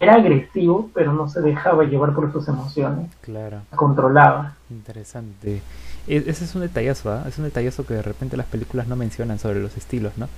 era 0.00 0.14
agresivo, 0.14 0.90
pero 0.94 1.12
no 1.12 1.28
se 1.28 1.40
dejaba 1.42 1.84
llevar 1.84 2.12
por 2.14 2.32
sus 2.32 2.48
emociones, 2.48 3.10
claro. 3.20 3.62
controlaba. 3.74 4.56
Interesante. 4.70 5.62
E- 6.08 6.24
ese 6.26 6.44
es 6.44 6.54
un 6.54 6.62
detallazo, 6.62 7.12
¿ah? 7.12 7.24
Es 7.28 7.38
un 7.38 7.44
detallazo 7.44 7.86
que 7.86 7.94
de 7.94 8.02
repente 8.02 8.36
las 8.36 8.46
películas 8.46 8.88
no 8.88 8.96
mencionan 8.96 9.38
sobre 9.38 9.60
los 9.60 9.76
estilos, 9.76 10.16
¿no? 10.18 10.28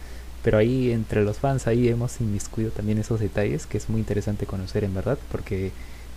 Pero 0.44 0.58
ahí 0.58 0.92
entre 0.92 1.24
los 1.24 1.40
fans 1.40 1.66
ahí 1.68 1.88
hemos 1.88 2.20
inmiscuido 2.22 2.72
también 2.72 2.98
esos 3.00 3.20
detalles 3.20 3.66
que 3.66 3.78
es 3.78 3.90
muy 3.90 4.00
interesante 4.00 4.46
conocer 4.46 4.84
en 4.84 4.94
verdad 4.94 5.18
porque 5.32 5.74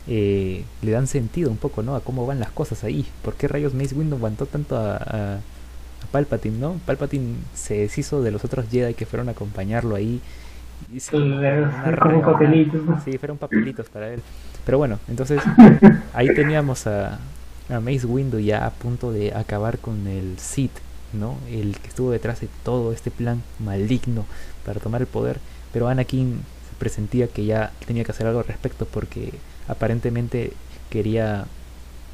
eh, 0.07 0.69
le 0.83 0.91
dan 0.91 1.07
sentido 1.07 1.51
un 1.51 1.57
poco, 1.57 1.83
¿no? 1.83 1.95
A 1.97 2.03
cómo 2.03 2.27
van 2.27 2.39
las 2.41 2.51
cosas 2.51 2.85
ahí. 2.85 3.13
¿Por 3.23 3.37
qué 3.37 3.49
rayos 3.49 3.73
Mace 3.75 3.95
Windu 3.95 4.17
aguantó 4.17 4.47
tanto 4.47 4.77
a, 4.77 4.97
a, 4.97 5.35
a 5.37 6.07
Palpatine, 6.11 6.59
¿no? 6.59 6.81
Palpatine 6.85 7.47
se 7.53 7.79
deshizo 7.79 8.21
de 8.23 8.31
los 8.31 8.45
otros 8.45 8.67
Jedi 8.69 8.95
que 8.95 9.07
fueron 9.07 9.29
a 9.29 9.33
acompañarlo 9.33 9.95
ahí. 9.95 10.23
y 10.89 10.99
una 11.81 11.99
como 11.99 12.23
papelitos. 12.23 12.81
Sí, 13.03 13.17
fueron 13.17 13.37
papelitos 13.37 13.89
para 13.89 14.13
él. 14.13 14.23
Pero 14.63 14.77
bueno, 14.77 15.01
entonces 15.07 15.49
ahí 16.11 16.31
teníamos 16.31 16.87
a, 16.87 17.29
a 17.69 17.79
Mace 17.81 18.05
Windu 18.07 18.39
ya 18.39 18.65
a 18.65 18.71
punto 18.73 19.11
de 19.11 19.33
acabar 19.33 19.79
con 19.79 20.07
el 20.07 20.39
Sith, 20.39 20.79
¿no? 21.13 21.37
El 21.49 21.77
que 21.79 21.87
estuvo 21.87 22.11
detrás 22.11 22.41
de 22.41 22.49
todo 22.63 22.91
este 22.91 23.11
plan 23.11 23.43
maligno 23.59 24.25
para 24.65 24.79
tomar 24.79 25.01
el 25.01 25.07
poder. 25.07 25.39
Pero 25.73 25.87
Anakin 25.87 26.41
se 26.69 26.75
presentía 26.77 27.27
que 27.27 27.45
ya 27.45 27.71
tenía 27.85 28.03
que 28.03 28.11
hacer 28.11 28.27
algo 28.27 28.39
al 28.39 28.47
respecto 28.47 28.85
porque 28.85 29.33
aparentemente 29.67 30.53
quería, 30.89 31.45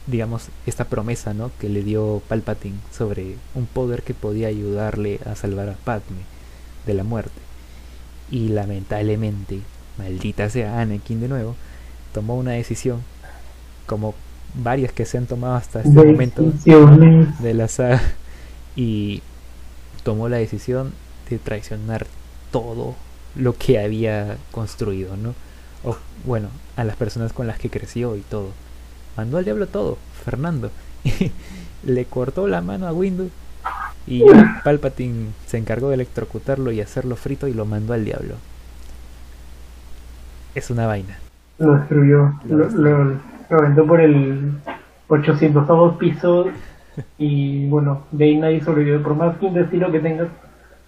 digamos, 0.08 0.50
esta 0.66 0.86
promesa, 0.86 1.34
¿no? 1.34 1.52
Que 1.60 1.70
le 1.70 1.84
dio 1.84 2.22
Palpatine 2.28 2.78
sobre 2.92 3.36
un 3.56 3.66
poder 3.66 4.04
que 4.04 4.14
podía 4.14 4.48
ayudarle 4.48 5.20
a 5.26 5.36
salvar 5.36 5.70
a 5.70 5.74
Padme 5.74 6.24
de 6.86 6.94
la 6.94 7.04
muerte. 7.04 7.42
Y 8.32 8.50
lamentablemente, 8.50 9.60
maldita 9.98 10.50
sea 10.50 10.82
Anakin 10.82 11.22
de 11.22 11.28
nuevo, 11.28 11.56
tomó 12.14 12.36
una 12.36 12.52
decisión 12.52 13.02
como 13.86 14.16
varias 14.56 14.92
que 14.92 15.06
se 15.06 15.18
han 15.18 15.26
tomado 15.26 15.56
hasta 15.56 15.82
este 15.82 15.90
momento 15.90 16.52
de 17.40 17.54
la 17.54 17.68
saga 17.68 18.02
y 18.76 19.22
tomó 20.04 20.30
la 20.30 20.38
decisión 20.38 20.94
de 21.30 21.38
traicionar 21.38 22.06
todo 22.52 22.96
lo 23.36 23.54
que 23.58 23.80
había 23.80 24.38
construido, 24.52 25.16
¿no? 25.18 25.34
O 25.84 25.98
bueno, 26.26 26.50
a 26.78 26.84
las 26.84 26.96
personas 26.96 27.34
con 27.34 27.48
las 27.48 27.60
que 27.60 27.70
creció 27.70 28.16
y 28.16 28.22
todo. 28.22 28.50
Mandó 29.18 29.38
al 29.38 29.46
diablo 29.46 29.68
todo, 29.68 29.98
Fernando. 30.24 30.72
Le 31.84 32.06
cortó 32.06 32.48
la 32.48 32.62
mano 32.62 32.88
a 32.88 32.94
Windu 32.94 33.30
y 34.06 34.24
Palpatine 34.64 35.30
se 35.46 35.58
encargó 35.58 35.90
de 35.90 35.96
electrocutarlo 35.96 36.72
y 36.72 36.82
hacerlo 36.82 37.16
frito 37.16 37.48
y 37.48 37.54
lo 37.54 37.66
mandó 37.66 37.94
al 37.94 38.06
diablo. 38.06 38.36
Es 40.56 40.70
una 40.70 40.88
vaina. 40.88 41.18
Lo 41.58 41.76
destruyó. 41.76 42.34
Lo, 42.46 42.70
lo, 42.70 43.04
lo 43.50 43.60
aventó 43.60 43.86
por 43.86 44.02
el 44.02 44.54
800 45.08 45.98
piso 45.98 46.48
y 47.18 47.68
bueno, 47.68 48.04
de 48.12 48.26
ahí 48.26 48.38
nadie 48.38 48.64
sobrevive. 48.64 49.00
Por 49.00 49.16
más 49.16 49.36
un 49.42 49.58
estilo 49.58 49.92
que 49.92 50.00
tengas, 50.00 50.28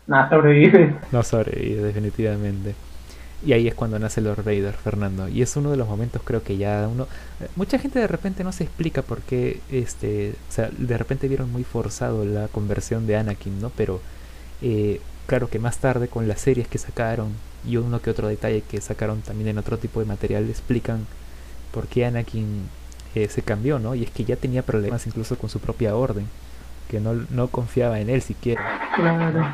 nada 0.08 0.30
sobrevive. 0.30 0.96
No 1.12 1.24
sobrevive, 1.24 1.84
definitivamente. 1.84 2.76
Y 3.46 3.54
ahí 3.54 3.68
es 3.68 3.76
cuando 3.76 4.00
nace 4.00 4.22
Lord 4.22 4.44
Vader, 4.44 4.74
Fernando. 4.74 5.28
Y 5.28 5.42
es 5.42 5.56
uno 5.56 5.70
de 5.70 5.78
los 5.78 5.88
momentos 5.88 6.22
creo 6.24 6.42
que 6.42 6.58
ya 6.58 6.88
uno... 6.92 7.08
Mucha 7.56 7.78
gente 7.78 8.00
de 8.00 8.08
repente 8.08 8.44
no 8.44 8.52
se 8.52 8.64
explica 8.64 9.02
por 9.04 9.22
qué, 9.22 9.60
este, 9.72 10.34
o 10.50 10.52
sea, 10.52 10.70
de 10.76 10.98
repente 10.98 11.28
vieron 11.28 11.52
muy 11.52 11.64
forzado 11.64 12.26
la 12.26 12.48
conversión 12.48 13.06
de 13.06 13.18
Anakin, 13.18 13.62
¿no? 13.62 13.72
Pero 13.78 14.02
eh, 14.62 15.00
claro 15.28 15.48
que 15.50 15.60
más 15.60 15.78
tarde 15.78 16.08
con 16.08 16.28
las 16.28 16.42
series 16.42 16.68
que 16.68 16.80
sacaron 16.80 17.34
y 17.68 17.78
uno 17.78 18.02
que 18.02 18.10
otro 18.10 18.28
detalle 18.28 18.62
que 18.62 18.82
sacaron 18.82 19.22
también 19.22 19.50
en 19.50 19.58
otro 19.58 19.78
tipo 19.78 20.00
de 20.00 20.06
material 20.06 20.50
explican 20.50 21.06
por 21.72 21.88
qué 21.88 22.06
Anakin 22.06 22.68
eh, 23.16 23.28
se 23.30 23.42
cambió, 23.42 23.80
¿no? 23.80 23.96
Y 23.96 24.04
es 24.04 24.12
que 24.12 24.24
ya 24.26 24.36
tenía 24.36 24.62
problemas 24.62 25.08
incluso 25.08 25.38
con 25.38 25.50
su 25.50 25.60
propia 25.60 25.96
orden, 25.96 26.28
que 26.90 27.00
no, 27.00 27.14
no 27.32 27.48
confiaba 27.48 28.00
en 28.00 28.10
él 28.10 28.22
siquiera. 28.22 28.62
Claro. 28.96 29.46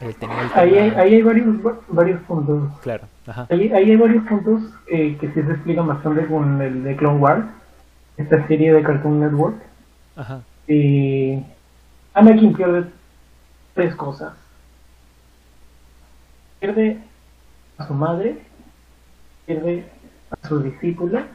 Él 0.00 0.14
tenía 0.16 0.42
el 0.42 0.50
Ahí 0.54 0.74
hay, 0.78 0.90
tema- 0.90 1.02
ahí 1.02 1.14
hay 1.14 1.22
varios, 1.22 1.46
varios 1.88 2.20
puntos. 2.22 2.70
Claro, 2.82 3.04
ajá. 3.26 3.46
Ahí, 3.50 3.72
ahí 3.72 3.90
hay 3.90 3.96
varios 3.96 4.24
puntos 4.26 4.62
eh, 4.86 5.16
que 5.20 5.28
sí 5.28 5.42
se 5.42 5.50
explican 5.52 5.86
bastante 5.86 6.26
con 6.26 6.60
el 6.60 6.84
de 6.84 6.96
Clone 6.96 7.18
Wars, 7.18 7.44
esta 8.16 8.46
serie 8.46 8.72
de 8.72 8.82
Cartoon 8.82 9.20
Network. 9.20 9.56
Ajá. 10.16 10.42
Y 10.68 11.42
Anakin 12.12 12.52
pierde 12.54 12.84
tres 13.74 13.94
cosas. 13.94 14.32
Pierde 16.60 16.98
a 17.78 17.86
su 17.86 17.94
madre, 17.94 18.38
pierde 19.46 19.84
a 20.30 20.48
su 20.48 20.60
discípula 20.60 21.26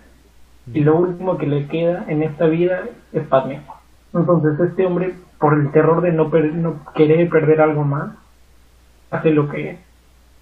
y 0.73 0.81
lo 0.81 0.95
último 0.97 1.37
que 1.37 1.47
le 1.47 1.67
queda 1.67 2.05
en 2.07 2.23
esta 2.23 2.45
vida 2.45 2.83
es 3.13 3.23
Padme. 3.27 3.61
Entonces 4.13 4.59
este 4.59 4.85
hombre, 4.85 5.13
por 5.39 5.53
el 5.53 5.71
terror 5.71 6.01
de 6.01 6.11
no, 6.11 6.29
per- 6.29 6.53
no 6.53 6.79
querer 6.95 7.29
perder 7.29 7.61
algo 7.61 7.83
más, 7.83 8.11
hace 9.11 9.31
lo 9.31 9.49
que 9.49 9.77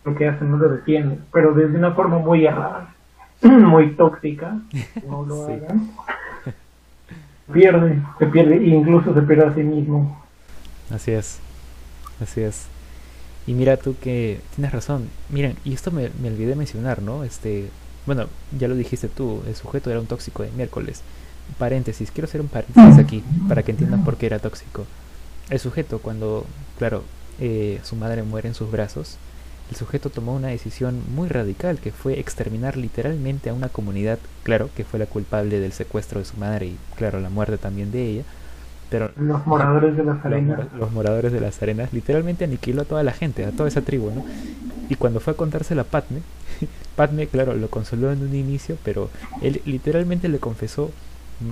lo 0.05 0.15
que 0.15 0.27
hace, 0.27 0.45
no 0.45 0.55
lo 0.57 0.69
defiende, 0.69 1.19
pero 1.33 1.53
desde 1.53 1.77
una 1.77 1.91
forma 1.91 2.17
muy 2.19 2.45
errada, 2.45 2.93
muy 3.41 3.91
tóxica, 3.95 4.57
no 5.07 5.25
lo 5.25 5.45
Sí. 5.47 5.51
hagan. 5.53 5.89
Pierde, 7.51 8.01
se 8.19 8.25
pierde, 8.27 8.55
e 8.57 8.67
incluso 8.67 9.13
se 9.13 9.21
pierde 9.21 9.45
a 9.47 9.53
sí 9.55 9.63
mismo. 9.63 10.21
Así 10.91 11.11
es. 11.11 11.39
Así 12.21 12.41
es. 12.41 12.67
Y 13.45 13.53
mira 13.53 13.77
tú 13.77 13.95
que 14.01 14.41
tienes 14.55 14.73
razón. 14.73 15.07
Miren, 15.29 15.55
y 15.63 15.73
esto 15.73 15.91
me, 15.91 16.09
me 16.21 16.27
olvidé 16.29 16.55
mencionar, 16.55 17.01
¿no? 17.01 17.23
Este, 17.23 17.69
bueno, 18.07 18.27
ya 18.57 18.67
lo 18.67 18.75
dijiste 18.75 19.09
tú, 19.09 19.43
el 19.45 19.55
sujeto 19.55 19.91
era 19.91 19.99
un 19.99 20.07
tóxico 20.07 20.41
de 20.41 20.51
miércoles. 20.51 21.01
Paréntesis, 21.59 22.09
quiero 22.09 22.27
hacer 22.27 22.41
un 22.41 22.47
paréntesis 22.47 22.97
aquí 22.97 23.23
para 23.47 23.63
que 23.63 23.71
entiendan 23.71 24.03
por 24.03 24.17
qué 24.17 24.25
era 24.25 24.39
tóxico. 24.39 24.85
El 25.49 25.59
sujeto, 25.59 25.99
cuando, 25.99 26.45
claro, 26.79 27.03
eh, 27.39 27.79
su 27.83 27.95
madre 27.95 28.23
muere 28.23 28.47
en 28.47 28.55
sus 28.55 28.71
brazos, 28.71 29.17
el 29.69 29.75
sujeto 29.75 30.09
tomó 30.09 30.33
una 30.33 30.47
decisión 30.47 31.01
muy 31.13 31.27
radical 31.27 31.79
que 31.79 31.91
fue 31.91 32.19
exterminar 32.19 32.77
literalmente 32.77 33.49
a 33.49 33.53
una 33.53 33.69
comunidad, 33.69 34.19
claro, 34.43 34.69
que 34.75 34.85
fue 34.85 34.99
la 34.99 35.05
culpable 35.05 35.59
del 35.59 35.73
secuestro 35.73 36.19
de 36.19 36.25
su 36.25 36.37
madre 36.37 36.67
y, 36.67 36.77
claro, 36.95 37.19
la 37.19 37.29
muerte 37.29 37.57
también 37.57 37.91
de 37.91 38.05
ella. 38.05 38.23
Pero 38.89 39.11
Los 39.17 39.45
moradores 39.45 39.97
de 39.97 40.03
las 40.03 40.23
arenas. 40.23 40.59
los 40.77 40.91
moradores 40.91 41.31
de 41.31 41.41
las 41.41 41.61
arenas 41.61 41.91
literalmente 41.91 42.45
aniquiló 42.45 42.83
a 42.83 42.85
toda 42.85 43.03
la 43.03 43.11
gente, 43.11 43.45
a 43.45 43.51
toda 43.51 43.67
esa 43.67 43.81
tribu, 43.81 44.11
¿no? 44.11 44.25
Y 44.89 44.95
cuando 44.95 45.19
fue 45.19 45.33
a 45.33 45.37
contársela 45.37 45.81
a 45.81 45.85
Padme, 45.85 46.21
Padme, 46.95 47.27
claro, 47.27 47.53
lo 47.53 47.69
consoló 47.69 48.11
en 48.11 48.21
un 48.21 48.33
inicio, 48.33 48.77
pero 48.83 49.09
él 49.41 49.61
literalmente 49.65 50.29
le 50.29 50.39
confesó, 50.39 50.91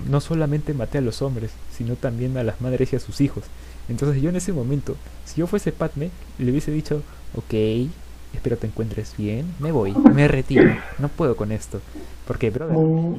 no 0.10 0.22
solamente 0.22 0.74
maté 0.74 0.98
a 1.00 1.02
los 1.02 1.22
hombres, 1.22 1.52
sino 1.72 1.96
también 1.96 2.38
a 2.38 2.44
las 2.44 2.62
madres 2.62 2.94
y 2.94 2.96
a 2.96 3.00
sus 3.00 3.20
hijos. 3.22 3.44
Entonces 3.90 4.22
yo 4.22 4.30
en 4.30 4.36
ese 4.38 4.54
momento, 4.54 4.96
si 5.26 5.42
yo 5.42 5.48
fuese 5.48 5.72
Padme, 5.72 6.10
le 6.40 6.52
hubiese 6.52 6.72
dicho, 6.72 7.02
ok, 7.36 7.54
espero 8.36 8.58
te 8.58 8.68
encuentres 8.68 9.16
bien, 9.18 9.46
me 9.60 9.72
voy, 9.72 9.94
me 10.14 10.28
retiro, 10.28 10.64
no 11.00 11.08
puedo 11.10 11.36
con 11.36 11.52
esto. 11.52 11.82
Porque, 12.28 12.50
brother, 12.50 12.76
Mm, 12.76 13.18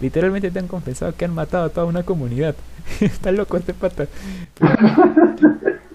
literalmente, 0.00 0.50
te 0.50 0.58
han 0.58 0.66
confesado 0.66 1.14
que 1.14 1.24
han 1.24 1.34
matado 1.34 1.64
a 1.66 1.68
toda 1.68 1.86
una 1.86 2.02
comunidad. 2.02 2.54
Está 3.00 3.30
loco 3.32 3.56
este 3.56 3.74
pata. 3.74 4.06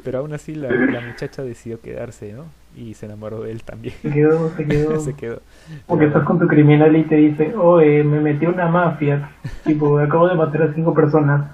Pero 0.03 0.19
aún 0.19 0.33
así 0.33 0.53
la, 0.55 0.69
la 0.69 1.01
muchacha 1.01 1.43
decidió 1.43 1.79
quedarse, 1.79 2.33
¿no? 2.33 2.45
Y 2.75 2.93
se 2.95 3.05
enamoró 3.05 3.41
de 3.43 3.51
él 3.51 3.63
también. 3.63 3.95
Se 4.01 4.09
quedó, 4.09 4.51
se 4.55 4.65
quedó. 4.67 4.99
se 4.99 5.13
quedó. 5.13 5.41
Porque 5.85 6.05
estás 6.05 6.23
con 6.25 6.39
tu 6.39 6.47
criminal 6.47 6.95
y 6.95 7.03
te 7.03 7.15
dice, 7.15 7.53
oye, 7.55 8.03
me 8.03 8.19
metí 8.19 8.45
a 8.45 8.49
una 8.49 8.67
mafia. 8.67 9.29
Tipo, 9.65 9.99
acabo 9.99 10.27
de 10.27 10.35
matar 10.35 10.63
a 10.63 10.73
cinco 10.73 10.93
personas. 10.93 11.45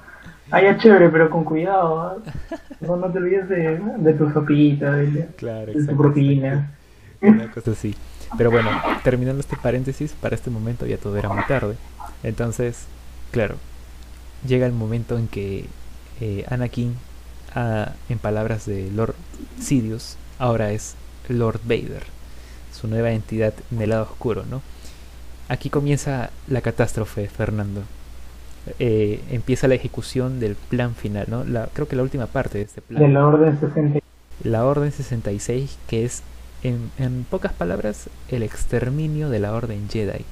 Ah, 0.52 0.62
ya 0.62 0.78
chévere, 0.78 1.10
pero 1.10 1.30
con 1.30 1.43
cuidado. 1.43 2.02
¿ah? 2.02 2.18
No, 2.82 2.95
no 2.95 3.12
te 3.12 3.18
olvides 3.20 3.50
de, 3.50 3.80
de 3.97 4.14
tu 4.14 4.30
sopita, 4.32 4.93
de, 4.93 5.28
Claro, 5.38 5.72
de 5.74 5.86
tu 5.86 5.97
propina. 5.97 6.72
Una 7.22 7.52
cosa 7.52 7.72
así. 7.72 7.95
Pero 8.38 8.52
bueno, 8.52 8.70
terminando 9.04 9.39
este 9.41 9.58
paréntesis, 9.58 10.14
para 10.14 10.36
este 10.36 10.50
momento 10.50 10.86
ya 10.86 10.97
todo 10.97 11.18
era 11.18 11.30
muy 11.30 11.43
tarde. 11.45 11.76
Entonces, 12.24 12.86
claro, 13.32 13.56
llega 14.47 14.66
el 14.66 14.74
momento 14.74 15.18
en 15.18 15.28
que 15.28 15.66
eh, 16.22 16.45
Anakin, 16.50 16.95
ah, 17.56 17.93
en 18.08 18.20
palabras 18.20 18.66
de 18.66 18.91
Lord 18.91 19.16
Sidious, 19.60 20.18
ahora 20.38 20.72
es 20.72 20.95
Lord 21.28 21.62
Vader, 21.64 22.04
su 22.74 22.88
nueva 22.88 23.12
entidad 23.12 23.54
en 23.72 23.82
el 23.82 23.89
lado 23.89 24.04
oscuro, 24.04 24.45
¿no? 24.50 24.62
Aquí 25.47 25.70
comienza 25.70 26.30
la 26.47 26.62
catástrofe, 26.62 27.28
Fernando. 27.28 27.82
Eh, 28.78 29.22
empieza 29.32 29.68
la 29.68 29.76
ejecución 29.76 30.39
del 30.39 30.55
plan 30.55 30.95
final, 30.95 31.28
¿no? 31.30 31.43
La, 31.43 31.68
creo 31.74 31.88
que 31.88 31.95
la 31.95 32.03
última 32.03 32.28
parte 32.28 32.60
de 32.60 32.66
este 32.66 32.82
plan. 32.82 33.01
De 33.01 33.10
la 33.10 33.26
Orden 33.26 33.60
60. 33.60 33.99
La 34.43 34.66
Orden 34.66 34.91
66, 34.91 35.78
que 35.88 36.05
es, 36.05 36.24
en, 36.64 36.91
en 36.97 37.26
pocas 37.30 37.53
palabras, 37.53 38.10
el 38.30 38.43
exterminio 38.43 39.30
de 39.30 39.39
la 39.39 39.53
Orden 39.53 39.89
Jedi. 39.89 40.26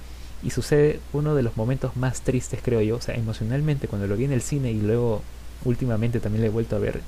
Y 0.43 0.51
sucede 0.51 0.99
uno 1.13 1.35
de 1.35 1.43
los 1.43 1.57
momentos 1.57 1.95
más 1.95 2.21
tristes, 2.21 2.59
creo 2.63 2.81
yo, 2.81 2.97
o 2.97 3.01
sea, 3.01 3.15
emocionalmente, 3.15 3.87
cuando 3.87 4.07
lo 4.07 4.15
vi 4.15 4.25
en 4.25 4.33
el 4.33 4.41
cine 4.41 4.71
y 4.71 4.79
luego 4.79 5.21
últimamente 5.65 6.19
también 6.19 6.43
lo 6.43 6.47
he 6.47 6.51
vuelto 6.51 6.75
a 6.75 6.79
ver, 6.79 7.01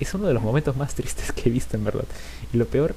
es 0.00 0.14
uno 0.14 0.26
de 0.26 0.34
los 0.34 0.42
momentos 0.42 0.76
más 0.76 0.94
tristes 0.94 1.32
que 1.32 1.48
he 1.48 1.52
visto, 1.52 1.76
en 1.76 1.84
verdad. 1.84 2.04
Y 2.52 2.56
lo 2.56 2.66
peor 2.66 2.94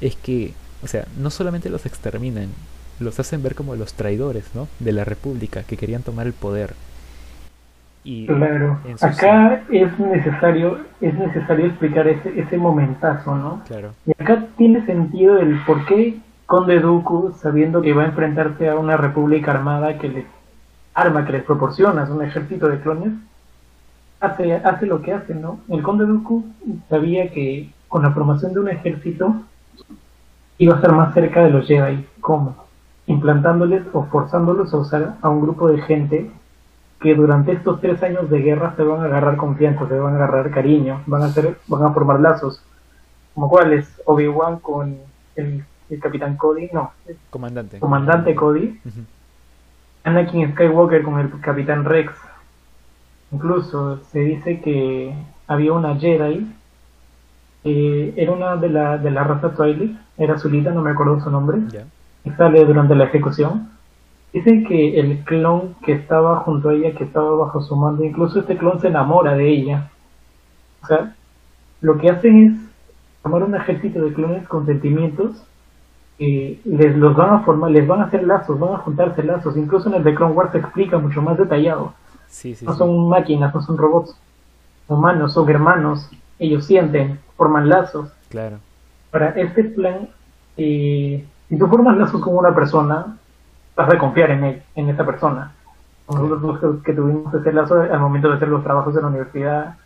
es 0.00 0.16
que, 0.16 0.54
o 0.82 0.86
sea, 0.86 1.06
no 1.16 1.30
solamente 1.30 1.70
los 1.70 1.86
exterminan, 1.86 2.48
los 3.00 3.18
hacen 3.20 3.42
ver 3.42 3.54
como 3.54 3.76
los 3.76 3.94
traidores, 3.94 4.44
¿no? 4.54 4.68
De 4.80 4.92
la 4.92 5.04
República, 5.04 5.62
que 5.62 5.76
querían 5.76 6.02
tomar 6.02 6.26
el 6.26 6.32
poder. 6.32 6.74
Y 8.08 8.26
Claro. 8.26 8.78
Acá 9.02 9.64
es 9.70 9.98
necesario, 9.98 10.78
es 11.02 11.12
necesario 11.12 11.66
explicar 11.66 12.08
ese, 12.08 12.40
ese 12.40 12.56
momentazo, 12.56 13.36
¿no? 13.36 13.60
Claro, 13.66 13.90
Y 14.06 14.12
acá 14.12 14.46
tiene 14.56 14.86
sentido 14.86 15.36
el 15.36 15.62
por 15.66 15.84
qué 15.84 16.18
Conde 16.46 16.80
Dooku, 16.80 17.34
sabiendo 17.38 17.82
que 17.82 17.92
va 17.92 18.04
a 18.04 18.06
enfrentarse 18.06 18.66
a 18.70 18.76
una 18.76 18.96
república 18.96 19.50
armada 19.50 19.98
que 19.98 20.08
les 20.08 20.24
arma 20.94 21.26
que 21.26 21.32
les 21.32 21.44
proporciona, 21.44 22.04
es 22.04 22.08
un 22.08 22.22
ejército 22.22 22.68
de 22.68 22.80
clones, 22.80 23.12
hace, 24.20 24.54
hace 24.54 24.86
lo 24.86 25.02
que 25.02 25.12
hace, 25.12 25.34
¿no? 25.34 25.60
El 25.68 25.82
Conde 25.82 26.06
Dooku 26.06 26.46
sabía 26.88 27.30
que 27.30 27.70
con 27.88 28.02
la 28.02 28.12
formación 28.12 28.54
de 28.54 28.60
un 28.60 28.70
ejército 28.70 29.34
iba 30.56 30.72
a 30.72 30.76
estar 30.76 30.92
más 30.92 31.12
cerca 31.12 31.44
de 31.44 31.50
los 31.50 31.66
Jedi. 31.66 32.06
¿Cómo? 32.22 32.56
Implantándoles 33.06 33.82
o 33.92 34.04
forzándolos 34.04 34.72
a 34.72 34.78
usar 34.78 35.16
a 35.20 35.28
un 35.28 35.42
grupo 35.42 35.68
de 35.68 35.82
gente 35.82 36.30
que 37.00 37.14
durante 37.14 37.52
estos 37.52 37.80
tres 37.80 38.02
años 38.02 38.28
de 38.28 38.40
guerra 38.40 38.74
se 38.76 38.82
van 38.82 39.02
a 39.02 39.04
agarrar 39.04 39.36
confianza, 39.36 39.86
se 39.86 39.98
van 39.98 40.14
a 40.14 40.16
agarrar 40.16 40.50
cariño, 40.50 41.02
van 41.06 41.22
a 41.22 41.26
hacer, 41.26 41.58
van 41.68 41.84
a 41.84 41.92
formar 41.92 42.20
lazos 42.20 42.62
como 43.34 43.48
cuáles 43.48 43.88
Obi-Wan 44.04 44.58
con 44.58 44.96
el, 45.36 45.64
el 45.90 46.00
capitán 46.00 46.36
Cody, 46.36 46.68
no, 46.72 46.90
comandante. 47.30 47.78
comandante 47.78 48.34
Cody. 48.34 48.80
Anakin 50.02 50.52
Skywalker 50.52 51.02
con 51.02 51.20
el 51.20 51.30
capitán 51.40 51.84
Rex. 51.84 52.12
Incluso 53.30 53.98
se 54.10 54.20
dice 54.20 54.60
que 54.60 55.14
había 55.46 55.72
una 55.72 55.96
Jedi, 55.96 56.52
que 57.62 58.14
era 58.16 58.32
una 58.32 58.56
de 58.56 58.70
la, 58.70 58.98
de 58.98 59.10
la 59.10 59.22
raza 59.22 59.54
Twilight, 59.54 59.96
era 60.16 60.38
Zulita, 60.38 60.70
no 60.70 60.82
me 60.82 60.90
acuerdo 60.90 61.20
su 61.20 61.30
nombre, 61.30 61.58
y 62.24 62.30
sale 62.30 62.64
durante 62.64 62.94
la 62.94 63.04
ejecución. 63.04 63.70
Dicen 64.32 64.66
que 64.66 65.00
el 65.00 65.24
clon 65.24 65.74
que 65.84 65.92
estaba 65.92 66.40
junto 66.40 66.68
a 66.68 66.74
ella, 66.74 66.94
que 66.94 67.04
estaba 67.04 67.30
bajo 67.34 67.62
su 67.62 67.74
mando, 67.76 68.04
incluso 68.04 68.40
este 68.40 68.58
clon 68.58 68.80
se 68.80 68.88
enamora 68.88 69.34
de 69.34 69.48
ella. 69.48 69.90
O 70.82 70.86
sea, 70.86 71.14
lo 71.80 71.98
que 71.98 72.10
hacen 72.10 72.46
es 72.46 72.58
formar 73.22 73.44
un 73.44 73.54
ejército 73.54 74.04
de 74.04 74.12
clones 74.12 74.46
con 74.48 74.66
sentimientos 74.66 75.42
y 76.18 76.60
les 76.64 76.96
los 76.96 77.16
van 77.16 77.30
a 77.30 77.40
formar, 77.40 77.70
les 77.70 77.86
van 77.86 78.00
a 78.00 78.04
hacer 78.04 78.24
lazos, 78.24 78.58
van 78.58 78.74
a 78.74 78.78
juntarse 78.78 79.22
lazos. 79.22 79.56
Incluso 79.56 79.88
en 79.88 79.94
el 79.94 80.04
de 80.04 80.14
Clone 80.14 80.34
Wars 80.34 80.52
se 80.52 80.58
explica 80.58 80.98
mucho 80.98 81.22
más 81.22 81.38
detallado. 81.38 81.94
Sí, 82.28 82.54
sí, 82.54 82.66
No 82.66 82.72
sí. 82.72 82.78
son 82.78 83.08
máquinas, 83.08 83.54
no 83.54 83.62
son 83.62 83.78
robots. 83.78 84.14
Humanos, 84.88 85.32
son 85.32 85.48
hermanos. 85.48 86.10
Ellos 86.38 86.66
sienten, 86.66 87.18
forman 87.36 87.68
lazos. 87.68 88.10
Claro. 88.28 88.58
Para 89.10 89.30
este 89.30 89.64
plan, 89.64 90.08
eh, 90.56 91.24
si 91.48 91.58
tú 91.58 91.66
formas 91.68 91.96
lazos 91.96 92.20
con 92.20 92.36
una 92.36 92.54
persona, 92.54 93.16
vas 93.78 93.94
a 93.94 93.98
confiar 93.98 94.32
en 94.32 94.44
él, 94.44 94.62
en 94.74 94.88
esa 94.88 95.06
persona. 95.06 95.52
Nosotros 96.08 96.42
los 96.42 96.58
que, 96.58 96.82
que 96.84 96.92
tuvimos 96.94 97.32
ese 97.32 97.52
lazo 97.52 97.80
al 97.80 98.00
momento 98.00 98.28
de 98.28 98.36
hacer 98.36 98.48
los 98.48 98.64
trabajos 98.64 98.92
de 98.94 99.00
la 99.00 99.06
universidad, 99.06 99.76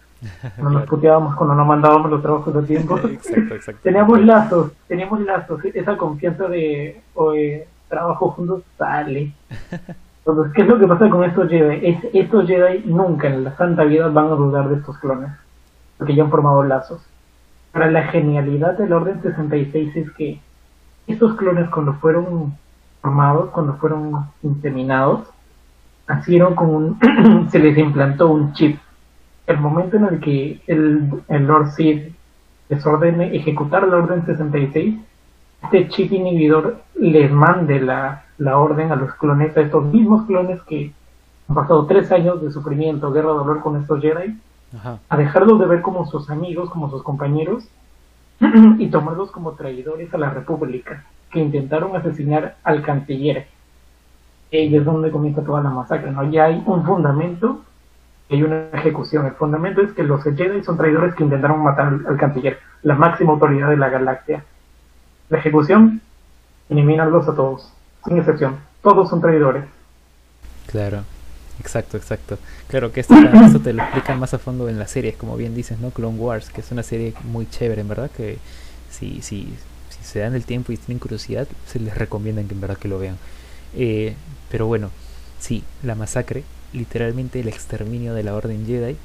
No 0.58 0.70
nos 0.70 0.86
puteábamos 0.88 1.34
cuando 1.34 1.54
no 1.54 1.64
mandábamos 1.64 2.10
los 2.10 2.22
trabajos 2.22 2.56
a 2.56 2.62
tiempo. 2.62 2.96
exacto, 3.04 3.54
exacto. 3.54 3.80
teníamos 3.82 4.20
lazos, 4.22 4.72
teníamos 4.88 5.20
lazos, 5.20 5.62
esa 5.64 5.96
confianza 5.96 6.48
de 6.48 7.02
oye, 7.14 7.68
trabajo 7.88 8.30
juntos 8.30 8.62
sale. 8.78 9.32
Entonces, 10.24 10.52
¿qué 10.54 10.62
es 10.62 10.68
lo 10.68 10.78
que 10.78 10.86
pasa 10.86 11.10
con 11.10 11.24
estos 11.24 11.50
Jedi? 11.50 11.86
Es, 11.86 11.98
estos 12.14 12.46
Jedi 12.46 12.84
nunca 12.86 13.28
en 13.28 13.44
la 13.44 13.56
santa 13.56 13.84
vida 13.84 14.08
van 14.08 14.26
a 14.26 14.36
dudar 14.36 14.68
de 14.70 14.76
estos 14.76 14.96
clones, 14.98 15.32
porque 15.98 16.14
ya 16.14 16.22
han 16.22 16.30
formado 16.30 16.62
lazos. 16.62 17.04
Para 17.72 17.90
la 17.90 18.04
genialidad 18.04 18.78
del 18.78 18.92
Orden 18.92 19.20
66 19.20 19.96
es 19.96 20.10
que 20.12 20.40
estos 21.08 21.34
clones 21.34 21.68
cuando 21.68 21.94
fueron 21.94 22.54
formados, 23.02 23.50
cuando 23.50 23.74
fueron 23.74 24.26
inseminados, 24.42 25.28
nacieron 26.08 26.54
con 26.54 26.70
un, 26.70 27.48
se 27.50 27.58
les 27.58 27.76
implantó 27.76 28.28
un 28.28 28.52
chip. 28.54 28.78
El 29.46 29.58
momento 29.58 29.96
en 29.96 30.04
el 30.04 30.20
que 30.20 30.62
el, 30.66 31.22
el 31.28 31.46
Lord 31.46 31.72
Sid 31.72 32.12
les 32.68 32.86
ordene 32.86 33.36
ejecutar 33.36 33.86
la 33.86 33.96
Orden 33.96 34.24
66, 34.24 34.98
este 35.64 35.88
chip 35.88 36.12
inhibidor 36.12 36.82
les 36.94 37.30
mande 37.30 37.80
la, 37.80 38.24
la 38.38 38.58
orden 38.58 38.92
a 38.92 38.96
los 38.96 39.14
clones, 39.14 39.56
a 39.56 39.60
estos 39.60 39.84
mismos 39.84 40.26
clones 40.26 40.60
que 40.62 40.92
han 41.48 41.54
pasado 41.54 41.86
tres 41.86 42.10
años 42.10 42.42
de 42.42 42.50
sufrimiento, 42.50 43.12
guerra, 43.12 43.30
dolor 43.30 43.60
con 43.60 43.80
estos 43.80 44.00
Jedi, 44.00 44.38
Ajá. 44.74 44.98
a 45.08 45.16
dejarlos 45.16 45.60
de 45.60 45.66
ver 45.66 45.82
como 45.82 46.06
sus 46.06 46.30
amigos, 46.30 46.70
como 46.70 46.90
sus 46.90 47.02
compañeros, 47.02 47.64
y 48.78 48.88
tomarlos 48.88 49.30
como 49.30 49.52
traidores 49.52 50.12
a 50.14 50.18
la 50.18 50.30
República, 50.30 51.04
que 51.32 51.40
intentaron 51.40 51.96
asesinar 51.96 52.56
al 52.62 52.82
canciller. 52.82 53.46
Y 54.50 54.76
es 54.76 54.84
donde 54.84 55.10
comienza 55.10 55.42
toda 55.42 55.62
la 55.62 55.70
masacre, 55.70 56.10
¿no? 56.10 56.30
Ya 56.30 56.44
hay 56.44 56.62
un 56.66 56.84
fundamento 56.84 57.62
hay 58.34 58.42
una 58.42 58.68
ejecución. 58.72 59.26
El 59.26 59.32
fundamento 59.32 59.82
es 59.82 59.92
que 59.92 60.02
los 60.02 60.22
Jedi 60.22 60.62
son 60.64 60.76
traidores 60.76 61.14
que 61.14 61.24
intentaron 61.24 61.62
matar 61.62 61.98
al, 62.06 62.16
canciller, 62.16 62.58
la 62.82 62.94
máxima 62.94 63.32
autoridad 63.32 63.68
de 63.68 63.76
la 63.76 63.88
galaxia. 63.88 64.44
La 65.28 65.38
ejecución, 65.38 66.00
eliminarlos 66.68 67.28
a 67.28 67.34
todos, 67.34 67.72
sin 68.06 68.18
excepción. 68.18 68.56
Todos 68.82 69.08
son 69.08 69.20
traidores. 69.20 69.64
Claro, 70.66 71.02
exacto, 71.60 71.96
exacto. 71.96 72.38
Claro 72.68 72.92
que 72.92 73.00
esto, 73.00 73.14
esto 73.14 73.60
te 73.60 73.72
lo 73.72 73.82
explican 73.82 74.18
más 74.18 74.34
a 74.34 74.38
fondo 74.38 74.68
en 74.68 74.78
las 74.78 74.90
series, 74.90 75.16
como 75.16 75.36
bien 75.36 75.54
dices, 75.54 75.78
¿no? 75.78 75.90
Clone 75.90 76.18
Wars, 76.18 76.50
que 76.50 76.60
es 76.62 76.72
una 76.72 76.82
serie 76.82 77.14
muy 77.24 77.48
chévere, 77.48 77.82
en 77.82 77.88
verdad, 77.88 78.10
que 78.10 78.38
si, 78.90 79.22
si, 79.22 79.54
se 80.02 80.20
dan 80.20 80.34
el 80.34 80.44
tiempo 80.44 80.72
y 80.72 80.76
tienen 80.76 80.98
curiosidad, 80.98 81.48
se 81.66 81.78
les 81.78 81.96
recomienda 81.96 82.42
que 82.42 82.54
en 82.54 82.60
verdad 82.60 82.78
que 82.78 82.88
lo 82.88 82.98
vean. 82.98 83.16
Eh, 83.76 84.14
pero 84.50 84.66
bueno, 84.66 84.90
sí, 85.40 85.64
la 85.82 85.94
masacre, 85.94 86.44
literalmente 86.72 87.40
el 87.40 87.48
exterminio 87.48 88.14
de 88.14 88.22
la 88.22 88.34
Orden 88.34 88.66
Jedi, 88.66 88.96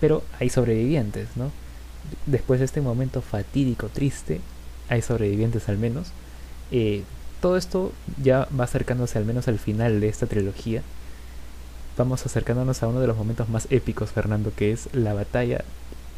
pero 0.00 0.22
hay 0.38 0.50
sobrevivientes, 0.50 1.28
¿no? 1.36 1.50
Después 2.26 2.60
de 2.60 2.66
este 2.66 2.80
momento 2.80 3.22
fatídico, 3.22 3.88
triste, 3.88 4.40
hay 4.88 5.02
sobrevivientes 5.02 5.68
al 5.68 5.78
menos. 5.78 6.08
Eh, 6.70 7.02
todo 7.40 7.56
esto 7.56 7.92
ya 8.22 8.48
va 8.58 8.64
acercándose 8.64 9.18
al 9.18 9.24
menos 9.24 9.48
al 9.48 9.58
final 9.58 10.00
de 10.00 10.08
esta 10.08 10.26
trilogía. 10.26 10.82
Vamos 11.96 12.26
acercándonos 12.26 12.82
a 12.82 12.88
uno 12.88 13.00
de 13.00 13.06
los 13.06 13.16
momentos 13.16 13.48
más 13.48 13.66
épicos, 13.70 14.10
Fernando, 14.10 14.52
que 14.54 14.72
es 14.72 14.88
la 14.92 15.14
batalla. 15.14 15.64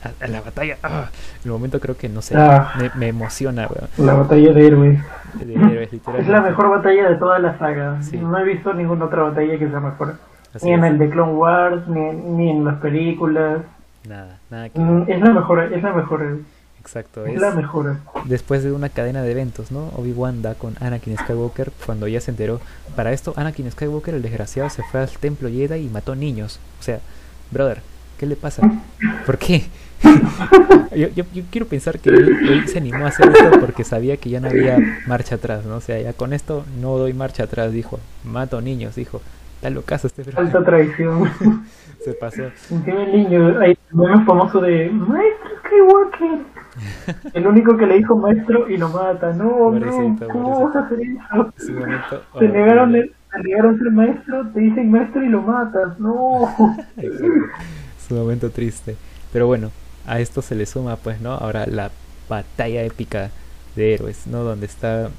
A, 0.05 0.25
a 0.25 0.29
la 0.29 0.41
batalla. 0.41 0.77
¡ah! 0.83 1.07
El 1.45 1.51
momento 1.51 1.81
creo 1.81 1.97
que 1.97 2.09
no 2.09 2.23
sé, 2.23 2.37
Ah. 2.37 2.75
me, 2.79 2.91
me 2.97 3.09
emociona, 3.09 3.67
weón. 3.69 3.89
La 3.99 4.15
batalla 4.15 4.53
de 4.53 4.67
héroes. 4.67 5.01
De 5.45 5.55
héroes, 5.55 5.91
Es 6.19 6.29
la 6.29 6.41
mejor 6.43 6.71
batalla 6.71 7.09
de 7.11 7.17
toda 7.17 7.39
la 7.39 7.59
saga. 7.59 8.03
Sí. 8.03 8.17
No 8.19 8.39
he 8.39 8.45
visto 8.45 8.73
ninguna 8.75 9.07
otra 9.07 9.23
batalla 9.23 9.59
que 9.59 9.69
sea 9.69 9.81
mejor. 9.81 10.15
Así 10.55 10.67
Ni 10.67 10.73
en 10.73 10.85
el 10.85 10.99
de 10.99 11.11
Clone 11.11 11.33
Wars, 11.33 11.87
ni, 11.89 12.01
ni 12.13 12.51
en 12.51 12.65
las 12.65 12.77
películas. 12.77 13.63
Nada, 14.09 14.39
nada 14.51 14.69
que 14.69 14.79
Mm, 14.79 15.05
Es 15.11 15.21
la 15.21 15.31
mejor, 15.33 15.73
es 15.73 15.83
la 15.83 15.93
mejor, 15.93 16.39
Exacto, 16.81 17.27
es 17.27 17.35
es 17.35 17.41
la 17.41 17.51
mejor. 17.51 17.97
después 18.27 18.63
de 18.63 18.71
una 18.73 18.89
cadena 18.89 19.21
de 19.23 19.33
eventos, 19.33 19.73
¿no? 19.73 19.89
Obi-Wan 19.97 20.41
da 20.43 20.55
con 20.55 20.75
Anakin 20.81 21.17
Skywalker 21.19 21.73
cuando 21.85 22.07
ya 22.07 22.21
se 22.21 22.31
enteró. 22.31 22.61
Para 22.95 23.13
esto, 23.13 23.35
Anakin 23.37 23.71
Skywalker, 23.73 24.15
el 24.15 24.23
desgraciado, 24.23 24.71
se 24.71 24.83
fue 24.85 25.01
al 25.01 25.09
templo 25.11 25.49
Jedi 25.49 25.81
y 25.87 25.89
mató 25.89 26.15
niños. 26.15 26.61
O 26.79 26.83
sea, 26.85 27.01
brother, 27.51 27.81
¿qué 28.19 28.27
le 28.27 28.37
pasa? 28.37 28.63
¿Por 29.27 29.37
qué? 29.39 29.65
Yo, 30.95 31.09
yo, 31.09 31.25
yo 31.33 31.43
quiero 31.51 31.67
pensar 31.67 31.99
que 31.99 32.11
él, 32.11 32.37
él 32.49 32.69
se 32.69 32.79
animó 32.79 33.07
a 33.07 33.09
hacer 33.09 33.29
esto 33.29 33.61
porque 33.61 33.85
sabía 33.85 34.17
que 34.17 34.31
ya 34.31 34.41
no 34.41 34.49
había 34.49 34.79
marcha 35.07 35.37
atrás, 35.37 35.65
¿no? 35.65 35.77
O 35.77 35.81
sea, 35.81 36.01
ya 36.01 36.13
con 36.13 36.33
esto 36.33 36.65
no 36.81 36.97
doy 36.99 37.13
marcha 37.13 37.45
atrás, 37.45 37.73
dijo. 37.73 37.99
Mato 38.25 38.61
niños, 38.61 38.95
dijo. 38.95 39.21
Está 39.57 39.71
locazo 39.71 40.07
este. 40.07 40.23
Alta 40.37 40.65
traición. 40.65 41.31
Se 42.05 42.13
pasó. 42.13 42.43
El 42.71 43.13
niño, 43.13 43.59
hay 43.59 43.77
un 43.93 44.27
famoso 44.27 44.61
de 44.61 44.91
Maestro 44.91 45.51
Skywalker. 45.67 46.57
El 47.33 47.47
único 47.47 47.77
que 47.77 47.87
le 47.87 47.97
dijo 47.97 48.17
maestro 48.17 48.69
y 48.69 48.77
lo 48.77 48.91
mata. 48.91 49.33
No, 49.33 49.49
Pobrecito, 49.49 50.27
no, 50.27 50.29
¿cómo 50.29 50.67
vas 50.67 50.77
a 50.77 50.81
hacer 50.81 51.01
eso? 51.01 51.53
Es 51.57 51.69
un 51.69 51.79
momento 51.79 52.23
Te 52.39 52.49
negaron, 52.49 52.93
negaron 52.93 53.75
a 53.75 53.79
ser 53.79 53.91
maestro, 53.93 54.47
te 54.53 54.61
dicen 54.61 54.91
maestro 54.91 55.23
y 55.25 55.29
lo 55.29 55.43
matas. 55.43 55.99
No. 55.99 56.55
Es 56.97 58.13
un 58.13 58.19
momento 58.19 58.51
triste. 58.51 58.95
Pero 59.33 59.49
bueno, 59.49 59.71
a 60.07 60.21
esto 60.21 60.43
se 60.43 60.55
le 60.55 60.67
suma, 60.67 60.97
pues, 60.97 61.21
¿no? 61.21 61.33
Ahora 61.35 61.67
la 61.67 61.91
batalla 62.29 62.83
épica 62.83 63.31
de 63.77 63.95
héroes, 63.95 64.27
¿no? 64.27 64.43
Donde 64.45 64.67
está. 64.67 65.11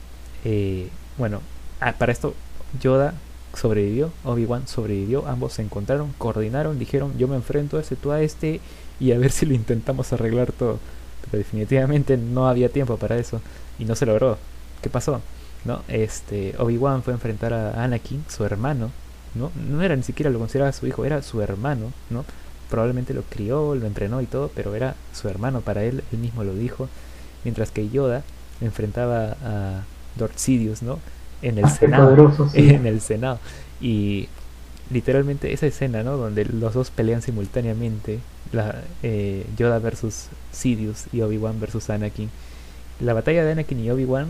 eh, 0.46 0.90
bueno, 1.18 1.42
ah, 1.80 1.94
para 1.98 2.12
esto, 2.12 2.36
Yoda 2.82 3.14
sobrevivió, 3.54 4.12
Obi-Wan 4.24 4.68
sobrevivió, 4.68 5.28
ambos 5.28 5.54
se 5.54 5.62
encontraron, 5.64 6.14
coordinaron, 6.18 6.80
dijeron: 6.80 7.18
Yo 7.18 7.28
me 7.28 7.36
enfrento 7.36 7.78
a 7.78 7.82
este, 7.82 7.96
tú 7.96 8.12
a 8.12 8.22
este, 8.22 8.62
y 9.00 9.12
a 9.12 9.18
ver 9.20 9.32
si 9.34 9.46
lo 9.46 9.54
intentamos 9.54 10.14
arreglar 10.14 10.52
todo. 10.52 10.80
Pero 11.26 11.38
definitivamente 11.40 12.18
no 12.18 12.48
había 12.48 12.70
tiempo 12.70 12.98
para 12.98 13.18
eso, 13.18 13.42
y 13.80 13.86
no 13.86 13.96
se 13.96 14.06
logró. 14.06 14.38
¿Qué 14.82 14.90
pasó? 14.90 15.22
¿No? 15.66 15.84
Este, 15.88 16.56
Obi-Wan 16.58 17.04
fue 17.04 17.14
a 17.14 17.16
enfrentar 17.16 17.54
a 17.54 17.84
Anakin, 17.84 18.24
su 18.30 18.46
hermano, 18.46 18.92
¿no? 19.34 19.52
No 19.56 19.82
era 19.84 19.96
ni 19.96 20.04
siquiera 20.04 20.30
lo 20.30 20.40
consideraba 20.40 20.72
su 20.72 20.88
hijo, 20.88 21.06
era 21.06 21.22
su 21.22 21.42
hermano, 21.42 21.94
¿no? 22.10 22.26
Probablemente 22.70 23.14
lo 23.14 23.24
crió, 23.24 23.76
lo 23.76 23.86
entrenó 23.88 24.22
y 24.22 24.26
todo, 24.26 24.52
pero 24.56 24.76
era 24.76 24.96
su 25.14 25.30
hermano 25.30 25.62
para 25.62 25.84
él, 25.84 26.04
él 26.12 26.20
mismo 26.20 26.44
lo 26.44 26.54
dijo. 26.54 26.90
Mientras 27.44 27.72
que 27.72 27.90
Yoda 27.90 28.24
enfrentaba 28.62 29.38
a 29.44 29.84
Lord 30.20 30.32
Sidious, 30.36 30.82
¿no? 30.82 31.00
En 31.42 31.58
el 31.60 31.66
Ah, 31.66 31.70
Senado. 31.70 32.06
poderoso, 32.06 32.50
sí. 32.50 32.70
En 32.70 32.86
el 32.86 33.00
Senado. 33.02 33.40
Y 33.80 34.28
literalmente 34.92 35.54
esa 35.54 35.68
escena, 35.68 36.04
¿no? 36.04 36.18
Donde 36.18 36.46
los 36.46 36.74
dos 36.74 36.90
pelean 36.92 37.22
simultáneamente, 37.22 38.20
la, 38.52 38.82
eh, 39.04 39.46
Yoda 39.58 39.80
versus 39.80 40.26
Sidious 40.52 41.06
y 41.14 41.22
Obi-Wan 41.22 41.60
versus 41.60 41.90
Anakin. 41.90 42.30
La 43.00 43.14
batalla 43.14 43.44
de 43.46 43.52
Anakin 43.52 43.80
y 43.80 43.92
Obi-Wan 43.92 44.28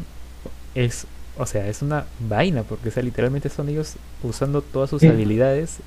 es, 0.76 1.06
o 1.38 1.46
sea, 1.46 1.68
es 1.68 1.82
una 1.82 2.06
vaina, 2.28 2.64
porque 2.64 2.90
o 2.90 2.92
sea, 2.92 3.02
literalmente 3.04 3.50
son 3.50 3.70
ellos 3.70 3.94
usando 4.24 4.62
todas 4.62 4.90
sus 4.90 5.02
Sí. 5.02 5.08
habilidades 5.08 5.78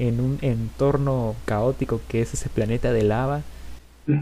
en 0.00 0.20
un 0.20 0.38
entorno 0.42 1.36
caótico 1.44 2.00
que 2.08 2.22
es 2.22 2.34
ese 2.34 2.48
planeta 2.48 2.92
de 2.92 3.02
lava, 3.04 3.42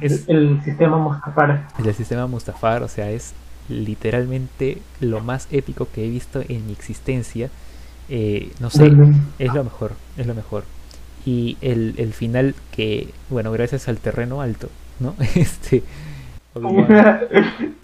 Es- 0.02 0.28
El 0.28 0.60
sistema 0.64 0.98
Mustafar. 0.98 1.66
el 1.82 1.94
sistema 1.94 2.26
Mustafar, 2.26 2.82
o 2.82 2.88
sea, 2.88 3.10
es 3.10 3.32
literalmente 3.70 4.78
lo 5.00 5.20
más 5.20 5.48
épico 5.50 5.88
que 5.94 6.04
he 6.04 6.08
visto 6.10 6.42
en 6.46 6.66
mi 6.66 6.72
existencia. 6.72 7.48
Eh, 8.10 8.50
no 8.60 8.68
sé, 8.70 8.92
es 9.38 9.54
lo 9.54 9.64
mejor, 9.64 9.92
es 10.18 10.26
lo 10.26 10.34
mejor. 10.34 10.64
Y 11.26 11.56
el, 11.60 11.94
el 11.98 12.12
final 12.12 12.54
que, 12.72 13.10
bueno, 13.30 13.50
gracias 13.52 13.88
al 13.88 13.98
terreno 13.98 14.40
alto, 14.42 14.68
¿no? 15.00 15.14
Este, 15.34 15.82
Obi-Wan, 16.54 17.20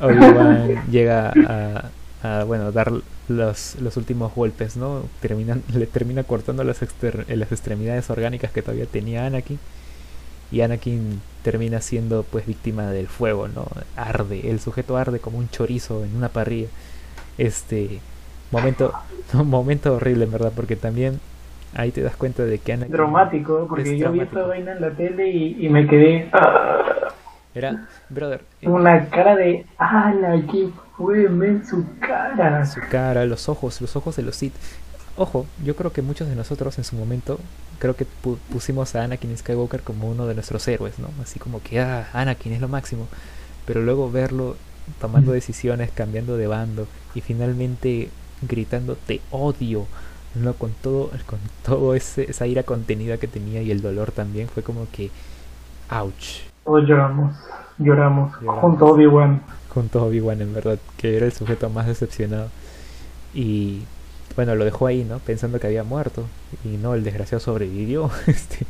Obi-Wan 0.00 0.84
llega 0.90 1.32
a, 1.46 1.90
a, 2.24 2.44
bueno, 2.44 2.72
dar 2.72 2.92
los, 3.28 3.76
los 3.80 3.96
últimos 3.98 4.34
golpes, 4.34 4.76
¿no? 4.76 5.02
Terminan, 5.20 5.62
le 5.74 5.86
termina 5.88 6.24
cortando 6.24 6.64
las, 6.64 6.82
exter- 6.82 7.26
las 7.28 7.52
extremidades 7.52 8.10
orgánicas 8.10 8.52
que 8.52 8.62
todavía 8.62 8.86
tenía 8.86 9.26
Anakin. 9.26 9.60
Y 10.50 10.60
Anakin 10.62 11.22
termina 11.42 11.80
siendo 11.80 12.22
pues 12.24 12.46
víctima 12.46 12.90
del 12.90 13.08
fuego, 13.08 13.48
¿no? 13.48 13.66
Arde, 13.96 14.50
el 14.50 14.60
sujeto 14.60 14.96
arde 14.96 15.20
como 15.20 15.38
un 15.38 15.48
chorizo 15.50 16.04
en 16.04 16.16
una 16.16 16.28
parrilla. 16.30 16.68
Este 17.38 18.00
momento, 18.50 18.92
un 19.34 19.48
momento 19.50 19.94
horrible 19.94 20.24
en 20.24 20.32
verdad, 20.32 20.52
porque 20.54 20.76
también 20.76 21.20
ahí 21.74 21.92
te 21.92 22.02
das 22.02 22.16
cuenta 22.16 22.44
de 22.44 22.58
que 22.60 22.72
Anakin 22.74 22.92
Dramático, 22.92 23.66
porque 23.68 23.98
yo 23.98 24.12
vi 24.12 24.20
esta 24.20 24.42
vaina 24.46 24.72
en 24.72 24.80
la 24.80 24.90
tele 24.94 25.28
y, 25.30 25.66
y 25.66 25.68
me 25.70 25.86
quedé 25.86 26.28
ah, 26.32 27.14
era, 27.54 27.88
brother, 28.08 28.42
eh, 28.62 28.68
una 28.68 29.08
cara 29.10 29.36
de 29.36 29.64
¡Hala! 29.78 30.42
¿Qué 30.50 30.68
fue? 30.96 31.28
Men, 31.28 31.64
su 31.66 31.84
cara. 32.00 32.64
su 32.66 32.80
cara, 32.90 33.24
los 33.24 33.48
ojos, 33.48 33.80
los 33.80 33.94
ojos 33.96 34.16
de 34.16 34.22
los 34.22 34.36
Sith. 34.36 34.54
Ojo, 35.16 35.46
yo 35.64 35.76
creo 35.76 35.92
que 35.92 36.02
muchos 36.02 36.28
de 36.28 36.34
nosotros 36.34 36.76
en 36.78 36.84
su 36.84 36.96
momento 36.96 37.38
creo 37.78 37.94
que 37.94 38.04
pu- 38.04 38.36
pusimos 38.50 38.94
a 38.96 39.04
Anakin 39.04 39.36
Skywalker 39.38 39.80
como 39.82 40.08
uno 40.10 40.26
de 40.26 40.34
nuestros 40.34 40.66
héroes, 40.66 40.98
¿no? 40.98 41.08
Así 41.22 41.38
como 41.38 41.62
que 41.62 41.80
ah, 41.80 42.08
Anakin 42.12 42.52
es 42.52 42.60
lo 42.60 42.68
máximo, 42.68 43.06
pero 43.66 43.80
luego 43.82 44.10
verlo 44.10 44.56
tomando 45.00 45.32
decisiones, 45.32 45.90
cambiando 45.92 46.36
de 46.36 46.46
bando 46.48 46.86
y 47.14 47.20
finalmente 47.20 48.10
gritando 48.42 48.96
te 48.96 49.20
odio, 49.30 49.86
no 50.34 50.54
con 50.54 50.72
todo 50.82 51.10
con 51.26 51.38
todo 51.64 51.94
ese, 51.94 52.28
esa 52.30 52.46
ira 52.48 52.64
contenida 52.64 53.16
que 53.16 53.28
tenía 53.28 53.62
y 53.62 53.70
el 53.70 53.82
dolor 53.82 54.10
también 54.10 54.48
fue 54.48 54.62
como 54.64 54.86
que 54.90 55.10
Ouch. 55.90 56.40
Todos 56.64 56.86
lloramos, 56.86 57.36
lloramos, 57.78 58.32
lloramos. 58.40 58.60
junto 58.60 58.86
a 58.86 58.92
Obi-Wan. 58.92 59.40
Junto 59.68 59.98
a 59.98 60.04
Obi-Wan, 60.04 60.40
en 60.40 60.54
verdad, 60.54 60.78
que 60.96 61.16
era 61.16 61.26
el 61.26 61.32
sujeto 61.32 61.68
más 61.68 61.86
decepcionado. 61.86 62.48
Y 63.34 63.82
bueno, 64.36 64.54
lo 64.54 64.64
dejó 64.64 64.86
ahí, 64.86 65.04
¿no? 65.04 65.18
Pensando 65.18 65.60
que 65.60 65.66
había 65.66 65.84
muerto. 65.84 66.24
Y 66.64 66.76
no, 66.76 66.94
el 66.94 67.04
desgraciado 67.04 67.40
sobrevivió. 67.40 68.10
este, 68.26 68.66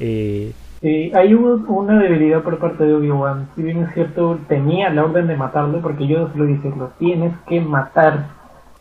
eh, 0.00 0.52
eh, 0.80 1.12
hay 1.14 1.34
una 1.34 1.98
debilidad 1.98 2.42
por 2.42 2.58
parte 2.58 2.84
de 2.84 2.94
Obi-Wan. 2.94 3.48
Si 3.54 3.62
bien 3.62 3.82
es 3.82 3.94
cierto, 3.94 4.38
tenía 4.48 4.90
la 4.90 5.04
orden 5.04 5.26
de 5.26 5.36
matarlo, 5.36 5.82
porque 5.82 6.06
yo 6.06 6.30
lo 6.34 6.44
dice, 6.46 6.72
lo 6.76 6.88
tienes 6.98 7.34
que 7.46 7.60
matar. 7.60 8.28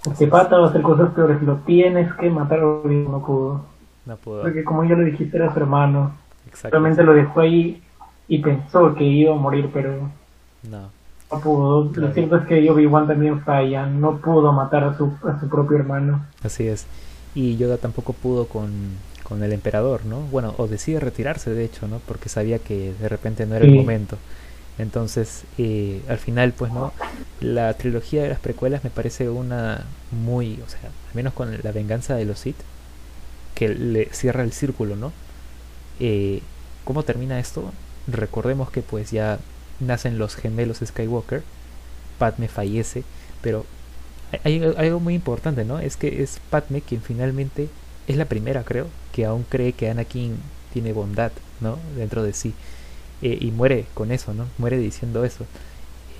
Porque 0.04 0.28
Pata 0.28 0.58
va 0.58 0.68
a 0.68 0.70
hacer 0.70 0.82
cosas 0.82 1.10
peores, 1.12 1.42
lo 1.42 1.58
tienes 1.58 2.14
que 2.14 2.30
matar, 2.30 2.64
Obi-Wan 2.64 3.12
no 3.12 3.26
pudo. 3.26 3.62
No 4.06 4.16
pudo. 4.16 4.44
Porque 4.44 4.64
como 4.64 4.86
ya 4.86 4.96
lo 4.96 5.04
dijiste, 5.04 5.38
era 5.38 5.54
su 5.54 5.60
hermano. 5.60 6.14
Realmente 6.64 7.04
lo 7.04 7.14
dejó 7.14 7.42
ahí 7.42 7.82
y 8.28 8.40
pensó 8.40 8.94
que 8.96 9.04
iba 9.04 9.34
a 9.34 9.38
morir, 9.38 9.70
pero 9.74 10.10
no, 10.64 10.90
no 11.32 11.40
pudo. 11.40 11.92
Lo 11.94 12.14
cierto 12.14 12.38
es 12.38 12.48
que 12.48 12.70
Obi-Wan 12.70 13.08
también 13.08 13.42
falla, 13.42 13.86
no 13.86 14.18
pudo 14.18 14.52
matar 14.54 14.84
a 14.84 14.98
su, 14.98 15.12
a 15.24 15.40
su 15.40 15.48
propio 15.48 15.78
hermano. 15.78 16.26
Así 16.44 16.68
es. 16.68 16.86
Y 17.36 17.58
Yoda 17.58 17.78
tampoco 17.78 18.14
pudo 18.14 18.48
con, 18.48 18.72
con 19.24 19.44
el 19.44 19.54
emperador, 19.54 20.06
¿no? 20.06 20.22
Bueno, 20.22 20.56
o 20.58 20.68
decide 20.68 21.00
retirarse, 21.00 21.54
de 21.54 21.66
hecho, 21.66 21.88
¿no? 21.88 22.00
Porque 22.06 22.30
sabía 22.30 22.60
que 22.60 22.94
de 23.00 23.10
repente 23.10 23.46
no 23.46 23.56
era 23.56 23.66
el 23.66 23.76
momento. 23.76 24.18
Entonces, 24.80 25.44
eh, 25.58 26.02
al 26.08 26.18
final, 26.18 26.54
pues, 26.54 26.72
¿no? 26.72 26.94
La 27.42 27.74
trilogía 27.74 28.24
de 28.24 28.30
las 28.30 28.40
precuelas 28.40 28.84
me 28.84 28.90
parece 28.90 29.30
una 29.30 29.86
muy, 30.12 30.60
o 30.66 30.70
sea, 30.70 30.82
al 30.82 31.16
menos 31.16 31.34
con 31.34 31.58
la 31.62 31.72
venganza 31.72 32.16
de 32.16 32.26
los 32.26 32.40
Sith, 32.40 32.58
que 33.56 33.70
le 33.70 34.06
cierra 34.14 34.44
el 34.44 34.52
círculo, 34.52 34.96
¿no? 34.96 35.12
Eh, 36.00 36.42
¿Cómo 36.84 37.04
termina 37.04 37.40
esto? 37.40 37.72
Recordemos 38.08 38.72
que 38.72 38.82
pues 38.82 39.12
ya 39.12 39.40
nacen 39.80 40.18
los 40.18 40.36
gemelos 40.36 40.82
Skywalker, 40.84 41.44
Padme 42.18 42.48
fallece, 42.48 43.04
pero 43.42 43.66
hay, 44.44 44.62
algo 44.78 45.00
muy 45.00 45.14
importante, 45.14 45.66
¿no? 45.66 45.80
Es 45.80 45.98
que 45.98 46.24
es 46.24 46.40
Padme 46.50 46.82
quien 46.82 47.02
finalmente 47.02 47.70
es 48.08 48.18
la 48.18 48.26
primera, 48.26 48.64
creo, 48.64 48.88
que 49.14 49.26
aún 49.26 49.46
cree 49.48 49.74
que 49.74 49.90
Anakin 49.90 50.38
tiene 50.74 50.94
bondad, 50.94 51.32
¿no? 51.62 51.78
Dentro 51.96 52.24
de 52.24 52.34
sí. 52.34 52.54
Eh, 53.22 53.38
y 53.42 53.52
muere 53.52 53.86
con 53.94 54.12
eso, 54.12 54.34
¿no? 54.34 54.48
Muere 54.58 54.78
diciendo 54.78 55.24
eso. 55.24 55.46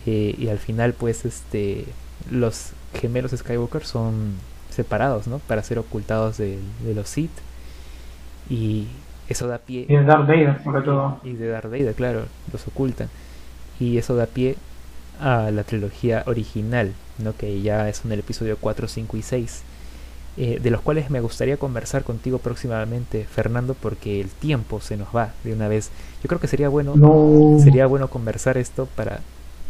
Eh, 0.06 0.36
y 0.38 0.48
al 0.50 0.60
final, 0.60 0.94
pues, 0.94 1.26
este, 1.26 1.86
los 2.32 2.72
gemelos 3.00 3.32
Skywalker 3.32 3.86
son 3.86 4.34
separados, 4.70 5.28
¿no? 5.28 5.40
Para 5.40 5.64
ser 5.64 5.80
ocultados 5.80 6.38
de, 6.38 6.60
de 6.84 6.94
los 6.94 7.10
Sith. 7.10 7.32
Y 8.50 8.88
eso 9.28 9.48
da 9.48 9.58
pie. 9.58 9.86
Y 9.88 9.96
de 9.96 10.04
Darth 10.04 10.28
Vader, 10.28 10.64
sobre 10.64 10.82
todo. 10.82 11.20
Y 11.24 11.34
de 11.34 11.48
Darth 11.48 11.70
Vader, 11.70 11.94
claro, 11.94 12.26
los 12.52 12.68
ocultan. 12.68 13.10
Y 13.80 13.98
eso 13.98 14.16
da 14.16 14.26
pie 14.26 14.56
a 15.20 15.52
la 15.52 15.64
trilogía 15.64 16.24
original, 16.28 16.94
¿no? 17.18 17.36
que 17.36 17.62
ya 17.62 17.90
es 17.90 18.06
en 18.06 18.12
el 18.12 18.20
episodio 18.20 18.58
4, 18.60 18.88
5 18.88 19.18
y 19.18 19.22
6. 19.22 19.64
Eh, 20.40 20.60
de 20.62 20.70
los 20.70 20.82
cuales 20.82 21.10
me 21.10 21.20
gustaría 21.20 21.58
conversar 21.58 22.04
contigo 22.04 22.38
próximamente, 22.38 23.26
Fernando, 23.26 23.74
porque 23.74 24.22
el 24.22 24.30
tiempo 24.30 24.80
se 24.80 24.96
nos 24.96 25.08
va 25.16 25.32
de 25.44 25.52
una 25.52 25.68
vez. 25.68 25.90
Yo 26.22 26.28
creo 26.28 26.40
que 26.40 26.48
sería 26.48 26.70
bueno, 26.70 26.94
sería 27.60 27.88
bueno 27.88 28.08
conversar 28.08 28.56
esto 28.56 28.88
para 28.96 29.22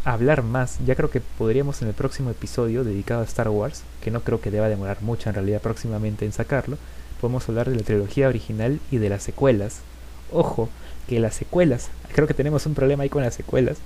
hablar 0.03 0.43
más. 0.43 0.77
Ya 0.85 0.95
creo 0.95 1.09
que 1.09 1.21
podríamos 1.21 1.81
en 1.81 1.87
el 1.87 1.93
próximo 1.93 2.31
episodio 2.31 2.83
dedicado 2.83 3.21
a 3.21 3.23
Star 3.23 3.47
Wars, 3.47 3.83
que 4.01 4.11
no 4.11 4.21
creo 4.21 4.41
que 4.41 4.51
deba 4.51 4.67
demorar 4.67 5.01
mucho 5.01 5.29
en 5.29 5.35
realidad 5.35 5.61
próximamente 5.61 6.25
en 6.25 6.33
sacarlo, 6.33 6.77
podemos 7.19 7.47
hablar 7.49 7.69
de 7.69 7.75
la 7.75 7.83
trilogía 7.83 8.27
original 8.27 8.79
y 8.91 8.97
de 8.97 9.09
las 9.09 9.23
secuelas. 9.23 9.81
Ojo, 10.31 10.69
que 11.07 11.19
las 11.19 11.35
secuelas, 11.35 11.89
creo 12.13 12.27
que 12.27 12.33
tenemos 12.33 12.65
un 12.65 12.73
problema 12.73 13.03
ahí 13.03 13.09
con 13.09 13.23
las 13.23 13.33
secuelas, 13.33 13.79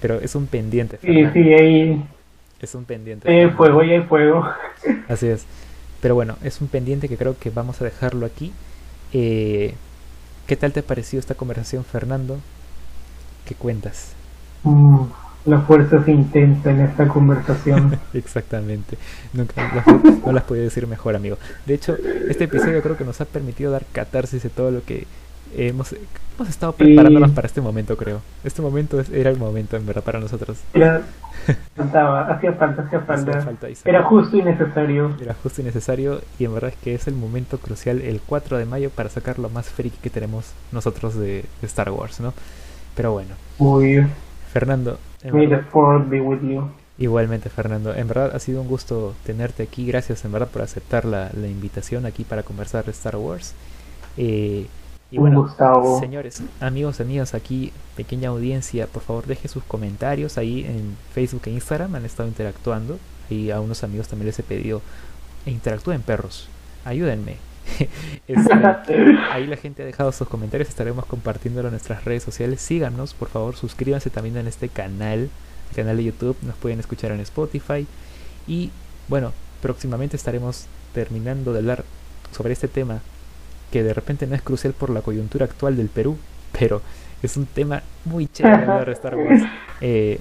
pero 0.00 0.20
es 0.20 0.34
un 0.34 0.46
pendiente. 0.46 0.98
Sí, 1.02 1.24
sí, 1.32 1.40
ahí. 1.60 2.04
Es 2.60 2.74
un 2.74 2.84
pendiente. 2.84 3.30
Hay 3.30 3.50
fuego, 3.50 3.82
y 3.82 3.92
hay 3.92 4.02
fuego. 4.02 4.44
Así 5.08 5.28
es. 5.28 5.46
Pero 6.00 6.14
bueno, 6.14 6.36
es 6.42 6.60
un 6.60 6.68
pendiente 6.68 7.08
que 7.08 7.16
creo 7.16 7.38
que 7.38 7.50
vamos 7.50 7.80
a 7.80 7.84
dejarlo 7.84 8.26
aquí. 8.26 8.52
Eh, 9.12 9.74
¿Qué 10.46 10.56
tal 10.56 10.72
te 10.72 10.80
ha 10.80 10.82
parecido 10.82 11.20
esta 11.20 11.34
conversación, 11.34 11.84
Fernando? 11.84 12.38
¿Qué 13.46 13.54
cuentas? 13.54 14.14
Mm, 14.64 15.04
la 15.44 15.60
fuerza 15.60 15.96
es 15.96 16.08
intensa 16.08 16.70
en 16.70 16.80
esta 16.80 17.08
conversación. 17.08 17.98
Exactamente. 18.14 18.98
Nunca 19.32 19.84
no 20.24 20.32
las 20.32 20.44
podía 20.44 20.62
decir 20.62 20.86
mejor, 20.86 21.16
amigo. 21.16 21.38
De 21.66 21.74
hecho, 21.74 21.96
este 22.28 22.44
episodio 22.44 22.82
creo 22.82 22.96
que 22.96 23.04
nos 23.04 23.20
ha 23.20 23.24
permitido 23.24 23.70
dar 23.70 23.84
catarsis 23.92 24.42
de 24.42 24.50
todo 24.50 24.70
lo 24.70 24.84
que 24.84 25.06
hemos, 25.56 25.94
hemos 26.36 26.48
estado 26.48 26.72
preparándonos 26.72 27.30
para 27.30 27.46
este 27.46 27.60
momento, 27.60 27.96
creo. 27.96 28.20
Este 28.44 28.62
momento 28.62 29.02
era 29.12 29.30
el 29.30 29.38
momento, 29.38 29.76
en 29.76 29.86
verdad, 29.86 30.02
para 30.02 30.20
nosotros. 30.20 30.58
Era, 30.74 31.02
faltaba, 31.74 32.28
hacía 32.28 32.52
falta, 32.52 32.82
hacía 32.82 33.00
falta. 33.00 33.68
era 33.84 34.02
justo 34.04 34.36
y 34.36 34.42
necesario. 34.42 35.16
Era 35.20 35.34
justo 35.34 35.60
y 35.60 35.64
necesario, 35.64 36.20
y 36.38 36.44
en 36.44 36.54
verdad 36.54 36.70
es 36.70 36.76
que 36.76 36.94
es 36.94 37.08
el 37.08 37.14
momento 37.14 37.58
crucial, 37.58 38.00
el 38.02 38.20
4 38.20 38.58
de 38.58 38.64
mayo, 38.64 38.90
para 38.90 39.08
sacar 39.08 39.38
lo 39.38 39.48
más 39.48 39.68
friki 39.68 39.98
que 39.98 40.10
tenemos 40.10 40.52
nosotros 40.72 41.16
de, 41.16 41.44
Star 41.62 41.90
Wars, 41.90 42.20
¿no? 42.20 42.32
Pero 42.94 43.12
bueno. 43.12 43.34
Uy. 43.58 44.06
Fernando, 44.52 44.98
May 45.24 45.46
the 45.46 45.64
be 46.08 46.20
with 46.20 46.40
you. 46.42 46.70
Igualmente, 46.98 47.48
Fernando. 47.48 47.94
En 47.94 48.08
verdad 48.08 48.34
ha 48.34 48.38
sido 48.38 48.60
un 48.60 48.68
gusto 48.68 49.14
tenerte 49.24 49.62
aquí. 49.62 49.86
Gracias, 49.86 50.24
en 50.24 50.32
verdad, 50.32 50.48
por 50.48 50.62
aceptar 50.62 51.04
la, 51.04 51.30
la 51.34 51.48
invitación 51.48 52.06
aquí 52.06 52.24
para 52.24 52.42
conversar 52.42 52.84
de 52.84 52.90
Star 52.90 53.16
Wars. 53.16 53.54
Eh, 54.16 54.66
y 55.10 55.18
bueno, 55.18 55.52
señores, 55.98 56.42
amigos, 56.60 57.00
amigas, 57.00 57.34
aquí, 57.34 57.72
pequeña 57.96 58.28
audiencia, 58.28 58.86
por 58.86 59.02
favor 59.02 59.26
deje 59.26 59.48
sus 59.48 59.64
comentarios 59.64 60.38
ahí 60.38 60.64
en 60.64 60.96
Facebook 61.12 61.42
e 61.46 61.50
Instagram. 61.50 61.94
Han 61.96 62.04
estado 62.04 62.28
interactuando. 62.28 62.98
Y 63.28 63.50
a 63.50 63.60
unos 63.60 63.84
amigos 63.84 64.08
también 64.08 64.26
les 64.26 64.38
he 64.40 64.42
pedido, 64.42 64.82
e 65.46 65.50
interactúen 65.52 66.02
perros, 66.02 66.48
ayúdenme. 66.84 67.36
ahí 69.30 69.46
la 69.46 69.56
gente 69.56 69.82
ha 69.82 69.86
dejado 69.86 70.12
sus 70.12 70.28
comentarios, 70.28 70.68
estaremos 70.68 71.06
compartiéndolo 71.06 71.68
en 71.68 71.72
nuestras 71.72 72.04
redes 72.04 72.22
sociales. 72.22 72.60
Síganos, 72.60 73.14
por 73.14 73.28
favor, 73.28 73.56
suscríbanse 73.56 74.10
también 74.10 74.36
en 74.36 74.46
este 74.46 74.68
canal, 74.68 75.28
el 75.70 75.76
canal 75.76 75.96
de 75.96 76.04
YouTube, 76.04 76.36
nos 76.42 76.56
pueden 76.56 76.80
escuchar 76.80 77.12
en 77.12 77.20
Spotify. 77.20 77.86
Y 78.46 78.70
bueno, 79.08 79.32
próximamente 79.62 80.16
estaremos 80.16 80.66
terminando 80.94 81.52
de 81.52 81.58
hablar 81.58 81.84
sobre 82.32 82.52
este 82.52 82.68
tema 82.68 83.00
que 83.70 83.82
de 83.82 83.94
repente 83.94 84.26
no 84.26 84.34
es 84.34 84.42
crucial 84.42 84.72
por 84.72 84.90
la 84.90 85.02
coyuntura 85.02 85.44
actual 85.44 85.76
del 85.76 85.88
Perú, 85.88 86.18
pero 86.58 86.82
es 87.22 87.36
un 87.36 87.46
tema 87.46 87.82
muy 88.04 88.26
chévere 88.26 88.84
de 88.84 88.92
Star 88.92 89.16
Wars. 89.16 89.42
Eh, 89.82 90.20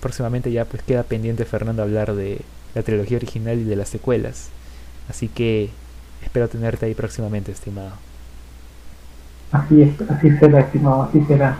próximamente 0.00 0.50
ya 0.50 0.64
pues 0.64 0.82
queda 0.82 1.04
pendiente 1.04 1.44
Fernando 1.44 1.80
hablar 1.80 2.16
de 2.16 2.40
la 2.74 2.82
trilogía 2.82 3.18
original 3.18 3.60
y 3.60 3.62
de 3.62 3.76
las 3.76 3.88
secuelas. 3.88 4.48
Así 5.08 5.28
que 5.28 5.70
Espero 6.22 6.48
tenerte 6.48 6.86
ahí 6.86 6.94
próximamente, 6.94 7.52
estimado. 7.52 7.92
Así 9.52 9.82
es, 9.82 10.10
así 10.10 10.30
será, 10.38 10.60
estimado, 10.60 11.02
así 11.02 11.22
será. 11.24 11.56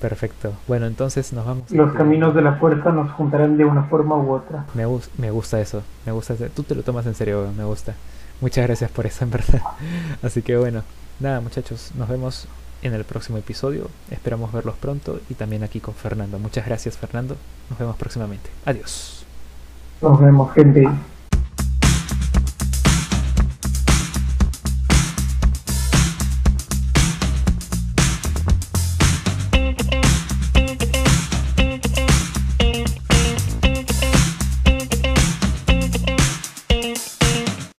Perfecto. 0.00 0.52
Bueno, 0.66 0.86
entonces 0.86 1.32
nos 1.32 1.44
vamos. 1.44 1.70
Los 1.70 1.92
caminos 1.92 2.34
de 2.34 2.42
la 2.42 2.54
fuerza 2.54 2.90
nos 2.92 3.10
juntarán 3.12 3.56
de 3.56 3.64
una 3.64 3.84
forma 3.84 4.16
u 4.16 4.30
otra. 4.30 4.64
Me, 4.74 4.84
me 5.18 5.30
gusta 5.30 5.60
eso, 5.60 5.82
me 6.06 6.12
gusta. 6.12 6.34
Tú 6.54 6.62
te 6.62 6.74
lo 6.74 6.82
tomas 6.82 7.06
en 7.06 7.14
serio, 7.14 7.48
me 7.56 7.64
gusta. 7.64 7.94
Muchas 8.40 8.66
gracias 8.66 8.90
por 8.90 9.06
eso, 9.06 9.24
en 9.24 9.30
verdad. 9.30 9.62
Así 10.22 10.42
que 10.42 10.56
bueno, 10.56 10.82
nada 11.18 11.40
muchachos, 11.40 11.92
nos 11.96 12.08
vemos 12.08 12.46
en 12.82 12.94
el 12.94 13.04
próximo 13.04 13.38
episodio. 13.38 13.88
Esperamos 14.10 14.52
verlos 14.52 14.76
pronto 14.76 15.20
y 15.28 15.34
también 15.34 15.64
aquí 15.64 15.80
con 15.80 15.94
Fernando. 15.94 16.38
Muchas 16.38 16.64
gracias, 16.64 16.96
Fernando. 16.96 17.36
Nos 17.68 17.78
vemos 17.78 17.96
próximamente. 17.96 18.50
Adiós. 18.64 19.24
Nos 20.00 20.20
vemos, 20.20 20.52
gente. 20.52 20.88